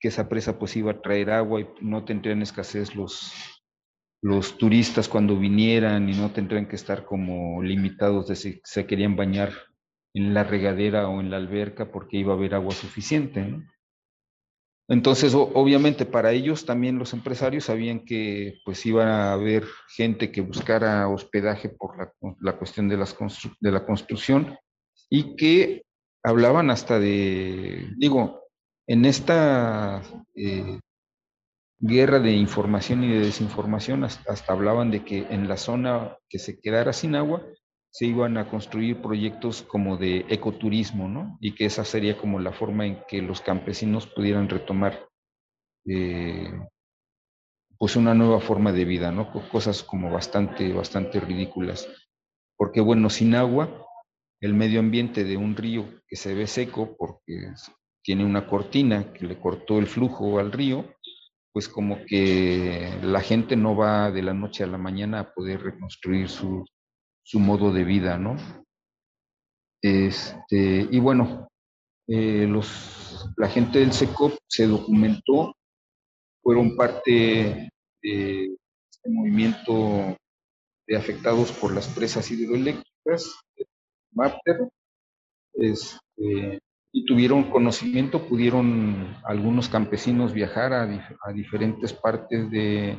que 0.00 0.08
esa 0.08 0.28
presa 0.28 0.58
pues 0.58 0.76
iba 0.76 0.92
a 0.92 1.00
traer 1.00 1.30
agua 1.30 1.60
y 1.60 1.68
no 1.80 2.04
tendrían 2.04 2.42
escasez 2.42 2.96
los, 2.96 3.32
los 4.22 4.58
turistas 4.58 5.08
cuando 5.08 5.36
vinieran 5.36 6.08
y 6.08 6.12
no 6.12 6.30
tendrían 6.30 6.66
que 6.66 6.76
estar 6.76 7.04
como 7.04 7.62
limitados 7.62 8.28
de 8.28 8.36
si 8.36 8.60
se 8.64 8.86
querían 8.86 9.14
bañar 9.14 9.52
en 10.14 10.34
la 10.34 10.42
regadera 10.42 11.08
o 11.08 11.20
en 11.20 11.30
la 11.30 11.36
alberca 11.36 11.92
porque 11.92 12.16
iba 12.16 12.32
a 12.32 12.36
haber 12.36 12.54
agua 12.54 12.72
suficiente. 12.72 13.62
Entonces, 14.88 15.34
obviamente 15.34 16.04
para 16.04 16.32
ellos 16.32 16.66
también 16.66 16.98
los 16.98 17.12
empresarios 17.12 17.66
sabían 17.66 18.04
que 18.04 18.58
pues 18.64 18.84
iba 18.86 19.04
a 19.04 19.32
haber 19.34 19.64
gente 19.94 20.32
que 20.32 20.40
buscara 20.40 21.06
hospedaje 21.08 21.68
por 21.68 22.12
la, 22.40 22.58
cuestión 22.58 22.88
de, 22.88 22.96
las 22.96 23.16
de 23.60 23.70
la 23.70 23.86
construcción 23.86 24.58
y 25.08 25.36
que 25.36 25.84
hablaban 26.24 26.70
hasta 26.70 26.98
de, 26.98 27.88
digo, 27.98 28.49
en 28.90 29.04
esta 29.04 30.02
eh, 30.34 30.80
guerra 31.78 32.18
de 32.18 32.32
información 32.32 33.04
y 33.04 33.08
de 33.08 33.20
desinformación, 33.20 34.02
hasta, 34.02 34.52
hablaban 34.52 34.90
de 34.90 35.04
que 35.04 35.28
en 35.30 35.46
la 35.46 35.56
zona 35.56 36.18
que 36.28 36.40
se 36.40 36.60
quedara 36.60 36.92
sin 36.92 37.14
agua, 37.14 37.40
se 37.88 38.06
iban 38.06 38.36
a 38.36 38.50
construir 38.50 39.00
proyectos 39.00 39.62
como 39.62 39.96
de 39.96 40.26
ecoturismo, 40.28 41.08
¿no? 41.08 41.38
Y 41.40 41.54
que 41.54 41.66
esa 41.66 41.84
sería 41.84 42.18
como 42.18 42.40
la 42.40 42.52
forma 42.52 42.84
en 42.84 42.98
que 43.06 43.22
los 43.22 43.40
campesinos 43.40 44.08
pudieran 44.08 44.48
retomar 44.48 45.08
eh, 45.86 46.50
pues 47.78 47.94
una 47.94 48.12
nueva 48.12 48.40
forma 48.40 48.72
de 48.72 48.84
vida, 48.84 49.12
¿no? 49.12 49.32
Cosas 49.50 49.84
como 49.84 50.10
bastante, 50.10 50.72
bastante 50.72 51.20
ridículas. 51.20 51.86
Porque 52.56 52.80
bueno, 52.80 53.08
sin 53.08 53.36
agua, 53.36 53.86
el 54.40 54.52
medio 54.52 54.80
ambiente 54.80 55.22
de 55.22 55.36
un 55.36 55.54
río 55.54 56.02
que 56.08 56.16
se 56.16 56.34
ve 56.34 56.48
seco 56.48 56.96
porque 56.98 57.52
tiene 58.02 58.24
una 58.24 58.46
cortina 58.46 59.12
que 59.12 59.26
le 59.26 59.38
cortó 59.38 59.78
el 59.78 59.86
flujo 59.86 60.38
al 60.38 60.52
río, 60.52 60.84
pues 61.52 61.68
como 61.68 62.04
que 62.06 62.98
la 63.02 63.20
gente 63.20 63.56
no 63.56 63.76
va 63.76 64.10
de 64.10 64.22
la 64.22 64.34
noche 64.34 64.64
a 64.64 64.68
la 64.68 64.78
mañana 64.78 65.20
a 65.20 65.34
poder 65.34 65.62
reconstruir 65.62 66.28
su, 66.28 66.64
su 67.22 67.38
modo 67.40 67.72
de 67.72 67.84
vida, 67.84 68.18
¿no? 68.18 68.36
Este, 69.82 70.88
y 70.90 70.98
bueno, 71.00 71.48
eh, 72.06 72.46
los, 72.46 73.26
la 73.36 73.48
gente 73.48 73.80
del 73.80 73.92
SECOP 73.92 74.34
se 74.46 74.66
documentó, 74.66 75.54
fueron 76.42 76.76
parte 76.76 77.70
de 78.02 78.44
este 78.90 79.10
movimiento 79.10 80.16
de 80.86 80.96
afectados 80.96 81.52
por 81.52 81.74
las 81.74 81.88
presas 81.88 82.30
hidroeléctricas, 82.30 83.40
MAPTER, 84.12 84.68
este, 85.54 86.60
y 86.92 87.04
tuvieron 87.04 87.50
conocimiento, 87.50 88.26
pudieron 88.26 89.16
algunos 89.24 89.68
campesinos 89.68 90.32
viajar 90.32 90.72
a, 90.72 91.32
diferentes 91.32 91.92
partes 91.92 92.50
de, 92.50 92.98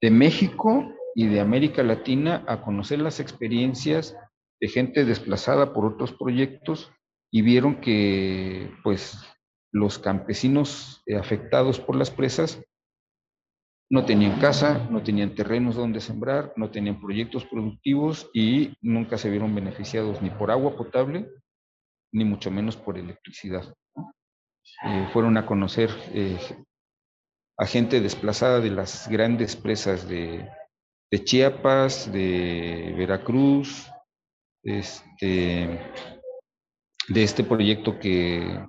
de 0.00 0.10
México 0.10 0.92
y 1.14 1.26
de 1.26 1.40
América 1.40 1.82
Latina 1.82 2.44
a 2.46 2.62
conocer 2.62 3.00
las 3.00 3.20
experiencias 3.20 4.16
de 4.60 4.68
gente 4.68 5.04
desplazada 5.04 5.72
por 5.72 5.86
otros 5.86 6.12
proyectos 6.12 6.90
y 7.30 7.42
vieron 7.42 7.76
que 7.80 8.70
pues 8.82 9.18
los 9.72 9.98
campesinos 9.98 11.02
afectados 11.18 11.80
por 11.80 11.96
las 11.96 12.10
presas 12.10 12.62
no 13.90 14.04
tenían 14.04 14.40
casa, 14.40 14.88
no 14.90 15.02
tenían 15.02 15.34
terrenos 15.34 15.74
donde 15.74 16.00
sembrar, 16.00 16.52
no 16.56 16.70
tenían 16.70 17.00
proyectos 17.00 17.44
productivos 17.44 18.30
y 18.32 18.74
nunca 18.80 19.18
se 19.18 19.28
vieron 19.28 19.54
beneficiados 19.54 20.22
ni 20.22 20.30
por 20.30 20.50
agua 20.50 20.76
potable, 20.76 21.28
ni 22.12 22.24
mucho 22.24 22.50
menos 22.50 22.76
por 22.76 22.98
electricidad. 22.98 23.74
Eh, 24.84 25.08
fueron 25.12 25.36
a 25.36 25.46
conocer 25.46 25.90
eh, 26.12 26.38
a 27.58 27.66
gente 27.66 28.00
desplazada 28.00 28.60
de 28.60 28.70
las 28.70 29.08
grandes 29.08 29.56
presas 29.56 30.08
de, 30.08 30.48
de 31.10 31.24
Chiapas, 31.24 32.10
de 32.12 32.94
Veracruz, 32.96 33.90
este, 34.62 35.80
de 37.08 37.22
este 37.22 37.44
proyecto 37.44 37.98
que 37.98 38.64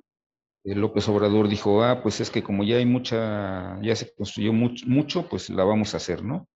López 0.64 1.08
Obrador 1.10 1.50
dijo, 1.50 1.84
ah, 1.84 2.02
pues 2.02 2.22
es 2.22 2.32
que 2.32 2.42
como 2.42 2.64
ya 2.64 2.78
hay 2.78 2.86
mucha, 2.86 3.80
ya 3.82 3.96
se 3.96 4.14
construyó 4.14 4.54
mucho, 4.54 5.28
pues 5.28 5.50
la 5.50 5.64
vamos 5.64 5.94
a 5.94 5.98
hacer, 5.98 6.24
¿no? 6.24 6.48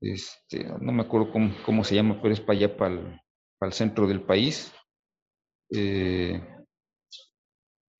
Este, 0.00 0.64
no 0.80 0.92
me 0.92 1.02
acuerdo 1.02 1.32
cómo, 1.64 1.84
se 1.84 1.94
llama, 1.94 2.20
pero 2.20 2.34
es 2.34 2.40
para 2.40 2.58
allá, 2.58 2.76
para 2.76 2.94
el, 2.94 3.72
centro 3.72 4.06
del 4.06 4.20
país. 4.20 4.72
Eh, 5.70 6.40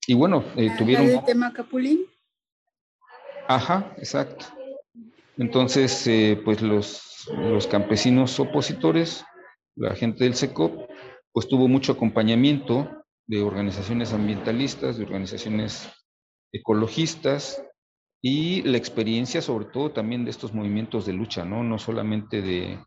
y 0.07 0.13
bueno, 0.13 0.43
eh, 0.55 0.69
tuvieron... 0.77 1.07
¿El 1.07 1.23
tema 1.25 1.51
Capulín? 1.51 2.05
Ajá, 3.47 3.93
exacto. 3.97 4.45
Entonces, 5.37 6.05
eh, 6.07 6.39
pues 6.43 6.61
los, 6.61 7.27
los, 7.29 7.67
campesinos 7.67 8.39
opositores, 8.39 9.25
la 9.75 9.95
gente 9.95 10.23
del 10.23 10.35
SECOP, 10.35 10.89
pues 11.31 11.47
tuvo 11.47 11.67
mucho 11.67 11.91
acompañamiento 11.93 13.03
de 13.27 13.41
organizaciones 13.41 14.13
ambientalistas, 14.13 14.97
de 14.97 15.03
organizaciones 15.03 15.89
ecologistas 16.51 17.61
y 18.21 18.61
la 18.61 18.77
experiencia 18.77 19.41
sobre 19.41 19.65
todo 19.65 19.91
también 19.91 20.23
de 20.23 20.31
estos 20.31 20.53
movimientos 20.53 21.05
de 21.05 21.13
lucha, 21.13 21.43
¿no? 21.43 21.63
No 21.63 21.77
solamente 21.77 22.41
de, 22.41 22.79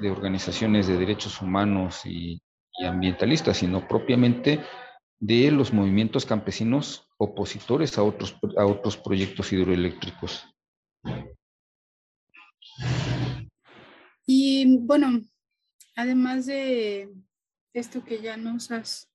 de 0.00 0.10
organizaciones 0.10 0.86
de 0.86 0.96
derechos 0.96 1.42
humanos 1.42 2.06
y, 2.06 2.40
y 2.78 2.84
ambientalistas, 2.84 3.58
sino 3.58 3.86
propiamente 3.86 4.60
de 5.18 5.50
los 5.50 5.72
movimientos 5.72 6.26
campesinos 6.26 7.08
opositores 7.18 7.96
a 7.98 8.02
otros, 8.02 8.36
a 8.56 8.66
otros 8.66 8.96
proyectos 8.96 9.52
hidroeléctricos. 9.52 10.44
Y 14.26 14.78
bueno, 14.80 15.22
además 15.94 16.46
de 16.46 17.08
esto 17.72 18.04
que 18.04 18.20
ya 18.20 18.36
nos 18.36 18.70
has 18.70 19.10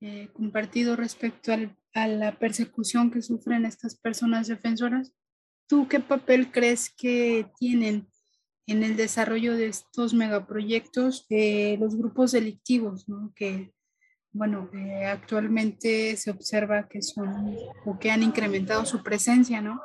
eh, 0.00 0.28
compartido 0.32 0.96
respecto 0.96 1.52
a 1.94 2.06
la 2.08 2.38
persecución 2.38 3.10
que 3.10 3.22
sufren 3.22 3.64
estas 3.64 3.96
personas 3.96 4.48
defensoras, 4.48 5.12
¿tú 5.66 5.88
qué 5.88 6.00
papel 6.00 6.50
crees 6.50 6.90
que 6.94 7.46
tienen 7.58 8.08
en 8.66 8.82
el 8.82 8.96
desarrollo 8.96 9.56
de 9.56 9.66
estos 9.66 10.14
megaproyectos 10.14 11.26
eh, 11.30 11.76
los 11.78 11.96
grupos 11.96 12.32
delictivos, 12.32 13.08
¿no? 13.08 13.32
que 13.34 13.72
bueno, 14.32 14.68
actualmente 15.06 16.16
se 16.16 16.32
observa 16.32 16.88
que 16.88 17.02
son 17.02 17.56
o 17.86 17.98
que 18.00 18.10
han 18.10 18.24
incrementado 18.24 18.84
su 18.84 19.00
presencia, 19.00 19.60
¿no? 19.60 19.80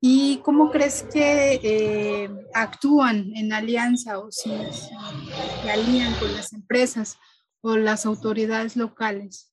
¿Y 0.00 0.38
cómo 0.44 0.70
crees 0.70 1.02
que 1.12 1.58
eh, 1.60 2.30
actúan 2.54 3.32
en 3.34 3.52
alianza 3.52 4.20
o 4.20 4.30
si, 4.30 4.50
se 4.50 5.70
alían 5.70 6.14
con 6.20 6.32
las 6.34 6.52
empresas 6.52 7.18
o 7.60 7.76
las 7.76 8.06
autoridades 8.06 8.76
locales? 8.76 9.52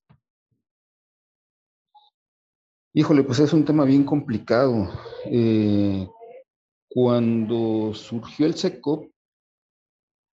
Híjole, 2.94 3.24
pues 3.24 3.40
es 3.40 3.54
un 3.54 3.66
tema 3.66 3.86
bien 3.86 4.04
complicado. 4.04 4.88
Eh, 5.26 6.08
cuando 6.96 7.94
surgió 7.94 8.46
el 8.46 8.56
SECOP, 8.56 9.12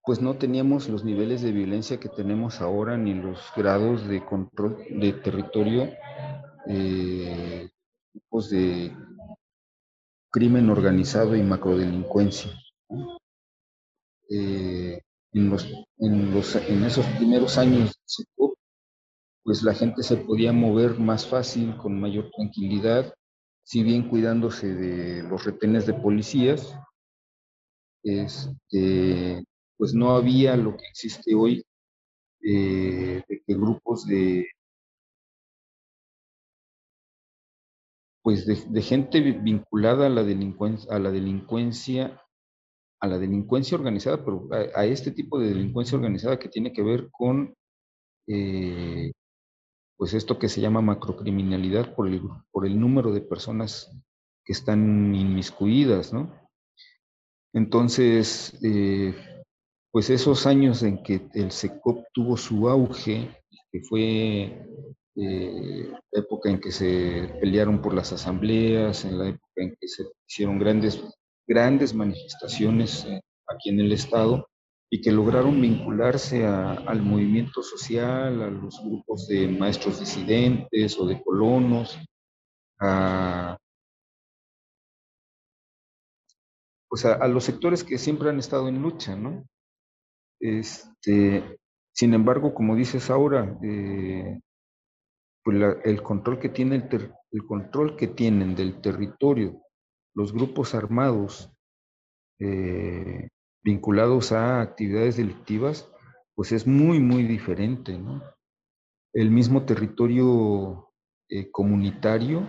pues 0.05 0.22
no 0.22 0.37
teníamos 0.37 0.88
los 0.88 1.03
niveles 1.03 1.42
de 1.42 1.51
violencia 1.51 1.98
que 1.98 2.09
tenemos 2.09 2.61
ahora, 2.61 2.96
ni 2.96 3.14
los 3.14 3.40
grados 3.57 4.07
de 4.07 4.25
control 4.25 4.79
de 4.88 5.12
territorio, 5.12 5.92
eh, 6.68 7.68
tipos 8.12 8.48
de 8.51 8.96
crimen 10.31 10.70
organizado 10.70 11.35
y 11.35 11.42
macrodelincuencia. 11.42 12.53
Eh, 14.31 15.01
en, 15.33 15.51
los, 15.51 15.66
en, 15.98 16.33
los, 16.33 16.55
en, 16.55 16.85
esos 16.85 17.05
primeros 17.18 17.59
años 17.59 17.92
pues 19.42 19.64
la 19.64 19.75
gente 19.75 20.05
se 20.05 20.16
podía 20.16 20.53
mover 20.53 21.01
más 21.01 21.27
fácil, 21.27 21.77
con 21.77 22.01
mayor 22.01 22.31
tranquilidad, 22.31 23.12
si 23.64 23.83
bien 23.83 24.09
cuidándose 24.09 24.75
de 24.75 25.22
los 25.22 25.44
retenes 25.44 25.87
de 25.87 25.94
policías, 25.94 26.76
este, 28.03 29.45
pues 29.76 29.95
no 29.95 30.16
había 30.16 30.57
lo 30.57 30.76
que 30.76 30.87
existe 30.87 31.34
hoy, 31.34 31.64
eh, 32.43 33.22
de 33.28 33.43
que 33.47 33.55
grupos 33.55 34.07
de 34.07 34.47
pues 38.22 38.47
de, 38.47 38.82
gente 38.82 39.20
vinculada 39.20 40.07
a 40.07 40.09
la 40.09 40.22
delincuencia, 40.22 40.95
a 40.95 40.99
la 41.01 41.11
delincuencia, 41.11 42.22
a 43.01 43.09
la 43.09 43.18
delincuencia 43.18 43.76
organizada, 43.76 44.24
pero 44.24 44.49
a, 44.53 44.84
este 44.87 45.11
tipo 45.11 45.41
de 45.41 45.49
delincuencia 45.49 45.99
organizada 45.99 46.39
que 46.39 46.49
tiene 46.49 46.72
que 46.72 46.82
ver 46.82 47.11
con 47.11 47.53
eh, 48.28 49.11
pues 50.03 50.14
esto 50.14 50.36
que 50.36 50.48
se 50.48 50.61
llama 50.61 50.80
macrocriminalidad 50.80 51.94
por 51.94 52.09
el, 52.09 52.20
por 52.50 52.66
el 52.66 52.80
número 52.80 53.12
de 53.12 53.20
personas 53.20 53.88
que 54.44 54.53
están 54.53 55.14
inmiscuidas, 55.14 56.12
¿no? 56.12 56.34
Entonces, 57.53 58.53
eh, 58.64 59.14
pues 59.92 60.11
esos 60.11 60.44
años 60.48 60.82
en 60.82 61.05
que 61.05 61.28
el 61.34 61.53
SECOP 61.53 62.05
tuvo 62.12 62.36
su 62.36 62.68
auge, 62.68 63.30
que 63.70 63.80
fue 63.82 64.66
eh, 65.14 65.92
la 66.11 66.20
época 66.20 66.50
en 66.50 66.59
que 66.59 66.72
se 66.72 67.38
pelearon 67.40 67.80
por 67.80 67.94
las 67.94 68.12
asambleas, 68.12 69.05
en 69.05 69.18
la 69.18 69.28
época 69.28 69.53
en 69.55 69.76
que 69.80 69.86
se 69.86 70.03
hicieron 70.26 70.59
grandes, 70.59 71.00
grandes 71.46 71.94
manifestaciones 71.94 73.05
eh, 73.05 73.20
aquí 73.46 73.70
en 73.70 73.78
el 73.78 73.92
estado 73.92 74.48
y 74.95 75.01
que 75.01 75.11
lograron 75.11 75.59
vincularse 75.59 76.45
al 76.45 77.01
movimiento 77.01 77.62
social, 77.62 78.43
a 78.43 78.51
los 78.51 78.78
grupos 78.84 79.26
de 79.26 79.49
maestros 79.49 79.99
disidentes 79.99 80.99
o 80.99 81.07
de 81.07 81.22
colonos, 81.22 81.99
a, 82.78 83.57
pues 86.90 87.07
a, 87.07 87.26
los 87.26 87.43
sectores 87.43 87.82
que 87.82 87.97
siempre 87.97 88.28
han 88.28 88.38
estado 88.38 88.68
en 88.68 88.82
lucha, 88.82 89.16
¿no? 89.16 89.47
Este, 90.38 91.59
sin 91.95 92.12
embargo, 92.12 92.53
como 92.53 92.76
dices 92.76 93.09
ahora, 93.09 93.59
eh, 93.62 94.40
pues 95.43 95.57
el 95.84 96.03
control 96.03 96.38
que 96.38 96.51
tiene 96.51 96.76
el, 96.76 97.14
el, 97.30 97.47
control 97.47 97.97
que 97.97 98.09
tienen 98.09 98.55
del 98.55 98.82
territorio 98.82 99.59
los 100.14 100.34
grupos 100.34 100.74
armados 100.74 101.51
eh, 102.38 103.30
vinculados 103.63 104.33
a 104.33 104.61
actividades 104.61 105.17
delictivas, 105.17 105.89
pues 106.35 106.53
es 106.53 106.67
muy, 106.67 106.99
muy 107.01 107.25
diferente, 107.25 107.99
¿no? 107.99 108.23
El 109.13 109.31
mismo 109.31 109.65
territorio 109.65 110.93
eh, 111.29 111.51
comunitario 111.51 112.47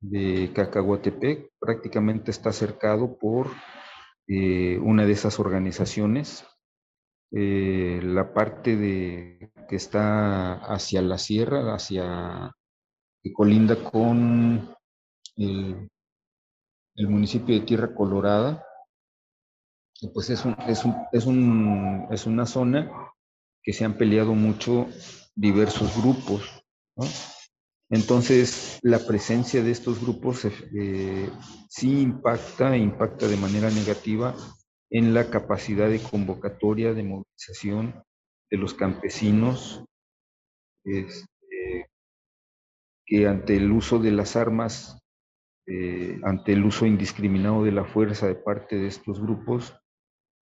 de 0.00 0.52
Cacahuatepec 0.54 1.50
prácticamente 1.58 2.30
está 2.30 2.52
cercado 2.52 3.18
por 3.18 3.48
eh, 4.28 4.78
una 4.78 5.04
de 5.06 5.12
esas 5.12 5.38
organizaciones. 5.38 6.46
la 7.30 8.34
parte 8.34 8.76
de, 8.76 9.52
que 9.68 9.76
está 9.76 10.54
hacia 10.74 11.00
la 11.00 11.16
sierra, 11.16 11.74
hacia 11.74 12.52
que 13.22 13.32
colinda 13.32 13.76
con 13.90 14.74
el 15.36 17.08
municipio 17.08 17.54
de 17.54 17.62
Tierra 17.62 17.94
Colorada, 17.94 18.64
pues 20.12 20.30
es, 20.30 20.44
un, 20.44 20.56
es, 20.66 20.84
un, 20.84 20.96
es, 21.12 21.26
un, 21.26 22.06
es 22.10 22.26
una 22.26 22.46
zona 22.46 22.90
que 23.62 23.72
se 23.72 23.84
han 23.84 23.96
peleado 23.96 24.34
mucho 24.34 24.88
diversos 25.34 25.96
grupos. 26.00 26.64
Entonces, 27.90 28.80
la 28.82 28.98
presencia 28.98 29.62
de 29.62 29.70
estos 29.70 30.00
grupos 30.00 30.44
eh, 30.44 31.30
sí 31.68 32.00
impacta, 32.00 32.76
impacta 32.76 33.28
de 33.28 33.36
manera 33.36 33.70
negativa 33.70 34.34
en 34.90 35.14
la 35.14 35.30
capacidad 35.30 35.88
de 35.88 36.00
convocatoria, 36.00 36.94
de 36.94 37.02
movilización 37.02 38.02
de 38.50 38.58
los 38.58 38.74
campesinos, 38.74 39.84
este, 40.84 41.88
que 43.06 43.26
ante 43.26 43.56
el 43.56 43.70
uso 43.70 43.98
de 43.98 44.10
las 44.10 44.36
armas 44.36 44.98
eh, 45.66 46.18
ante 46.24 46.52
el 46.52 46.64
uso 46.64 46.86
indiscriminado 46.86 47.62
de 47.62 47.70
la 47.70 47.84
fuerza 47.84 48.26
de 48.26 48.34
parte 48.34 48.76
de 48.76 48.88
estos 48.88 49.20
grupos, 49.20 49.78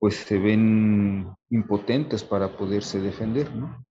pues 0.01 0.16
se 0.16 0.38
ven 0.38 1.32
impotentes 1.51 2.24
para 2.24 2.57
poderse 2.57 3.01
defender, 3.01 3.55
¿no? 3.55 3.84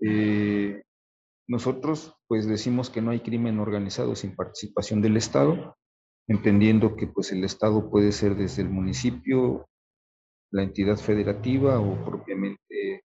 Eh, 0.00 0.82
nosotros 1.46 2.14
pues 2.26 2.46
decimos 2.46 2.90
que 2.90 3.00
no 3.00 3.12
hay 3.12 3.20
crimen 3.20 3.60
organizado 3.60 4.16
sin 4.16 4.34
participación 4.34 5.00
del 5.00 5.16
Estado, 5.16 5.76
entendiendo 6.26 6.96
que 6.96 7.06
pues 7.06 7.30
el 7.30 7.44
Estado 7.44 7.88
puede 7.90 8.10
ser 8.10 8.34
desde 8.34 8.62
el 8.62 8.70
municipio, 8.70 9.68
la 10.50 10.64
entidad 10.64 10.96
federativa 10.96 11.80
o 11.80 12.04
propiamente 12.04 13.04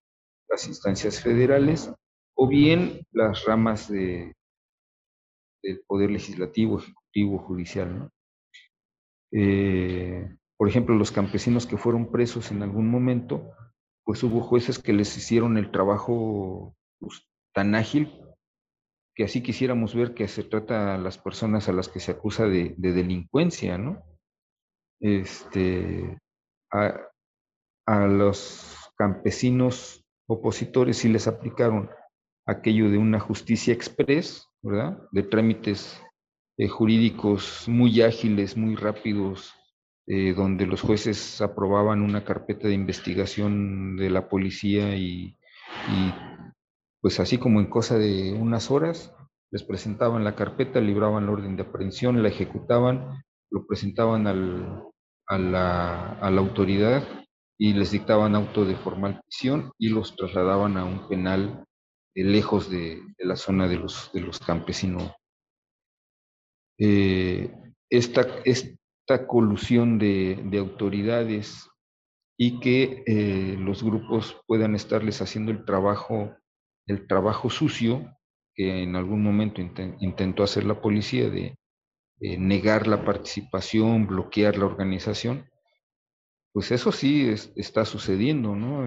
las 0.49 0.67
instancias 0.67 1.21
federales, 1.21 1.93
o 2.35 2.47
bien 2.47 3.05
las 3.11 3.45
ramas 3.45 3.87
de, 3.87 4.33
del 5.61 5.81
Poder 5.85 6.09
Legislativo, 6.09 6.79
Ejecutivo, 6.79 7.37
Judicial. 7.39 7.99
¿no? 7.99 8.09
Eh, 9.31 10.38
por 10.59 10.67
ejemplo, 10.67 10.93
los 10.93 11.13
campesinos 11.13 11.65
que 11.65 11.77
fueron 11.77 12.11
presos 12.11 12.51
en 12.51 12.63
algún 12.63 12.89
momento, 12.89 13.49
pues 14.03 14.21
hubo 14.23 14.41
jueces 14.41 14.77
que 14.77 14.91
les 14.91 15.15
hicieron 15.15 15.57
el 15.57 15.71
trabajo 15.71 16.75
pues, 16.99 17.29
tan 17.53 17.75
ágil 17.75 18.11
que 19.15 19.23
así 19.23 19.41
quisiéramos 19.41 19.95
ver 19.95 20.13
que 20.13 20.27
se 20.27 20.43
trata 20.43 20.95
a 20.95 20.97
las 20.97 21.17
personas 21.17 21.69
a 21.69 21.71
las 21.71 21.87
que 21.87 22.01
se 22.01 22.11
acusa 22.11 22.45
de, 22.45 22.75
delincuencia, 22.77 23.77
¿no? 23.77 24.03
Este, 24.99 26.19
a, 26.73 27.07
a 27.85 28.07
los 28.07 28.91
campesinos 28.97 30.03
opositores 30.27 30.97
sí 30.97 31.07
les 31.07 31.29
aplicaron 31.29 31.89
aquello 32.45 32.89
de 32.89 32.97
una 32.97 33.21
justicia 33.21 33.73
express, 33.73 34.45
¿verdad? 34.61 35.01
De 35.13 35.23
trámites 35.23 36.03
eh, 36.57 36.67
jurídicos 36.67 37.63
muy 37.69 38.01
ágiles, 38.01 38.57
muy 38.57 38.75
rápidos, 38.75 39.53
eh, 40.11 40.33
donde 40.33 40.65
los 40.65 40.81
jueces 40.81 41.39
aprobaban 41.39 42.01
una 42.01 42.23
carpeta 42.23 42.67
de 42.67 42.73
investigación 42.73 43.95
de 43.95 44.09
la 44.09 44.27
policía 44.27 44.95
y, 44.95 45.37
pues 46.99 47.19
así 47.19 47.37
como 47.37 47.59
en 47.59 47.69
cosa 47.69 47.99
de 47.99 48.33
unas 48.33 48.71
horas, 48.71 49.13
les 49.51 49.61
presentaban 49.61 50.23
la 50.23 50.35
carpeta, 50.35 50.81
libraban 50.81 51.27
la 51.27 51.33
orden 51.33 51.55
de 51.55 51.61
aprehensión, 51.61 52.23
la 52.23 52.29
ejecutaban, 52.29 53.23
lo 53.51 53.67
presentaban 53.67 54.25
al, 54.25 54.83
a, 55.27 55.37
la, 55.37 56.13
a 56.13 56.31
la 56.31 56.41
autoridad 56.41 57.03
y 57.59 57.73
les 57.73 57.91
dictaban 57.91 58.33
auto 58.33 58.65
de 58.65 58.75
formal 58.77 59.21
prisión 59.21 59.73
y 59.77 59.89
los 59.89 60.15
trasladaban 60.15 60.75
a 60.77 60.85
un 60.85 61.07
penal 61.07 61.65
eh, 62.15 62.23
lejos 62.23 62.71
de, 62.71 62.99
la 63.19 63.35
zona 63.35 63.67
de 63.67 63.77
los, 63.77 64.11
de 64.11 64.21
los 64.21 64.39
campesinos. 64.39 65.11
Eh, 66.79 67.53
esta, 67.91 68.25
colusión 69.27 69.99
de, 69.99 70.49
autoridades 70.59 71.69
y 72.37 72.59
que 72.59 73.03
eh, 73.05 73.57
los 73.59 73.83
grupos 73.83 74.41
puedan 74.47 74.75
estarles 74.75 75.21
haciendo 75.21 75.51
el 75.51 75.65
trabajo, 75.65 76.35
el 76.87 77.07
trabajo 77.07 77.49
sucio 77.49 78.15
que 78.53 78.83
en 78.83 78.95
algún 78.95 79.23
momento 79.23 79.61
intentó 79.61 80.43
hacer 80.43 80.65
la 80.65 80.81
policía 80.81 81.29
de, 81.29 81.55
negar 82.19 82.87
la 82.87 83.05
participación, 83.05 84.05
bloquear 84.07 84.57
la 84.57 84.65
organización, 84.65 85.49
pues 86.51 86.71
eso 86.71 86.91
sí 86.91 87.33
está 87.55 87.85
sucediendo, 87.85 88.55
¿no? 88.55 88.85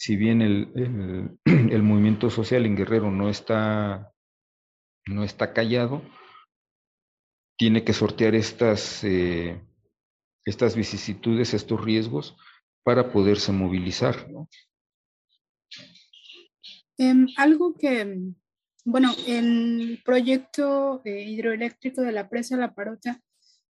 si 0.00 0.16
bien 0.16 0.40
el, 0.40 1.38
el, 1.44 1.82
movimiento 1.82 2.30
social 2.30 2.64
en 2.64 2.74
Guerrero 2.74 3.10
no 3.10 3.28
está, 3.28 4.10
no 5.06 5.24
está 5.24 5.52
callado, 5.52 6.02
tiene 7.60 7.84
que 7.84 7.92
sortear 7.92 8.34
estas, 8.34 9.04
eh, 9.04 9.60
estas 10.46 10.74
vicisitudes, 10.74 11.52
estos 11.52 11.78
riesgos, 11.84 12.34
para 12.82 13.12
poderse 13.12 13.52
movilizar. 13.52 14.16
Em, 16.96 17.26
algo 17.36 17.74
que, 17.74 18.18
bueno, 18.86 19.14
el 19.26 20.00
proyecto 20.06 21.02
eh, 21.04 21.22
hidroeléctrico 21.24 22.00
de 22.00 22.12
la 22.12 22.30
presa 22.30 22.56
La 22.56 22.74
Parota 22.74 23.20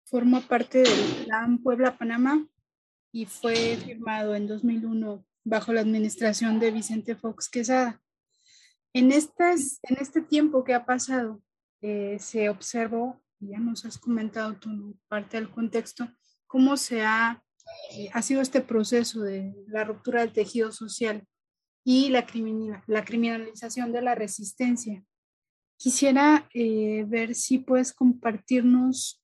forma 0.05 0.43
parte 0.43 0.81
del 0.81 1.25
plan 1.25 1.57
Puebla-Panamá 1.57 2.47
y 3.11 3.25
fue 3.25 3.79
firmado 3.79 4.35
en 4.35 4.47
2001 4.49 5.25
bajo 5.45 5.73
la 5.73 5.81
administración 5.81 6.61
de 6.61 6.73
Vicente 6.73 7.17
Fox 7.17 7.49
Quesada. 7.49 8.03
En, 8.93 9.13
estas, 9.13 9.81
en 9.83 9.97
este 9.99 10.21
tiempo 10.21 10.63
que 10.63 10.75
ha 10.75 10.85
pasado, 10.85 11.41
eh, 11.81 12.19
se 12.21 12.51
observó, 12.51 13.23
ya 13.41 13.59
nos 13.59 13.85
has 13.85 13.99
comentado 13.99 14.57
tu 14.57 14.97
parte 15.09 15.37
del 15.37 15.51
contexto, 15.51 16.09
cómo 16.47 16.77
se 16.77 17.03
ha, 17.05 17.43
eh, 17.93 18.11
ha 18.13 18.23
sido 18.23 18.41
este 18.41 18.61
proceso 18.61 19.23
de 19.23 19.55
la 19.69 19.85
ruptura 19.85 20.21
del 20.21 20.33
tejido 20.33 20.73
social 20.73 21.27
y 21.85 22.09
la, 22.11 22.27
la 22.87 23.05
criminalización 23.05 23.93
de 23.93 24.03
la 24.03 24.15
resistencia. 24.15 25.05
Quisiera 25.77 26.49
eh, 26.53 27.05
ver 27.07 27.35
si 27.35 27.59
puedes 27.59 27.93
compartirnos 27.93 29.23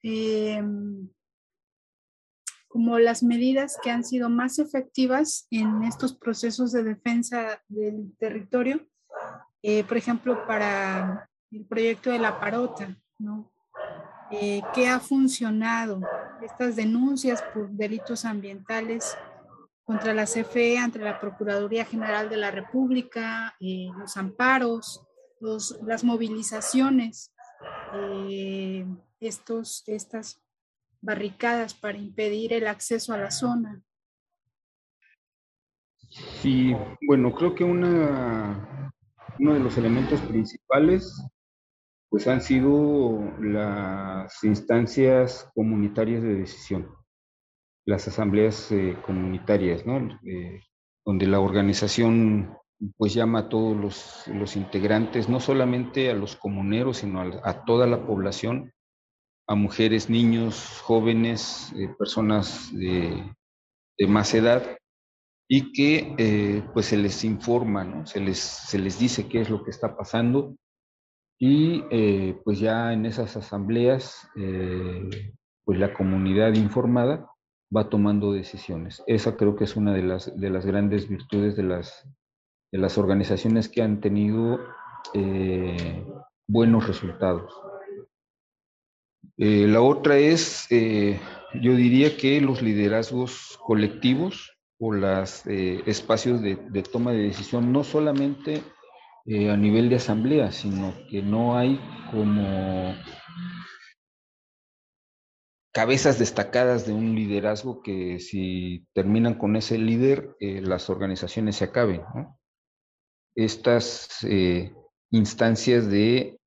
como 2.75 2.99
las 2.99 3.23
medidas 3.23 3.79
que 3.81 3.93
han 3.93 4.05
sido 4.05 4.29
más 4.29 4.59
efectivas 4.59 5.47
en 5.51 5.85
estos 5.85 6.13
procesos 6.13 6.73
de 6.73 6.83
defensa 6.83 7.63
del 7.69 8.17
territorio, 8.19 8.85
eh, 9.63 9.85
por 9.85 9.97
ejemplo, 9.97 10.45
para 10.47 11.31
el 11.53 11.65
proyecto 11.67 12.11
de 12.11 12.19
la 12.19 12.41
parota, 12.41 13.01
¿no? 13.19 13.54
Eh, 14.31 14.63
¿Qué 14.75 14.89
ha 14.89 15.01
funcionado? 15.01 16.01
Estas 16.43 16.77
denuncias 16.77 17.43
por 17.55 17.71
delitos 17.71 18.25
ambientales 18.25 19.17
contra 19.85 20.15
la 20.15 20.25
CFE 20.25 20.79
ante 20.79 20.99
la 20.99 21.21
Procuraduría 21.21 21.85
General 21.85 22.29
de 22.29 22.39
la 22.39 22.51
República, 22.51 23.55
eh, 23.61 23.89
los 23.99 24.17
amparos, 24.17 25.07
los, 25.41 25.79
las 25.83 26.05
movilizaciones, 26.05 27.33
estos, 29.21 29.85
estas 29.87 30.43
barricadas 31.01 31.75
para 31.75 31.99
impedir 31.99 32.53
el 32.55 32.67
acceso 32.67 33.13
a 33.13 33.19
la 33.19 33.31
zona. 33.31 33.83
Sí, 36.41 36.75
bueno, 37.07 37.35
creo 37.35 37.55
que 37.55 37.65
una, 37.65 38.91
uno 39.39 39.55
de 39.55 39.61
los 39.61 39.77
elementos 39.77 40.21
principales 40.23 41.23
pues 42.15 42.29
han 42.29 42.43
sido 42.43 43.19
las 43.41 44.45
instancias 44.45 45.51
comunitarias 45.53 46.23
de 46.23 46.37
decisión, 46.37 46.95
las 47.85 48.07
asambleas 48.07 48.71
eh, 48.71 48.97
comunitarias, 49.05 49.85
¿no? 49.85 50.17
Eh, 50.25 50.61
donde 51.05 51.27
la 51.27 51.41
organización 51.41 52.57
pues 52.99 53.15
llama 53.15 53.41
a 53.41 53.49
todos 53.49 53.77
los, 53.77 54.29
los, 54.29 54.55
integrantes, 54.55 55.29
no 55.29 55.41
solamente 55.41 56.09
a 56.09 56.15
los 56.15 56.37
comuneros, 56.37 56.99
sino 56.99 57.21
a, 57.21 57.65
toda 57.65 57.89
la 57.89 58.07
población, 58.07 58.73
a 59.49 59.57
mujeres, 59.57 60.09
niños, 60.09 60.83
jóvenes, 60.85 61.73
eh, 61.77 61.89
personas 61.99 62.71
de, 62.73 63.29
de, 63.99 64.07
más 64.07 64.33
edad, 64.35 64.79
y 65.49 65.73
que 65.73 66.63
pues 66.73 66.87
se 66.87 66.97
les 66.97 67.25
informa, 67.25 67.83
¿no? 67.83 68.07
se, 68.07 68.21
les, 68.21 68.39
se 68.39 68.79
les 68.79 69.01
dice 69.01 69.27
qué 69.27 69.41
es 69.41 69.51
lo 69.51 69.65
que 69.65 69.73
está 69.73 69.97
pasando 69.97 70.55
y 71.47 71.85
eh, 71.91 72.41
pues 72.43 72.59
ya 72.59 72.95
en 72.95 73.05
esas 73.05 73.37
asambleas, 73.37 74.27
eh, 74.35 75.35
pues 75.63 75.79
la 75.79 75.93
comunidad 75.93 76.55
informada 76.55 77.29
va 77.75 77.91
tomando 77.91 78.33
decisiones. 78.33 79.03
Esa 79.07 79.37
creo 79.37 79.55
que 79.55 79.65
es 79.65 79.77
una 79.77 79.93
de 79.93 80.05
las, 80.05 80.35
de 80.41 80.49
las 80.49 80.65
grandes 80.65 81.07
virtudes 81.07 81.55
de 81.55 81.65
las, 81.65 82.09
de 82.73 82.79
las 82.79 82.97
organizaciones 82.97 83.69
que 83.69 83.83
han 83.83 84.01
tenido 84.01 84.59
eh, 85.13 86.03
buenos 86.49 86.87
resultados. 86.87 87.53
la 89.37 89.83
otra 89.83 90.17
es, 90.17 90.67
yo 90.71 91.77
diría 91.77 92.17
que 92.17 92.41
los 92.41 92.63
liderazgos 92.63 93.59
colectivos 93.67 94.57
o 94.79 94.95
los 94.95 95.47
espacios 95.47 96.41
de, 96.41 96.57
de, 96.57 96.83
toma 96.83 97.13
de 97.13 97.25
decisión 97.25 97.71
no 97.71 97.85
solamente 97.85 98.63
eh, 99.27 99.51
a 99.51 99.57
nivel 99.57 99.89
de 99.89 99.97
asamblea, 99.97 100.53
sino 100.53 100.95
que 101.09 101.23
no 101.23 101.57
hay 101.57 101.81
como 102.11 102.95
cabezas 105.73 106.19
destacadas 106.19 106.87
de 106.87 106.93
un 106.93 107.15
liderazgo 107.15 107.83
que 107.83 108.21
si 108.21 108.87
terminan 108.93 109.35
con 109.35 109.57
ese 109.57 109.77
líder, 109.77 110.37
eh, 110.41 110.61
las 110.61 110.89
organizaciones 110.89 111.57
se 111.57 111.65
acaben. 111.65 112.03
Estas 113.35 114.23
eh, 114.23 114.73
instancias 115.11 115.91
de 115.91 116.39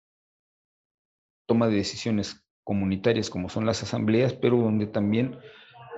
toma 1.46 1.68
de 1.68 1.76
decisiones 1.78 2.46
comunitarias 2.64 3.30
como 3.30 3.50
son 3.50 3.66
las 3.66 3.84
asambleas, 3.84 4.34
pero 4.34 4.58
donde 4.58 4.86
también 4.88 5.40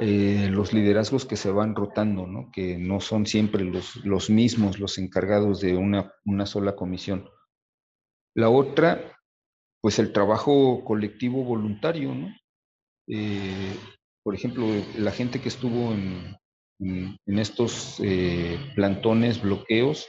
eh, 0.01 0.47
los 0.49 0.71
liderazgos 0.71 1.25
que 1.25 1.35
se 1.35 1.51
van 1.51 1.75
rotando, 1.75 2.49
que 2.53 2.77
no 2.77 3.01
son 3.01 3.25
siempre 3.25 3.65
los, 3.65 3.97
los 4.05 4.29
mismos 4.29 4.79
los 4.79 4.97
encargados 4.97 5.59
de 5.59 5.75
una, 5.75 6.13
una, 6.23 6.45
sola 6.45 6.77
comisión. 6.77 7.29
La 8.33 8.49
otra, 8.49 9.19
pues 9.81 9.99
el 9.99 10.13
trabajo 10.13 10.85
colectivo 10.85 11.43
voluntario, 11.43 12.15
¿no? 12.15 12.33
Eh, 13.09 13.75
por 14.23 14.35
ejemplo, 14.35 14.67
la 14.97 15.11
gente 15.11 15.41
que 15.41 15.49
estuvo 15.49 15.91
en, 15.91 16.37
en, 16.79 17.39
estos 17.39 17.99
eh, 18.01 18.57
plantones, 18.75 19.41
bloqueos, 19.41 20.07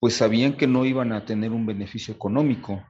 pues 0.00 0.14
sabían 0.14 0.56
que 0.56 0.66
no 0.66 0.84
iban 0.84 1.12
a 1.12 1.24
tener 1.24 1.52
un 1.52 1.66
beneficio 1.66 2.12
económico, 2.12 2.84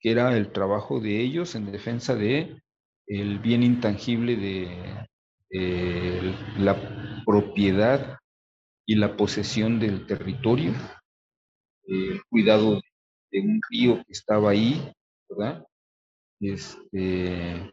que 0.00 0.10
era 0.10 0.34
el 0.34 0.52
trabajo 0.52 1.00
de 1.00 1.20
ellos 1.20 1.54
en 1.54 1.70
defensa 1.70 2.14
de 2.14 2.62
el 3.06 3.38
bien 3.40 3.62
intangible 3.62 4.36
de, 4.36 5.08
eh, 5.50 6.34
la 6.58 7.22
propiedad 7.24 8.18
y 8.86 8.96
la 8.96 9.16
posesión 9.16 9.80
del 9.80 10.06
territorio, 10.06 10.72
el 11.84 12.22
cuidado 12.28 12.80
de 13.30 13.40
un 13.40 13.60
río 13.70 13.96
que 13.96 14.12
estaba 14.12 14.50
ahí, 14.50 14.92
¿verdad? 15.28 15.64
Este, 16.40 17.70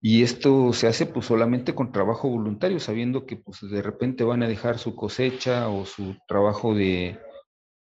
y 0.00 0.22
esto 0.22 0.72
se 0.72 0.88
hace 0.88 1.06
pues 1.06 1.26
solamente 1.26 1.74
con 1.74 1.92
trabajo 1.92 2.28
voluntario, 2.28 2.80
sabiendo 2.80 3.24
que 3.24 3.36
pues 3.36 3.60
de 3.62 3.82
repente 3.82 4.24
van 4.24 4.42
a 4.42 4.48
dejar 4.48 4.78
su 4.78 4.96
cosecha 4.96 5.68
o 5.68 5.86
su 5.86 6.16
trabajo 6.26 6.74
de, 6.74 7.20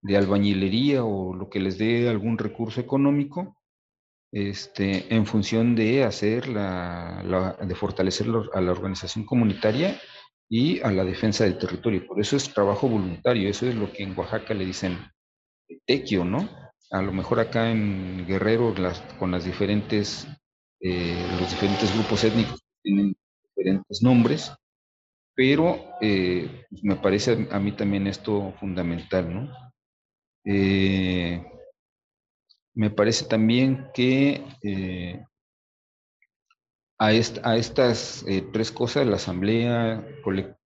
de 0.00 0.16
albañilería 0.16 1.04
o 1.04 1.34
lo 1.34 1.50
que 1.50 1.60
les 1.60 1.78
dé 1.78 2.08
algún 2.08 2.38
recurso 2.38 2.80
económico 2.80 3.56
este, 4.34 5.14
en 5.14 5.26
función 5.26 5.76
de 5.76 6.02
hacer 6.02 6.48
la, 6.48 7.56
de 7.60 7.74
fortalecer 7.76 8.26
a 8.52 8.60
la 8.60 8.72
organización 8.72 9.24
comunitaria 9.24 10.00
y 10.50 10.80
a 10.80 10.90
la 10.90 11.04
defensa 11.04 11.44
del 11.44 11.56
territorio. 11.56 12.04
Por 12.04 12.20
eso 12.20 12.36
es 12.36 12.52
trabajo 12.52 12.88
voluntario, 12.88 13.48
eso 13.48 13.68
es 13.68 13.76
lo 13.76 13.92
que 13.92 14.02
en 14.02 14.18
Oaxaca 14.18 14.52
le 14.52 14.66
dicen 14.66 14.98
tequio, 15.86 16.24
¿no? 16.24 16.48
A 16.90 17.00
lo 17.00 17.12
mejor 17.12 17.38
acá 17.38 17.70
en 17.70 18.26
Guerrero 18.26 18.74
las, 18.76 19.00
con 19.20 19.30
las 19.30 19.44
diferentes, 19.44 20.26
eh, 20.80 21.24
los 21.38 21.50
diferentes 21.50 21.94
grupos 21.94 22.24
étnicos 22.24 22.60
tienen 22.82 23.14
diferentes 23.56 24.02
nombres, 24.02 24.52
pero 25.36 25.78
eh, 26.00 26.64
pues 26.68 26.82
me 26.82 26.96
parece 26.96 27.46
a 27.52 27.60
mí 27.60 27.70
también 27.70 28.08
esto 28.08 28.52
fundamental, 28.58 29.32
¿no? 29.32 29.48
Eh, 30.44 31.53
me 32.74 32.90
parece 32.90 33.26
también 33.26 33.88
que 33.94 34.44
eh, 34.62 35.24
a, 36.98 37.12
estas 37.12 38.24
eh, 38.26 38.46
tres 38.52 38.72
cosas, 38.72 39.06
la 39.06 39.16
asamblea, 39.16 40.04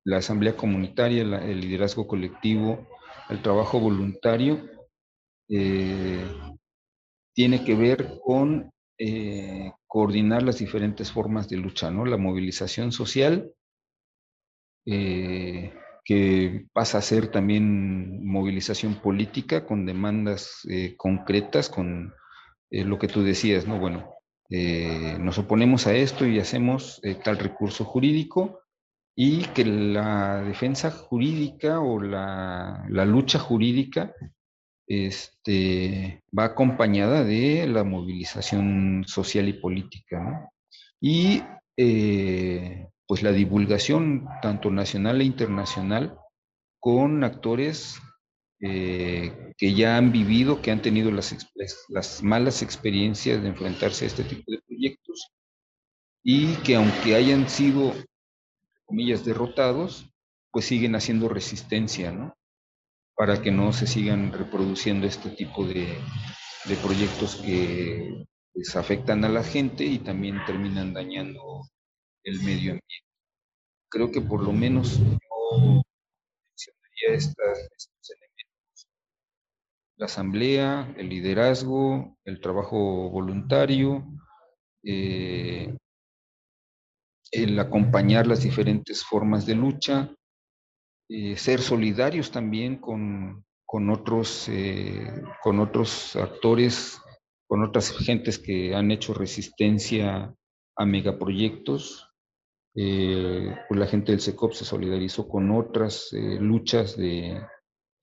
la 0.04 0.18
asamblea 0.18 0.56
comunitaria, 0.56 1.22
el 1.22 1.62
liderazgo 1.62 2.08
colectivo, 2.08 2.88
el 3.30 3.42
trabajo 3.42 3.80
voluntario, 3.80 4.62
eh, 5.50 6.26
tiene 7.34 7.64
que 7.64 7.76
ver 7.76 8.18
con 8.24 8.72
coordinar 9.86 10.42
las 10.42 10.58
diferentes 10.58 11.12
formas 11.12 11.48
de 11.48 11.58
lucha, 11.58 11.92
¿no? 11.92 12.04
La 12.06 12.18
movilización 12.18 12.92
social, 12.92 13.54
que 16.08 16.68
pasa 16.72 17.00
a 17.00 17.02
ser 17.02 17.28
también 17.28 18.26
movilización 18.26 18.96
política 18.96 19.66
con 19.66 19.86
demandas 19.86 20.62
eh, 20.70 20.96
concretas, 20.96 21.68
con 21.68 22.14
eh, 22.72 22.86
lo 22.86 22.98
que 22.98 23.10
tú 23.10 23.24
decías, 23.24 23.68
¿no? 23.68 23.78
Bueno, 23.78 24.14
eh, 24.50 25.18
nos 25.20 25.38
oponemos 25.38 25.86
a 25.86 25.94
esto 25.94 26.26
y 26.26 26.40
hacemos 26.40 27.02
tal 27.26 27.38
recurso 27.38 27.84
jurídico 27.84 28.62
y 29.18 29.42
que 29.48 29.66
la 29.66 30.42
defensa 30.44 30.92
jurídica 30.92 31.82
o 31.82 32.02
la, 32.02 32.86
la 32.90 33.04
lucha 33.04 33.38
jurídica 33.38 34.14
este, 34.88 36.24
va 36.38 36.46
acompañada 36.46 37.26
de 37.26 37.68
la 37.68 37.84
movilización 37.84 39.04
social 39.06 39.50
y 39.50 39.54
política, 39.60 40.24
¿no? 40.24 40.54
Y 41.02 41.44
pues 43.08 43.24
la 43.24 43.32
divulgación 43.32 44.28
tanto 44.42 44.70
nacional 44.70 45.22
e 45.22 45.24
internacional 45.24 46.18
con 46.80 47.24
actores 47.24 48.00
eh, 48.60 49.54
que 49.58 49.74
ya 49.74 49.98
han 49.98 50.12
vivido, 50.12 50.62
que 50.62 50.72
han 50.72 50.82
tenido 50.82 51.12
las, 51.12 51.36
las 51.90 52.24
malas 52.24 52.62
experiencias 52.62 53.42
de 53.42 53.50
enfrentarse 53.50 54.06
a 54.06 54.08
este 54.08 54.24
tipo 54.24 54.52
de 54.52 54.60
proyectos 54.68 55.32
y 56.24 56.56
que 56.58 56.76
aunque 56.76 57.16
hayan 57.16 57.48
sido, 57.50 57.94
comillas, 58.86 59.24
derrotados, 59.24 60.10
pues 60.52 60.66
siguen 60.66 60.96
haciendo 60.96 61.30
resistencia, 61.30 62.12
¿no? 62.12 62.34
Para 63.16 63.42
que 63.42 63.52
no 63.52 63.72
se 63.74 63.88
sigan 63.88 64.34
reproduciendo 64.34 65.08
este 65.08 65.30
tipo 65.30 65.66
de, 65.66 65.98
de 66.66 66.76
proyectos 66.84 67.38
que 67.38 68.26
pues, 68.54 68.76
afectan 68.76 69.24
a 69.24 69.30
la 69.30 69.44
gente 69.44 69.86
y 69.86 70.00
también 70.00 70.44
terminan 70.46 70.94
dañando 70.94 71.62
el 72.28 72.40
medio 72.42 72.74
ambiente. 72.74 73.06
Creo 73.90 74.12
que 74.12 74.22
por 74.22 74.44
lo 74.44 74.52
menos 74.52 75.00
yo 75.00 75.82
mencionaría 76.50 77.16
estos 77.16 77.90
elementos. 78.10 78.88
La 79.96 80.06
asamblea, 80.08 80.94
el 80.98 81.10
liderazgo, 81.10 82.18
el 82.26 82.42
trabajo 82.42 83.10
voluntario, 83.10 84.06
eh, 84.84 85.76
el 87.32 87.60
acompañar 87.60 88.28
las 88.28 88.44
diferentes 88.44 89.04
formas 89.06 89.46
de 89.46 89.56
lucha, 89.56 90.14
eh, 91.10 91.38
ser 91.38 91.62
solidarios 91.62 92.32
también 92.32 92.78
con, 92.78 93.46
con 93.66 93.90
otros, 93.90 94.50
eh, 94.50 95.24
con 95.42 95.62
otros 95.62 96.18
actores, 96.18 97.00
con 97.48 97.64
otras 97.64 97.92
gentes 97.92 98.38
que 98.38 98.76
han 98.76 98.92
hecho 98.92 99.14
resistencia 99.14 100.36
a 100.76 100.86
megaproyectos, 100.86 102.07
eh, 102.80 103.56
pues 103.68 103.80
la 103.80 103.88
gente 103.88 104.12
del 104.12 104.22
SECOP 104.22 104.54
se 104.54 104.64
solidarizó 104.64 105.28
con 105.28 105.50
otras 105.52 106.14
eh, 106.14 106.38
luchas 106.40 106.96
de, 106.96 107.42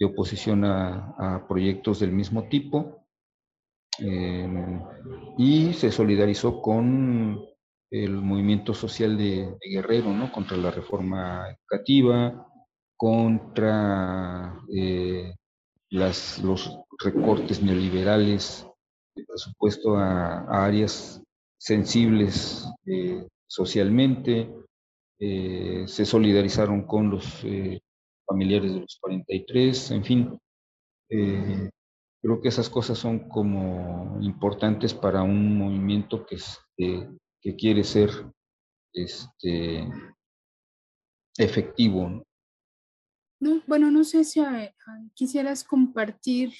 oposición 0.05 0.64
a, 0.66 1.47
proyectos 1.49 2.01
del 2.01 2.12
mismo 2.12 2.47
tipo 2.49 3.07
eh, 4.01 4.81
y 5.39 5.72
se 5.72 5.91
solidarizó 5.91 6.61
con 6.61 7.41
el 7.91 8.11
movimiento 8.11 8.75
social 8.75 9.16
de, 9.16 9.57
Guerrero, 9.62 10.12
¿no? 10.12 10.31
Contra 10.31 10.59
la 10.59 10.70
reforma 10.70 11.47
educativa, 11.49 12.47
contra 12.97 14.61
las, 15.89 16.43
los 16.43 16.79
recortes 17.03 17.62
neoliberales 17.62 18.66
presupuesto 19.22 19.97
a, 19.97 20.64
áreas 20.64 21.22
sensibles 21.59 22.66
eh, 22.87 23.27
socialmente, 23.47 24.53
eh, 25.18 25.84
se 25.86 26.04
solidarizaron 26.04 26.86
con 26.86 27.10
los 27.10 27.44
eh, 27.44 27.80
familiares 28.26 28.74
de 28.74 28.80
los 28.80 28.98
43, 29.00 29.90
en 29.92 30.04
fin. 30.04 30.38
creo 31.08 32.40
que 32.40 32.48
esas 32.48 32.68
cosas 32.68 32.98
son 32.98 33.28
como 33.28 34.18
importantes 34.22 34.94
para 34.94 35.22
un 35.22 35.58
movimiento 35.58 36.26
que, 36.26 36.38
que 37.40 37.56
quiere 37.56 37.84
ser 37.84 38.10
este, 38.92 39.86
efectivo. 41.36 42.24
¿no? 43.40 43.62
bueno, 43.66 43.90
no 43.90 44.04
sé 44.04 44.24
si 44.24 44.40
quisieras 45.14 45.64
compartir 45.64 46.52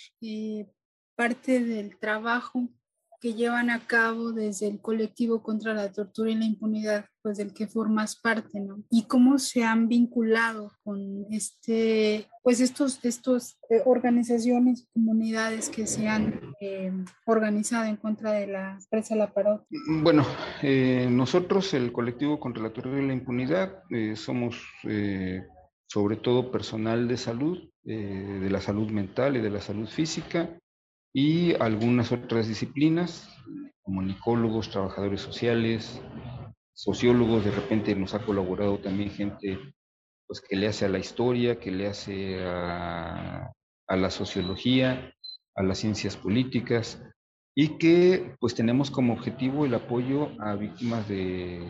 parte 1.17 1.61
del 1.61 1.99
trabajo 1.99 2.69
que 3.25 3.33
llevan 3.33 3.71
a 3.71 3.87
cabo 3.87 4.33
desde 4.33 4.69
el 4.69 4.83
colectivo 4.83 5.43
contra 5.43 5.73
la 5.73 5.91
tortura 5.91 6.31
y 6.31 6.35
la 6.35 6.45
impunidad, 6.45 7.07
pues 7.23 7.39
del 7.39 7.55
que 7.55 7.67
formas 7.67 8.21
parte, 8.21 8.61
¿no? 8.61 8.85
Y 8.91 9.05
cómo 9.05 9.39
se 9.39 9.65
han 9.65 9.89
vinculado 9.89 10.71
con 10.83 11.25
este, 11.31 12.27
pues 12.43 12.61
estos, 12.61 13.03
estos 13.03 13.57
eh, 13.71 13.81
organizaciones, 13.87 14.91
comunidades 14.93 15.71
que 15.71 15.87
se 15.87 16.07
han 16.07 16.39
eh, 16.61 16.93
organizado 17.25 17.87
en 17.87 17.97
contra 17.97 18.33
de 18.33 18.47
la 18.47 18.73
empresa 18.79 19.17
La 19.17 19.33
Paró. 19.33 19.65
Bueno, 20.03 20.27
eh, 20.63 21.09
nosotros, 21.11 21.73
el 21.73 21.93
colectivo 21.93 22.39
contra 22.39 22.63
la 22.63 22.75
tortura 22.75 23.01
y 23.01 23.07
la 23.07 23.15
impunidad, 23.15 23.85
somos 24.17 24.63
sobre 25.87 26.17
todo 26.17 26.53
personal 26.53 27.09
de 27.09 27.17
salud, 27.17 27.71
de 27.85 28.51
la 28.51 28.61
salud 28.61 28.91
mental 28.91 29.39
y 29.39 29.41
de 29.41 29.49
la 29.49 29.63
salud 29.63 29.89
física, 29.89 30.59
y 31.15 31.55
algunas 31.63 32.11
otras 32.11 32.49
disciplinas, 32.49 33.31
como 33.83 34.03
nicólogos, 34.03 34.71
trabajadores 34.71 35.21
sociales, 35.21 36.03
sociólogos, 36.73 37.45
de 37.45 37.53
repente 37.53 37.95
nos 37.95 38.15
ha 38.15 38.25
colaborado 38.25 38.79
también 38.79 39.11
gente 39.11 39.59
pues, 40.27 40.41
que 40.41 40.57
le 40.57 40.67
hace 40.67 40.87
a 40.87 40.89
la 40.89 40.99
historia, 40.99 41.61
que 41.61 41.71
le 41.71 41.87
hace 41.87 42.45
a, 42.45 43.53
a 43.87 43.97
la 43.97 44.11
sociología, 44.11 45.15
a 45.55 45.63
las 45.63 45.79
ciencias 45.79 46.17
políticas, 46.17 47.01
y 47.55 47.79
que 47.79 48.35
pues 48.41 48.57
tenemos 48.57 48.91
como 48.91 49.13
objetivo 49.13 49.65
el 49.65 49.75
apoyo 49.75 50.31
a 50.41 50.57
víctimas 50.57 51.09
de 51.09 51.63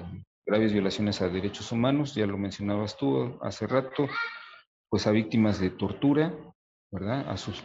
graves 0.46 0.72
violaciones 0.72 1.20
a 1.20 1.28
derechos 1.28 1.70
humanos, 1.70 2.14
ya 2.14 2.26
lo 2.26 2.38
mencionabas 2.38 2.96
tú 2.96 3.38
hace 3.42 3.66
rato, 3.66 4.08
pues 4.88 5.06
a 5.06 5.10
víctimas 5.10 5.60
de 5.60 5.68
tortura, 5.68 6.32
A 6.94 7.36
sus, 7.36 7.64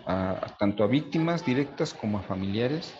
tanto 0.57 0.83
a 0.83 0.87
víctimas 0.87 1.45
directas 1.45 1.93
como 1.93 2.17
a 2.17 2.23
familiares 2.23 2.95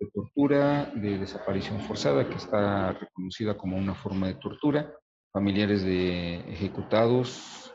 de 0.00 0.08
tortura, 0.10 0.90
de 0.94 1.18
desaparición 1.18 1.80
forzada, 1.80 2.26
que 2.26 2.36
está 2.36 2.92
reconocida 2.92 3.54
como 3.58 3.76
una 3.76 3.94
forma 3.94 4.28
de 4.28 4.36
tortura, 4.36 4.94
familiares 5.30 5.82
de 5.82 6.36
ejecutados 6.52 7.74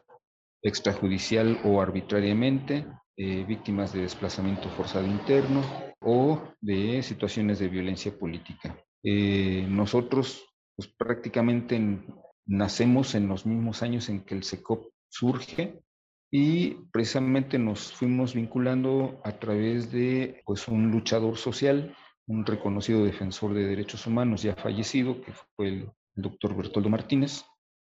extrajudicial 0.64 1.60
o 1.66 1.82
arbitrariamente, 1.82 2.88
eh, 3.16 3.44
víctimas 3.44 3.94
de 3.94 4.02
desplazamiento 4.02 4.70
forzado 4.70 5.06
interno 5.06 5.62
o 6.00 6.42
de 6.62 7.04
situaciones 7.04 7.60
de 7.60 7.68
violencia 7.68 8.18
política. 8.18 8.76
Eh, 9.04 9.68
nosotros 9.70 10.44
pues, 10.76 10.88
prácticamente 10.98 11.80
nacemos 12.48 13.14
en 13.14 13.28
los 13.28 13.46
mismos 13.46 13.84
años 13.84 14.10
en 14.10 14.24
que 14.24 14.34
el 14.34 14.44
SECOP 14.44 14.92
surge 15.10 15.84
y 16.36 16.80
precisamente 16.92 17.60
nos 17.60 17.94
fuimos 17.94 18.34
vinculando 18.34 19.22
a 19.24 19.34
través 19.34 19.92
de 19.92 20.42
pues, 20.48 20.68
un 20.68 20.90
luchador 20.90 21.38
social, 21.38 21.96
un 22.26 22.44
reconocido 22.44 23.06
defensor 23.06 23.54
de 23.54 23.68
derechos 23.68 24.08
humanos 24.08 24.42
ya 24.42 24.56
fallecido, 24.56 25.22
que 25.22 25.32
fue 25.56 25.68
el, 25.68 25.92
doctor 26.16 26.56
Bertoldo 26.56 26.90
Martínez, 26.90 27.44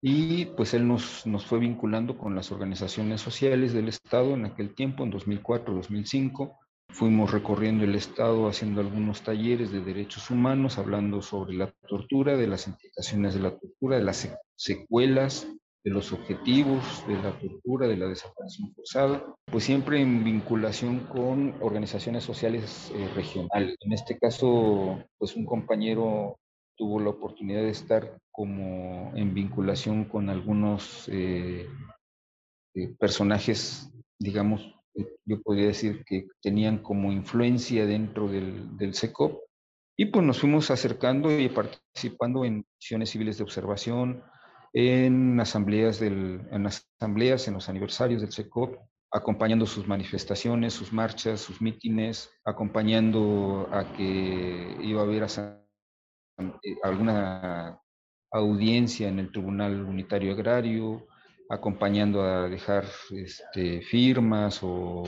y 0.02 0.46
pues 0.46 0.74
él 0.74 0.88
nos, 0.88 1.28
nos 1.28 1.46
fue 1.46 1.60
vinculando 1.60 2.18
con 2.18 2.34
las 2.34 2.50
organizaciones 2.54 3.20
sociales 3.20 3.74
del 3.74 3.90
Estado 3.90 4.34
en 4.36 4.46
aquel 4.46 4.74
tiempo, 4.74 5.04
en 5.04 5.12
2004-2005. 5.12 6.56
Fuimos 6.92 7.32
recorriendo 7.32 7.84
el 7.84 7.96
Estado 7.96 8.48
haciendo 8.48 8.80
algunos 8.80 9.22
talleres 9.22 9.70
de 9.74 9.82
derechos 9.82 10.30
humanos, 10.30 10.78
hablando 10.78 11.22
sobre 11.22 11.56
la 11.56 11.74
tortura, 11.90 12.38
de 12.38 12.48
las 12.48 12.68
implicaciones 12.68 13.34
de 13.34 13.42
la 13.42 13.52
tortura, 13.52 13.98
de 13.98 14.04
las 14.06 14.34
secuelas 14.56 15.46
de 15.84 15.92
los 15.92 16.12
objetivos 16.12 17.06
de 17.08 17.16
la 17.16 17.38
tortura, 17.40 17.88
de 17.88 17.98
la 17.98 18.08
desaparición 18.08 18.74
forzada, 18.74 19.24
pues 19.46 19.64
siempre 19.64 20.02
en 20.02 20.24
vinculación 20.24 21.00
con 21.08 21.56
organizaciones 21.62 22.24
sociales 22.24 22.92
eh, 22.94 23.08
regionales. 23.16 23.76
En 23.80 23.94
este 23.94 24.18
caso, 24.18 25.04
pues 25.18 25.36
un 25.36 25.46
compañero 25.46 26.38
tuvo 26.76 27.00
la 27.00 27.10
oportunidad 27.10 27.62
de 27.62 27.70
estar 27.70 28.20
como 28.32 29.12
en 29.16 29.34
vinculación 29.34 30.06
con 30.06 30.30
algunos 30.30 31.08
eh, 31.10 31.68
eh, 32.76 32.96
personajes, 32.98 33.90
digamos, 34.18 34.76
yo 35.26 35.42
podría 35.42 35.68
decir 35.68 36.04
que 36.06 36.28
tenían 36.42 36.80
como 36.80 37.12
influencia 37.12 37.86
dentro 37.86 38.28
del, 38.28 38.76
del 38.78 38.94
SECOP, 38.94 39.40
y 39.98 40.06
pues 40.06 40.26
nos 40.26 40.40
fuimos 40.40 40.72
acercando 40.72 41.38
y 41.38 41.50
participando 41.50 42.46
en 42.46 42.66
misiones 42.78 43.10
civiles 43.10 43.38
de 43.38 43.44
observación, 43.44 44.24
en 44.74 45.40
asambleas, 45.40 46.00
del, 46.00 46.42
en 46.52 46.68
asambleas, 46.68 47.48
en 47.48 47.56
los 47.56 47.70
aniversarios 47.70 48.22
del 48.22 48.32
SECOP, 48.32 48.78
acompañando 49.12 49.66
sus 49.66 49.88
manifestaciones, 49.88 50.74
sus 50.74 50.94
marchas, 50.94 51.42
sus 51.42 51.62
mítines, 51.62 52.30
acompañando 52.46 53.68
a 53.72 53.92
que 53.94 54.78
iba 54.82 55.02
a 55.02 55.04
haber 55.04 55.24
eh, 55.24 56.76
alguna 56.84 57.80
audiencia 58.32 59.08
en 59.08 59.20
el 59.20 59.32
Tribunal 59.32 59.84
Unitario 59.84 60.34
Agrario, 60.34 61.08
acompañando 61.50 62.22
a 62.22 62.48
dejar 62.48 62.86
este, 63.10 63.82
firmas 63.82 64.60
o 64.62 65.04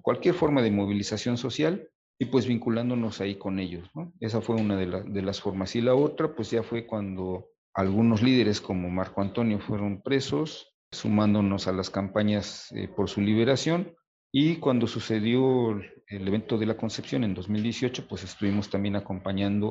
cualquier 0.00 0.34
forma 0.34 0.62
de 0.62 0.70
movilización 0.70 1.36
social 1.36 1.86
y 2.18 2.24
pues 2.26 2.46
vinculándonos 2.46 3.20
ahí 3.20 3.34
con 3.34 3.58
ellos. 3.58 3.90
Esa 4.20 4.40
fue 4.40 4.56
una 4.56 4.76
de, 4.76 4.86
de 4.86 5.22
las 5.22 5.40
formas. 5.40 5.76
Y 5.76 5.82
la 5.82 5.94
otra 5.94 6.34
pues 6.34 6.50
ya 6.50 6.62
fue 6.62 6.86
cuando 6.86 7.51
algunos 7.74 8.22
líderes 8.22 8.60
como 8.60 8.90
Marco 8.90 9.22
Antonio 9.22 9.58
fueron 9.58 10.02
presos, 10.02 10.74
sumándonos 10.90 11.66
a 11.68 11.72
las 11.72 11.90
campañas 11.90 12.70
eh, 12.72 12.88
por 12.88 13.08
su 13.08 13.20
liberación. 13.20 13.94
Y 14.30 14.56
cuando 14.56 14.86
sucedió 14.86 15.72
el 16.06 16.28
evento 16.28 16.58
de 16.58 16.66
la 16.66 16.76
Concepción 16.76 17.24
en 17.24 17.34
2018, 17.34 18.06
pues 18.08 18.24
estuvimos 18.24 18.70
también 18.70 18.96
acompañando, 18.96 19.70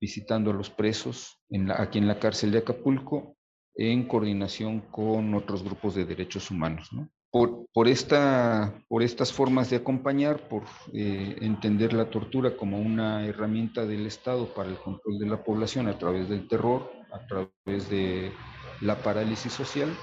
visitando 0.00 0.50
a 0.50 0.54
los 0.54 0.70
presos 0.70 1.40
aquí 1.76 1.98
en 1.98 2.08
la 2.08 2.18
cárcel 2.18 2.50
de 2.50 2.58
Acapulco, 2.58 3.36
en 3.74 4.06
coordinación 4.06 4.80
con 4.90 5.34
otros 5.34 5.62
grupos 5.62 5.94
de 5.94 6.04
derechos 6.04 6.50
humanos. 6.50 6.90
Por, 7.30 7.66
por, 7.72 7.88
esta, 7.88 8.84
por 8.88 9.02
estas 9.02 9.32
formas 9.32 9.70
de 9.70 9.76
acompañar, 9.76 10.48
por 10.48 10.64
eh, 10.92 11.36
entender 11.40 11.92
la 11.92 12.10
tortura 12.10 12.56
como 12.56 12.78
una 12.78 13.24
herramienta 13.24 13.86
del 13.86 14.06
Estado 14.06 14.52
para 14.52 14.68
el 14.68 14.76
control 14.76 15.18
de 15.18 15.26
la 15.26 15.42
población 15.42 15.88
a 15.88 15.98
través 15.98 16.28
del 16.28 16.46
terror, 16.46 16.90
a 17.12 17.26
través 17.26 17.88
de 17.90 18.32
la 18.80 18.96
parálisis 18.96 19.52
social, 19.52 19.96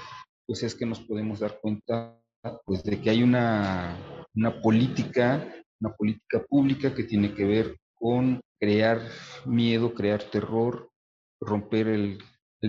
pues 0.46 0.62
es 0.62 0.74
que 0.74 0.86
nos 0.86 1.00
podemos 1.00 1.40
dar 1.40 1.58
cuenta 1.60 2.20
pues, 2.64 2.82
de 2.84 3.00
que 3.00 3.10
hay 3.10 3.22
una, 3.22 3.96
una 4.34 4.60
política, 4.60 5.46
una 5.80 5.94
política 5.94 6.42
pública 6.48 6.94
que 6.94 7.04
tiene 7.04 7.34
que 7.34 7.44
ver 7.44 7.76
con 7.94 8.40
crear 8.58 9.00
miedo, 9.46 9.94
crear 9.94 10.22
terror, 10.22 10.90
romper 11.40 11.88
el, 11.88 12.18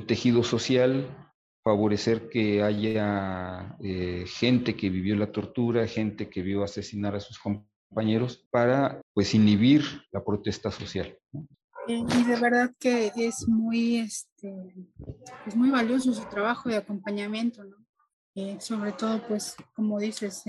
tejido 0.07 0.41
social, 0.43 1.33
favorecer 1.63 2.29
que 2.29 2.63
haya 2.63 3.75
eh, 3.83 4.23
gente 4.25 4.75
que 4.75 4.89
vivió 4.89 5.17
la 5.17 5.31
tortura, 5.31 5.85
gente 5.85 6.29
que 6.29 6.41
vio 6.41 6.63
asesinar 6.63 7.15
a 7.15 7.19
sus 7.19 7.39
compañeros, 7.39 8.47
para 8.51 9.01
pues 9.13 9.33
inhibir 9.35 9.83
la 10.13 10.23
protesta 10.23 10.71
social. 10.71 11.17
Y 11.87 12.23
de 12.23 12.39
verdad 12.39 12.73
que 12.79 13.11
es 13.15 13.47
muy, 13.47 13.97
este, 13.97 14.73
es 15.45 15.55
muy 15.55 15.69
valioso 15.69 16.13
su 16.13 16.23
trabajo 16.25 16.69
de 16.69 16.77
acompañamiento, 16.77 17.63
¿no? 17.63 17.77
Eh, 18.35 18.57
sobre 18.61 18.93
todo, 18.93 19.21
pues, 19.27 19.55
como 19.73 19.99
dices, 19.99 20.43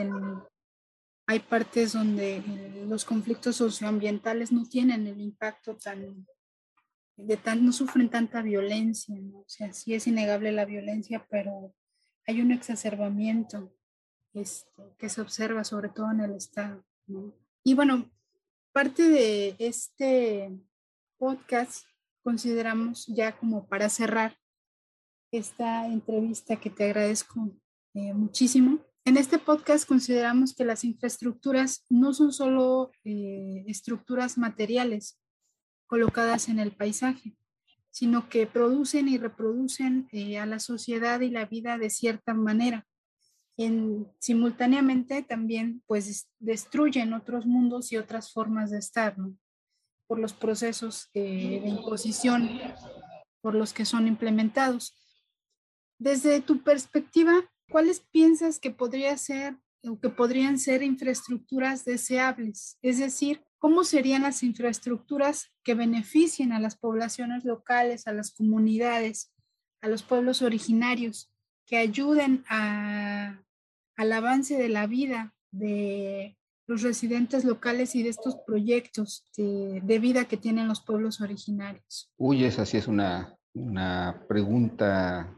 hay 1.26 1.40
partes 1.40 1.94
donde 1.94 2.42
los 2.86 3.04
conflictos 3.04 3.56
socioambientales 3.56 4.52
no 4.52 4.64
tienen 4.66 5.06
el 5.06 5.20
impacto 5.20 5.76
tan, 5.76 6.26
de 7.16 7.36
tan, 7.36 7.64
no 7.64 7.72
sufren 7.72 8.08
tanta 8.08 8.42
violencia, 8.42 9.16
¿no? 9.18 9.40
O 9.40 9.48
sea, 9.48 9.72
sí 9.72 9.94
es 9.94 10.06
innegable 10.06 10.52
la 10.52 10.64
violencia, 10.64 11.26
pero 11.28 11.74
hay 12.26 12.40
un 12.40 12.52
exacerbamiento 12.52 13.74
este, 14.32 14.82
que 14.98 15.08
se 15.08 15.20
observa 15.20 15.64
sobre 15.64 15.88
todo 15.88 16.10
en 16.12 16.20
el 16.20 16.34
Estado, 16.34 16.84
¿no? 17.06 17.34
Y 17.64 17.74
bueno, 17.74 18.10
parte 18.72 19.08
de 19.08 19.56
este 19.58 20.52
podcast 21.22 21.86
consideramos 22.24 23.06
ya 23.06 23.38
como 23.38 23.68
para 23.68 23.88
cerrar 23.88 24.36
esta 25.30 25.86
entrevista 25.86 26.56
que 26.56 26.68
te 26.68 26.82
agradezco 26.82 27.48
eh, 27.94 28.12
muchísimo, 28.12 28.80
En 29.04 29.16
este 29.16 29.38
podcast 29.38 29.86
consideramos 29.86 30.52
que 30.52 30.64
las 30.64 30.82
infraestructuras 30.82 31.84
no 31.88 32.12
son 32.12 32.32
solo 32.32 32.90
eh, 33.04 33.64
estructuras 33.68 34.36
materiales 34.36 35.20
colocadas 35.86 36.48
en 36.48 36.58
el 36.58 36.72
paisaje, 36.72 37.36
sino 37.90 38.28
que 38.28 38.48
producen 38.48 39.06
y 39.06 39.16
reproducen 39.16 40.08
eh, 40.10 40.38
a 40.38 40.46
la 40.46 40.58
sociedad 40.58 41.20
y 41.20 41.30
la 41.30 41.46
vida 41.46 41.78
de 41.78 41.90
cierta 41.90 42.34
manera. 42.34 42.84
En, 43.56 44.08
simultáneamente 44.18 45.22
también 45.22 45.84
pues 45.86 46.28
destruyen 46.40 47.12
otros 47.12 47.46
mundos 47.46 47.92
y 47.92 47.96
otras 47.96 48.32
formas 48.32 48.70
de 48.72 48.78
estar, 48.78 49.16
¿no? 49.18 49.36
Por 50.06 50.18
los 50.18 50.32
procesos 50.32 51.08
de 51.14 51.62
imposición 51.64 52.60
por 53.42 53.54
los 53.54 53.74
que 53.74 53.84
son 53.84 54.06
implementados. 54.06 54.96
Desde 55.98 56.40
tu 56.40 56.62
perspectiva, 56.62 57.34
¿cuáles 57.68 58.00
piensas 58.00 58.58
que 58.58 58.70
podría 58.70 59.16
ser 59.18 59.56
o 59.84 59.98
que 59.98 60.08
podrían 60.08 60.58
ser 60.58 60.82
infraestructuras 60.82 61.84
deseables? 61.84 62.78
Es 62.82 62.98
decir, 62.98 63.44
¿cómo 63.58 63.84
serían 63.84 64.22
las 64.22 64.42
infraestructuras 64.42 65.52
que 65.62 65.74
beneficien 65.74 66.52
a 66.52 66.60
las 66.60 66.76
poblaciones 66.76 67.44
locales, 67.44 68.06
a 68.06 68.12
las 68.12 68.32
comunidades, 68.32 69.32
a 69.80 69.88
los 69.88 70.02
pueblos 70.02 70.40
originarios, 70.42 71.30
que 71.66 71.76
ayuden 71.76 72.44
a, 72.48 73.42
al 73.96 74.12
avance 74.12 74.56
de 74.56 74.68
la 74.68 74.86
vida 74.86 75.34
de 75.50 76.36
los 76.66 76.82
residentes 76.82 77.44
locales 77.44 77.94
y 77.94 78.02
de 78.02 78.10
estos 78.10 78.36
proyectos 78.46 79.24
de, 79.36 79.98
vida 79.98 80.26
que 80.26 80.36
tienen 80.36 80.68
los 80.68 80.80
pueblos 80.80 81.20
originarios? 81.20 82.10
Uy, 82.16 82.44
esa 82.44 82.64
sí 82.66 82.76
es 82.76 82.88
una, 82.88 83.36
una 83.54 84.24
pregunta 84.28 85.36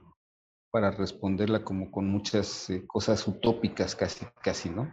para 0.70 0.91
responderla 0.91 1.64
como 1.64 1.91
con 1.91 2.09
muchas 2.09 2.68
eh, 2.70 2.87
cosas 2.87 3.27
utópicas 3.27 3.95
casi, 3.95 4.27
casi, 4.43 4.70
¿no? 4.70 4.91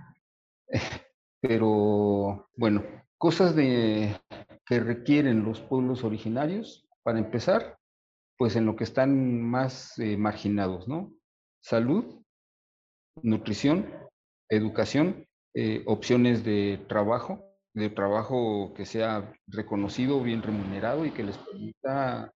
Pero 1.42 2.50
bueno, 2.56 2.84
cosas 3.18 3.56
de, 3.56 4.16
que 4.66 4.80
requieren 4.80 5.44
los 5.44 5.60
pueblos 5.60 6.04
originarios, 6.04 6.88
para 7.04 7.20
empezar, 7.20 7.80
pues 8.38 8.56
en 8.56 8.66
lo 8.66 8.76
que 8.76 8.84
están 8.84 9.42
más 9.42 9.98
eh, 10.00 10.18
marginados, 10.18 10.88
¿no? 10.88 11.12
Salud, 11.64 12.24
nutrición, 13.22 13.92
educación 14.50 15.28
eh, 15.54 15.84
opciones 15.86 16.46
de 16.46 16.80
trabajo, 16.88 17.44
de 17.74 17.90
trabajo 17.90 18.74
que 18.74 18.86
sea 18.86 19.34
reconocido, 19.48 20.22
bien 20.24 20.42
remunerado 20.42 21.06
y 21.06 21.12
que 21.12 21.24
les 21.24 21.38
permita 21.38 22.32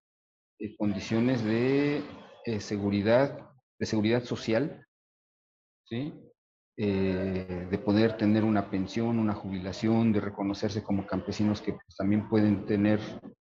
eh, 0.59 0.75
condiciones 0.75 1.41
de 1.45 2.03
eh, 2.45 2.59
seguridad, 2.59 3.51
de 3.79 3.85
seguridad 3.85 4.23
social, 4.23 4.85
¿sí? 5.85 6.13
de 6.77 7.81
poder 7.85 8.17
tener 8.17 8.43
una 8.43 8.69
pensión, 8.69 9.17
una 9.17 9.33
jubilación, 9.33 10.11
de 10.11 10.19
reconocerse 10.19 10.83
como 10.83 11.07
campesinos 11.07 11.61
que 11.61 11.71
pues, 11.71 11.95
también 11.95 12.27
pueden 12.27 12.65
tener 12.65 12.99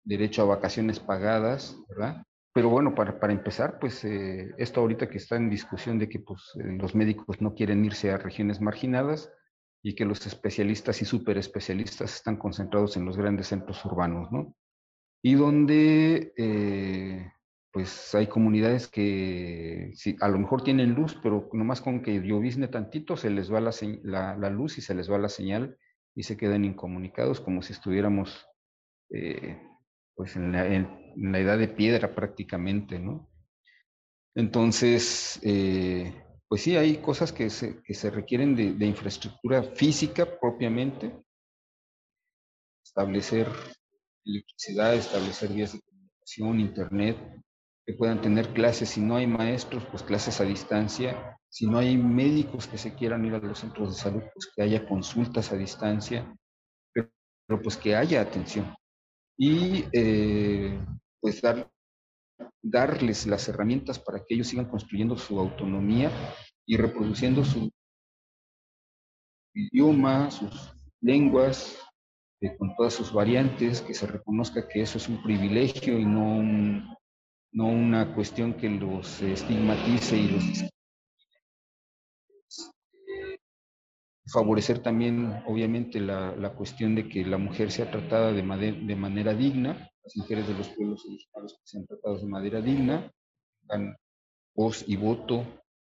derecho 0.04 0.40
a 0.40 0.56
vacaciones 0.56 1.00
pagadas, 1.00 1.76
¿verdad? 1.90 2.22
Pero 2.54 2.70
bueno, 2.70 2.94
para, 2.94 3.20
para 3.20 3.34
empezar, 3.34 3.78
pues 3.78 4.02
esto 4.04 4.80
ahorita 4.80 5.10
que 5.10 5.18
está 5.18 5.36
en 5.36 5.50
discusión 5.50 5.98
de 5.98 6.08
que 6.08 6.20
pues, 6.20 6.40
los 6.54 6.94
médicos 6.94 7.42
no 7.42 7.52
quieren 7.52 7.84
irse 7.84 8.10
a 8.10 8.16
regiones 8.16 8.62
marginadas, 8.62 9.30
y 9.82 9.94
que 9.94 10.04
los 10.04 10.26
especialistas 10.26 11.00
y 11.02 11.04
super 11.04 11.38
especialistas 11.38 12.14
están 12.14 12.36
concentrados 12.36 12.96
en 12.96 13.04
los 13.04 13.16
grandes 13.16 13.48
centros 13.48 13.84
urbanos, 13.84 14.30
¿no? 14.30 14.54
Y 15.22 15.34
donde, 15.34 16.32
eh, 16.36 17.32
pues, 17.72 18.14
hay 18.14 18.26
comunidades 18.26 18.88
que 18.88 19.92
sí, 19.94 20.16
a 20.20 20.28
lo 20.28 20.38
mejor 20.38 20.62
tienen 20.62 20.94
luz, 20.94 21.18
pero 21.22 21.48
nomás 21.52 21.80
con 21.80 22.02
que 22.02 22.20
llovizne 22.20 22.68
tantito 22.68 23.16
se 23.16 23.30
les 23.30 23.52
va 23.52 23.60
la, 23.60 24.50
luz 24.50 24.78
y 24.78 24.82
se 24.82 24.94
les 24.94 25.10
va 25.10 25.18
la 25.18 25.28
señal 25.28 25.78
y 26.14 26.24
se 26.24 26.36
quedan 26.36 26.64
incomunicados 26.64 27.40
como 27.40 27.62
si 27.62 27.72
estuviéramos, 27.72 28.46
eh, 29.10 29.60
pues, 30.14 30.36
en 30.36 30.52
la, 30.52 30.66
en 30.66 31.32
la, 31.32 31.38
edad 31.38 31.58
de 31.58 31.68
piedra 31.68 32.14
prácticamente, 32.14 32.98
¿no? 32.98 33.30
Entonces, 34.34 35.40
eh, 35.42 36.14
pues 36.50 36.62
sí, 36.62 36.76
hay 36.76 36.96
cosas 36.96 37.32
que 37.32 37.48
se, 37.48 37.80
que 37.80 37.94
se 37.94 38.10
requieren 38.10 38.56
de, 38.56 38.84
infraestructura 38.84 39.62
física 39.62 40.26
propiamente, 40.40 41.16
establecer 42.84 43.46
electricidad, 44.24 44.96
establecer 44.96 45.50
vías 45.52 45.74
de 45.74 45.80
comunicación, 45.80 46.58
internet, 46.58 47.16
que 47.86 47.94
puedan 47.94 48.20
tener 48.20 48.52
clases. 48.52 48.88
Si 48.88 49.00
no 49.00 49.14
hay 49.14 49.28
maestros, 49.28 49.86
pues 49.92 50.02
clases 50.02 50.40
a 50.40 50.44
distancia. 50.44 51.38
Si 51.48 51.68
no 51.68 51.78
hay 51.78 51.96
médicos 51.96 52.66
que 52.66 52.78
se 52.78 52.96
quieran 52.96 53.24
ir 53.24 53.34
a 53.34 53.38
los 53.38 53.60
centros 53.60 53.94
de 53.94 54.02
salud, 54.02 54.22
pues 54.34 54.50
que 54.52 54.62
haya 54.62 54.88
consultas 54.88 55.52
a 55.52 55.56
distancia, 55.56 56.36
pero, 56.92 57.62
pues 57.62 57.76
que 57.76 57.94
haya 57.94 58.22
atención. 58.22 58.74
Y 59.38 59.84
eh, 59.92 60.84
pues 61.20 61.40
dar, 61.40 61.70
darles 62.62 63.26
las 63.26 63.48
herramientas 63.48 63.98
para 63.98 64.18
que 64.18 64.34
ellos 64.34 64.48
sigan 64.48 64.68
construyendo 64.68 65.16
su 65.16 65.38
autonomía 65.38 66.10
y 66.66 66.76
reproduciendo 66.76 67.44
su 67.44 67.70
idioma, 69.54 70.30
sus 70.30 70.72
lenguas, 71.00 71.78
eh, 72.40 72.56
con 72.56 72.74
todas 72.76 72.94
sus 72.94 73.12
variantes, 73.12 73.82
que 73.82 73.94
se 73.94 74.06
reconozca 74.06 74.66
que 74.68 74.82
eso 74.82 74.98
es 74.98 75.08
un 75.08 75.22
privilegio 75.22 75.98
y 75.98 76.04
no, 76.04 76.42
no 77.52 77.66
una 77.66 78.14
cuestión 78.14 78.54
que 78.54 78.68
los 78.68 79.20
estigmatice 79.20 80.16
y 80.16 80.28
los 80.28 80.70
favorecer 84.32 84.80
también, 84.80 85.42
obviamente, 85.46 86.00
la, 86.00 86.34
la, 86.36 86.50
cuestión 86.54 86.94
de 86.94 87.08
que 87.08 87.24
la 87.24 87.38
mujer 87.38 87.70
sea 87.70 87.90
tratada 87.90 88.32
de, 88.32 88.42
de 88.42 88.96
manera 88.96 89.34
digna, 89.34 89.90
las 90.02 90.16
mujeres 90.16 90.48
de 90.48 90.54
los 90.54 90.68
pueblos 90.68 91.04
originarios 91.04 91.54
que 91.54 91.66
sean 91.66 91.86
tratadas 91.86 92.22
de 92.22 92.28
manera 92.28 92.60
digna, 92.60 93.10
dan 93.62 93.96
voz 94.54 94.84
y 94.86 94.96
voto 94.96 95.44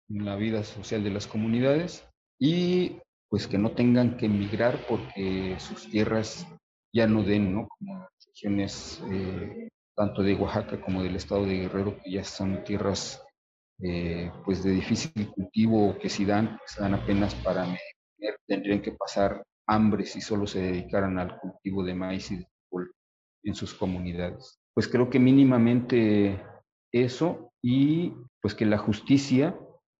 en 0.10 0.26
la 0.26 0.36
vida 0.36 0.64
social 0.64 1.04
de 1.04 1.12
las 1.12 1.28
comunidades 1.28 2.08
y 2.40 2.98
pues 3.30 3.48
que 3.48 3.58
no 3.58 3.72
tengan 3.72 4.18
que 4.18 4.28
emigrar 4.28 4.86
porque 4.88 5.56
sus 5.60 5.90
tierras 5.90 6.48
ya 6.94 7.08
no 7.08 7.24
den, 7.24 7.54
¿no? 7.54 7.68
Como 7.68 8.08
regiones 8.26 9.02
eh, 9.12 9.70
tanto 9.96 10.24
de 10.24 10.36
Oaxaca 10.36 10.80
como 10.80 11.04
del 11.04 11.16
estado 11.16 11.46
de 11.46 11.58
Guerrero, 11.58 11.98
que 12.04 12.12
ya 12.12 12.24
son 12.24 12.64
tierras 12.64 13.22
eh, 13.84 14.32
pues 14.46 14.64
de 14.64 14.72
difícil 14.72 15.30
cultivo, 15.30 15.98
que 16.00 16.10
si 16.10 16.26
dan, 16.26 16.58
se 16.66 16.82
dan 16.82 16.94
apenas 16.94 17.36
para 17.36 17.68
tendrían 18.46 18.82
que 18.82 18.92
pasar 18.92 19.44
hambre 19.68 20.06
si 20.06 20.22
solo 20.22 20.48
se 20.48 20.62
dedicaran 20.62 21.20
al 21.20 21.40
cultivo 21.40 21.84
de 21.84 21.94
maíz 21.94 22.32
y 22.32 22.38
de 22.38 22.48
fútbol 22.70 22.92
en 23.44 23.56
sus 23.56 23.74
comunidades. 23.74 24.60
Pues 24.74 24.88
creo 24.88 25.10
que 25.10 25.20
mínimamente 25.20 26.42
eso 26.92 27.52
y 27.62 28.14
pues 28.42 28.56
que 28.56 28.66
la 28.66 28.78
justicia, 28.78 29.58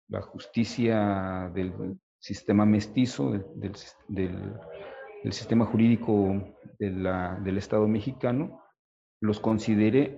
la 0.08 0.22
justicia 0.22 1.50
del 1.54 1.98
sistema 2.18 2.64
mestizo, 2.64 3.30
del, 3.30 3.74
del, 4.08 5.32
sistema 5.32 5.66
jurídico 5.66 6.54
del 6.78 7.58
Estado 7.58 7.86
mexicano, 7.86 8.62
los 9.20 9.40
considere 9.40 10.16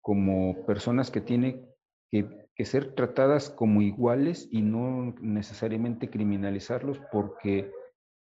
como 0.00 0.64
personas 0.66 1.10
que 1.10 1.20
tienen 1.20 1.66
que 2.10 2.43
que 2.54 2.64
ser 2.64 2.94
tratadas 2.94 3.50
como 3.50 3.82
iguales 3.82 4.48
y 4.50 4.62
no 4.62 5.14
necesariamente 5.20 6.10
criminalizarlos 6.10 7.00
porque 7.10 7.72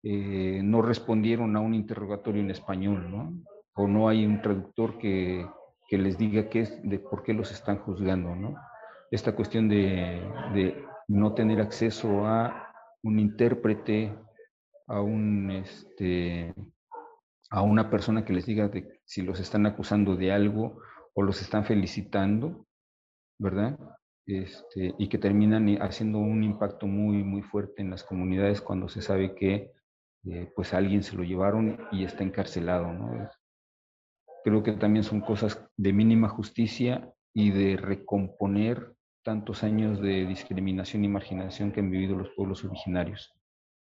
eh, 0.03 0.61
no 0.63 0.81
respondieron 0.81 1.55
a 1.55 1.59
un 1.59 1.73
interrogatorio 1.73 2.41
en 2.41 2.51
español, 2.51 3.09
¿no? 3.09 3.33
O 3.75 3.87
no 3.87 4.07
hay 4.07 4.25
un 4.25 4.41
traductor 4.41 4.97
que, 4.97 5.45
que 5.87 5.97
les 5.97 6.17
diga 6.17 6.49
qué 6.49 6.61
es, 6.61 6.79
de 6.83 6.99
por 6.99 7.23
qué 7.23 7.33
los 7.33 7.51
están 7.51 7.79
juzgando, 7.79 8.35
¿no? 8.35 8.55
Esta 9.11 9.35
cuestión 9.35 9.69
de, 9.69 10.21
de 10.53 10.83
no 11.07 11.33
tener 11.33 11.61
acceso 11.61 12.25
a 12.25 12.73
un 13.03 13.19
intérprete, 13.19 14.15
a 14.87 15.01
un, 15.01 15.51
este, 15.51 16.53
a 17.49 17.61
una 17.61 17.89
persona 17.89 18.25
que 18.25 18.33
les 18.33 18.45
diga 18.45 18.71
si 19.05 19.21
los 19.21 19.39
están 19.39 19.65
acusando 19.65 20.15
de 20.15 20.31
algo 20.31 20.79
o 21.13 21.21
los 21.21 21.41
están 21.41 21.65
felicitando, 21.65 22.65
¿verdad? 23.39 23.77
Este, 24.27 24.95
y 24.97 25.07
que 25.07 25.19
terminan 25.19 25.77
haciendo 25.81 26.17
un 26.17 26.43
impacto 26.43 26.87
muy, 26.87 27.23
muy 27.23 27.43
fuerte 27.43 27.83
en 27.83 27.91
las 27.91 28.03
comunidades 28.03 28.59
cuando 28.59 28.89
se 28.89 29.01
sabe 29.03 29.35
que 29.35 29.71
eh, 30.25 30.51
pues 30.55 30.73
alguien 30.73 31.03
se 31.03 31.15
lo 31.15 31.23
llevaron 31.23 31.77
y 31.91 32.03
está 32.05 32.23
encarcelado. 32.23 32.91
¿no? 32.91 33.29
Creo 34.43 34.63
que 34.63 34.73
también 34.73 35.03
son 35.03 35.21
cosas 35.21 35.63
de 35.77 35.93
mínima 35.93 36.27
justicia 36.29 37.13
y 37.33 37.51
de 37.51 37.77
recomponer 37.77 38.95
tantos 39.23 39.63
años 39.63 40.01
de 40.01 40.25
discriminación 40.25 41.03
y 41.03 41.07
marginación 41.07 41.71
que 41.71 41.81
han 41.81 41.91
vivido 41.91 42.15
los 42.15 42.29
pueblos 42.35 42.63
originarios. 42.63 43.31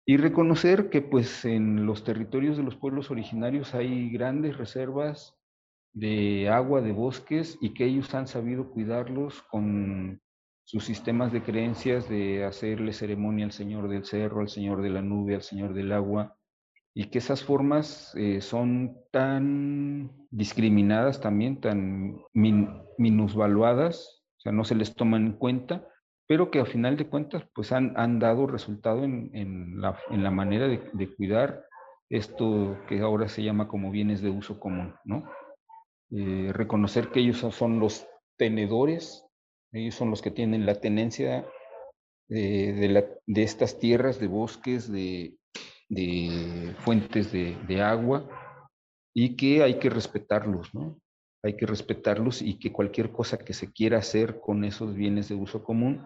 Y 0.06 0.18
reconocer 0.18 0.90
que 0.90 1.02
pues 1.02 1.46
en 1.46 1.86
los 1.86 2.04
territorios 2.04 2.58
de 2.58 2.64
los 2.64 2.76
pueblos 2.76 3.12
originarios 3.12 3.74
hay 3.76 4.10
grandes 4.10 4.58
reservas 4.58 5.37
de 6.00 6.50
agua, 6.50 6.82
de 6.82 6.92
bosques, 6.92 7.58
y 7.62 7.74
que 7.74 7.86
ellos 7.86 8.14
han 8.14 8.28
sabido 8.28 8.70
cuidarlos 8.72 9.42
con, 9.44 10.22
sus 10.68 10.84
sistemas 10.84 11.32
de 11.32 11.42
creencias 11.42 12.10
de 12.10 12.44
hacerle 12.44 12.92
ceremonia 12.92 13.46
al 13.46 13.54
Señor 13.54 13.88
del 13.88 14.04
Cerro, 14.04 14.42
al 14.42 14.50
Señor 14.50 14.82
de 14.82 14.90
la 14.90 15.02
Nube, 15.02 15.34
al 15.34 15.42
Señor 15.42 15.74
del 15.74 15.94
Agua, 15.94 16.36
y 16.94 17.06
que 17.06 17.20
esas 17.20 17.42
formas 17.42 18.14
eh, 18.18 18.42
son 18.42 18.98
tan 19.10 20.28
discriminadas 20.30 21.22
también, 21.22 21.62
tan 21.62 22.18
minusvaluadas, 22.34 24.26
o 24.38 24.42
sea, 24.42 24.52
no 24.52 24.66
se 24.66 24.76
les 24.76 24.94
toman 24.94 25.26
en 25.26 25.34
cuenta, 25.34 25.88
pero 26.28 26.52
que 26.52 26.60
a 26.60 26.66
final 26.66 26.98
de 26.98 27.08
cuentas 27.08 27.48
pues 27.56 27.72
han, 27.72 27.94
han 27.96 28.20
dado 28.20 28.46
resultado 28.46 29.06
en, 29.06 29.30
en, 29.34 29.80
la, 29.80 29.98
en 30.10 30.22
la, 30.22 30.32
manera 30.32 30.68
de, 30.68 30.82
de, 30.92 31.16
cuidar 31.16 31.64
esto 32.10 32.78
que 32.90 33.00
ahora 33.00 33.30
se 33.30 33.42
llama 33.42 33.70
como 33.70 33.90
bienes 33.90 34.22
de 34.22 34.32
uso 34.32 34.60
común, 34.60 34.96
¿no? 35.06 35.24
Eh, 36.12 36.52
reconocer 36.54 37.10
que 37.10 37.20
ellos 37.20 37.40
son 37.54 37.80
los 37.80 38.08
tenedores 38.38 39.28
ellos 39.72 39.96
son 39.96 40.10
los 40.10 40.22
que 40.22 40.32
tienen 40.32 40.66
la 40.66 40.76
tenencia 40.76 41.46
de, 42.30 43.16
estas 43.28 43.80
tierras, 43.80 44.20
de 44.20 44.28
bosques, 44.28 44.92
de, 44.92 45.38
fuentes 46.80 47.32
de, 47.32 47.82
agua, 47.82 48.28
y 49.14 49.36
que 49.36 49.64
hay 49.64 49.80
que 49.80 49.90
respetarlos, 49.90 50.74
¿no? 50.74 51.00
Hay 51.44 51.56
que 51.56 51.66
respetarlos 51.66 52.42
y 52.42 52.60
que 52.60 52.74
cualquier 52.74 53.12
cosa 53.12 53.38
que 53.38 53.54
se 53.54 53.72
quiera 53.72 54.00
hacer 54.00 54.40
con 54.40 54.64
esos 54.64 54.96
bienes 54.96 55.30
de 55.30 55.36
uso 55.36 55.64
común, 55.64 56.06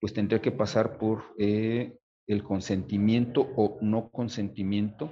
pues 0.00 0.12
tendría 0.12 0.40
que 0.42 0.50
pasar 0.50 0.98
por 0.98 1.22
eh, 1.38 1.96
el 2.26 2.42
consentimiento 2.42 3.48
o 3.56 3.78
no 3.80 4.10
consentimiento 4.10 5.10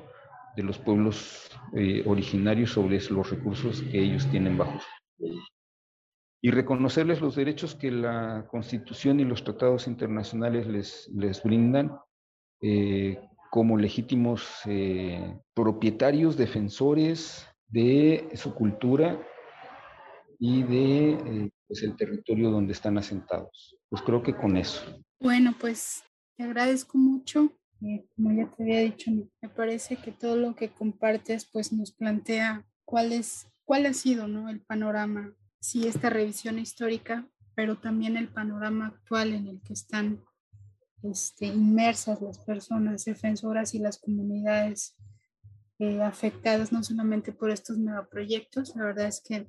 de 0.57 0.62
los 0.62 0.78
pueblos 0.78 1.51
eh, 1.74 2.03
originarios 2.07 2.72
sobre 2.72 3.01
los 3.11 3.30
recursos 3.30 3.82
que 3.82 4.01
ellos 4.01 4.26
tienen 4.30 4.59
bajo 4.59 4.80
y 6.42 6.51
reconocerles 6.51 7.20
los 7.20 7.36
derechos 7.36 7.74
que 7.74 7.90
la 7.90 8.46
Constitución 8.51 9.20
y 9.20 9.24
los 9.24 9.44
tratados 9.44 9.86
internacionales 9.86 10.66
les, 10.66 11.09
les 11.14 11.42
brindan 11.42 11.98
eh, 12.62 13.18
como 13.51 13.76
legítimos 13.76 14.48
eh, 14.64 15.38
propietarios, 15.55 16.36
defensores 16.36 17.46
de 17.68 18.30
su 18.34 18.55
cultura 18.55 19.20
y 20.38 20.62
de 20.62 21.51
pues 21.66 21.82
el 21.82 21.96
territorio 21.96 22.51
donde 22.51 22.72
están 22.72 22.96
asentados. 22.96 23.76
Pues 23.88 24.03
creo 24.03 24.22
que 24.22 24.34
con 24.34 24.57
eso. 24.57 24.82
Bueno, 25.20 25.55
pues 25.61 26.03
te 26.36 26.44
agradezco 26.44 26.96
mucho. 26.96 27.53
Como 28.14 28.33
ya 28.33 28.51
te 28.51 28.62
había 28.62 28.81
dicho, 28.81 29.11
me 29.11 29.49
parece 29.49 29.97
que 29.97 30.12
todo 30.12 30.37
lo 30.37 30.55
que 30.55 30.70
compartes 30.70 31.47
pues 31.47 31.72
nos 31.72 31.93
plantea 31.93 32.66
cuál 32.85 33.12
es 33.12 33.47
cuál 33.64 33.87
ha 33.87 33.93
sido 33.93 34.26
¿no? 34.26 34.49
el 34.49 34.61
panorama 34.61 35.33
sí 35.61 35.87
esta 35.87 36.11
revisión 36.11 36.59
histórica, 36.59 37.28
pero 37.55 37.78
también 37.78 38.16
el 38.16 38.28
panorama 38.28 38.89
actual 38.89 39.33
en 39.33 39.47
el 39.47 39.61
que 39.62 39.74
están 39.74 40.24
este, 41.03 41.47
inmersas 41.47 42.20
las 42.20 42.39
personas 42.39 43.05
defensoras 43.05 43.74
y 43.74 43.78
las 43.78 43.99
comunidades 43.99 44.97
eh, 45.78 46.03
afectadas 46.03 46.72
no 46.72 46.83
solamente 46.83 47.33
por 47.33 47.51
estos 47.51 47.78
megaproyectos, 47.78 48.74
la 48.76 48.85
verdad 48.85 49.07
es 49.07 49.20
que 49.20 49.47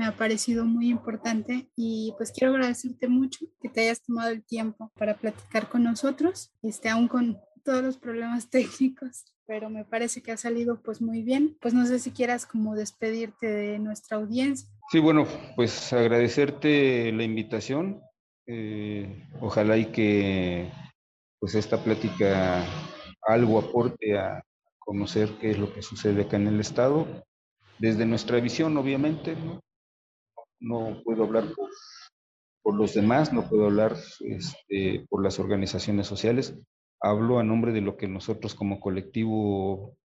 me 0.00 0.06
ha 0.06 0.16
parecido 0.16 0.64
muy 0.64 0.88
importante 0.88 1.68
y 1.76 2.14
pues 2.16 2.32
quiero 2.32 2.54
agradecerte 2.54 3.06
mucho 3.06 3.44
que 3.60 3.68
te 3.68 3.82
hayas 3.82 4.00
tomado 4.00 4.30
el 4.30 4.42
tiempo 4.42 4.90
para 4.96 5.18
platicar 5.18 5.68
con 5.68 5.84
nosotros, 5.84 6.54
este, 6.62 6.88
aún 6.88 7.06
con 7.06 7.38
todos 7.66 7.82
los 7.82 7.98
problemas 7.98 8.48
técnicos, 8.50 9.26
pero 9.46 9.68
me 9.68 9.84
parece 9.84 10.22
que 10.22 10.32
ha 10.32 10.38
salido 10.38 10.80
pues 10.80 11.02
muy 11.02 11.22
bien. 11.22 11.58
Pues 11.60 11.74
no 11.74 11.84
sé 11.84 11.98
si 11.98 12.12
quieras 12.12 12.46
como 12.46 12.74
despedirte 12.74 13.46
de 13.46 13.78
nuestra 13.78 14.16
audiencia. 14.16 14.70
Sí, 14.90 15.00
bueno, 15.00 15.26
pues 15.54 15.92
agradecerte 15.92 17.12
la 17.12 17.22
invitación. 17.22 18.00
Eh, 18.46 19.28
ojalá 19.42 19.76
y 19.76 19.92
que 19.92 20.72
pues 21.38 21.54
esta 21.54 21.84
plática 21.84 22.64
algo 23.26 23.58
aporte 23.58 24.18
a 24.18 24.42
conocer 24.78 25.28
qué 25.42 25.50
es 25.50 25.58
lo 25.58 25.74
que 25.74 25.82
sucede 25.82 26.22
acá 26.22 26.38
en 26.38 26.46
el 26.46 26.58
Estado. 26.58 27.06
Desde 27.78 28.06
nuestra 28.06 28.40
visión, 28.40 28.76
obviamente, 28.78 29.36
no, 29.36 29.60
no 30.60 31.02
puedo 31.04 31.24
hablar 31.24 31.44
por, 32.62 32.74
los 32.74 32.94
demás, 32.94 33.32
no 33.32 33.48
puedo 33.48 33.66
hablar 33.66 33.96
este, 34.20 35.06
por 35.08 35.24
las 35.24 35.38
organizaciones 35.40 36.06
sociales. 36.06 36.56
Hablo 37.00 37.38
a 37.38 37.44
nombre 37.44 37.72
de 37.72 37.80
lo 37.80 37.96
que 37.96 38.06
nosotros 38.06 38.54
como 38.54 38.78
colectivo 38.78 39.96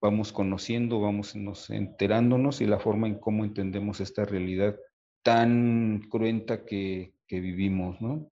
vamos 0.00 0.32
conociendo, 0.32 1.00
vamos 1.00 1.34
nos 1.34 1.70
enterándonos 1.70 2.60
y 2.60 2.66
la 2.66 2.78
forma 2.78 3.06
en 3.06 3.18
cómo 3.18 3.44
entendemos 3.44 4.00
esta 4.00 4.24
realidad 4.24 4.76
tan 5.24 6.02
cruenta 6.10 6.64
que, 6.64 7.14
que 7.26 7.40
vivimos, 7.40 8.00
¿no? 8.00 8.28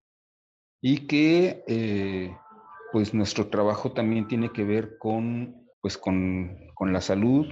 Y 0.83 1.07
que 1.07 1.65
eh, 1.67 2.37
pues 2.93 3.15
nuestro 3.15 3.49
trabajo 3.49 3.93
también 3.93 4.27
tiene 4.27 4.51
que 4.51 4.65
ver 4.65 4.99
con, 4.99 5.69
pues 5.81 5.97
con, 5.97 6.71
con 6.75 6.93
la 6.93 7.01
salud, 7.01 7.47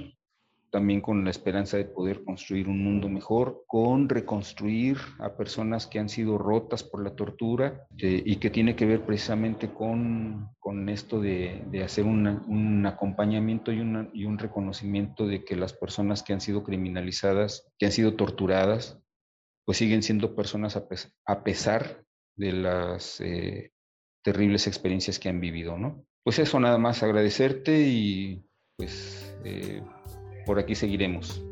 también 0.71 1.01
con 1.01 1.25
la 1.25 1.31
esperanza 1.31 1.77
de 1.77 1.85
poder 1.85 2.23
construir 2.25 2.69
un 2.69 2.83
mundo 2.83 3.09
mejor, 3.09 3.65
con 3.67 4.09
reconstruir 4.09 4.99
a 5.19 5.37
personas 5.37 5.87
que 5.87 5.99
han 5.99 6.09
sido 6.09 6.39
rotas 6.39 6.83
por 6.83 7.03
la 7.03 7.15
tortura 7.15 7.87
eh, 7.99 8.23
y 8.25 8.37
que 8.37 8.51
tiene 8.51 8.77
que 8.77 8.87
ver 8.87 9.03
precisamente 9.03 9.73
con, 9.73 10.51
con 10.59 10.89
esto 10.89 11.21
de, 11.21 11.63
de 11.71 11.85
hacer 11.85 12.05
un 12.05 12.85
acompañamiento 12.87 13.73
y, 13.73 13.81
una, 13.81 14.09
y, 14.13 14.25
un 14.25 14.39
reconocimiento 14.39 15.27
de 15.27 15.45
que 15.45 15.57
las 15.57 15.73
personas 15.73 16.23
que 16.23 16.33
han 16.33 16.41
sido 16.41 16.65
criminalizadas, 16.65 17.71
que 17.79 17.87
han 17.87 17.93
sido 17.93 18.15
torturadas, 18.15 18.99
pues 19.65 19.79
siguen 19.79 20.03
siendo 20.03 20.35
personas 20.35 20.77
a, 20.77 20.87
a 21.27 21.45
pesar 21.45 22.05
de 22.37 22.53
las 22.53 23.21
eh, 23.21 23.73
terribles 24.23 24.67
experiencias 24.67 25.19
que 25.19 25.29
han 25.29 25.41
vivido, 25.41 25.79
¿no? 25.79 26.05
Pues 26.23 26.39
eso 26.39 26.61
nada 26.61 26.79
más 26.79 27.03
agradecerte 27.03 27.81
y 27.81 28.45
pues... 28.77 29.35
Eh, 29.45 29.83
por 30.49 30.59
aquí 30.59 30.75
seguiremos. 30.75 31.45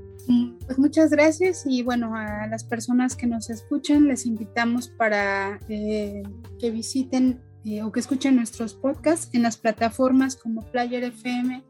Pues 0.65 0.79
muchas 0.79 1.11
gracias 1.11 1.65
y 1.67 1.83
bueno, 1.83 2.17
a 2.17 2.47
las 2.47 2.65
personas 2.65 3.15
que 3.15 3.27
nos 3.27 3.51
escuchan 3.51 4.09
les 4.09 4.25
invitamos 4.25 4.89
para 4.89 5.61
eh, 5.69 6.23
que 6.59 6.71
visiten 6.71 7.43
eh, 7.67 7.83
o 7.83 7.93
que 7.93 8.01
escuchen 8.01 8.37
nuestros 8.37 8.73
podcasts 8.73 9.29
en 9.35 9.43
las 9.43 9.59
plataformas 9.59 10.35
como 10.35 10.63
Player 10.73 11.05
FM 11.05 11.63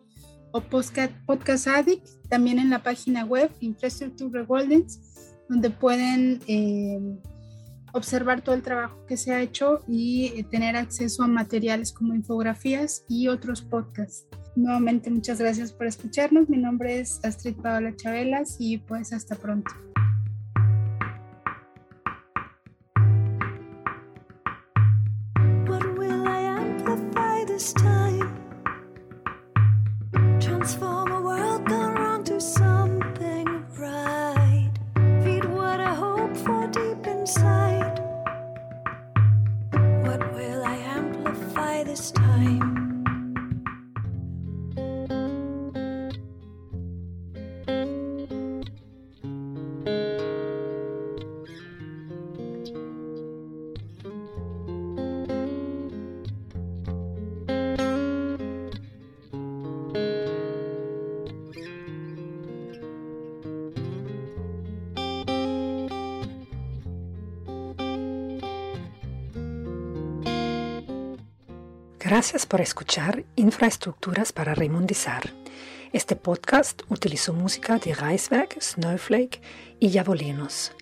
o 0.53 0.61
Podcast, 0.61 1.12
Podcast 1.27 1.66
Addict, 1.66 2.07
también 2.29 2.61
en 2.61 2.70
la 2.70 2.85
página 2.85 3.24
web 3.24 3.51
Infrastructure 3.59 4.31
Regoldens, 4.31 5.01
donde 5.49 5.70
pueden 5.70 6.41
eh, 6.47 7.01
observar 7.97 8.42
todo 8.42 8.55
el 8.55 8.62
trabajo 8.62 9.05
que 9.07 9.16
se 9.16 9.32
ha 9.32 9.40
hecho 9.40 9.80
y 9.88 10.42
tener 10.44 10.76
acceso 10.76 11.22
a 11.22 11.26
materiales 11.26 11.92
como 11.92 12.14
infografías 12.14 13.05
y 13.09 13.28
otros 13.28 13.62
podcasts. 13.62 14.26
Nuevamente 14.55 15.11
muchas 15.11 15.38
gracias 15.38 15.72
por 15.72 15.86
escucharnos. 15.86 16.49
Mi 16.49 16.57
nombre 16.57 17.01
es 17.01 17.22
Astrid 17.24 17.57
Paola 17.57 17.94
Chabelas 17.94 18.57
y 18.59 18.78
pues 18.78 19.12
hasta 19.12 19.36
pronto. 19.36 19.70
Gracias 72.27 72.47
por 72.47 72.61
escuchar 72.61 73.24
Infraestructuras 73.37 74.33
para 74.33 74.53
Remundizar. 74.53 75.33
Este 75.93 76.16
podcast 76.16 76.83
utilizó 76.89 77.33
música 77.33 77.79
de 77.79 77.95
Reisberg, 77.95 78.61
Snowflake 78.61 79.41
y 79.79 79.91
Yavolinos. 79.91 80.72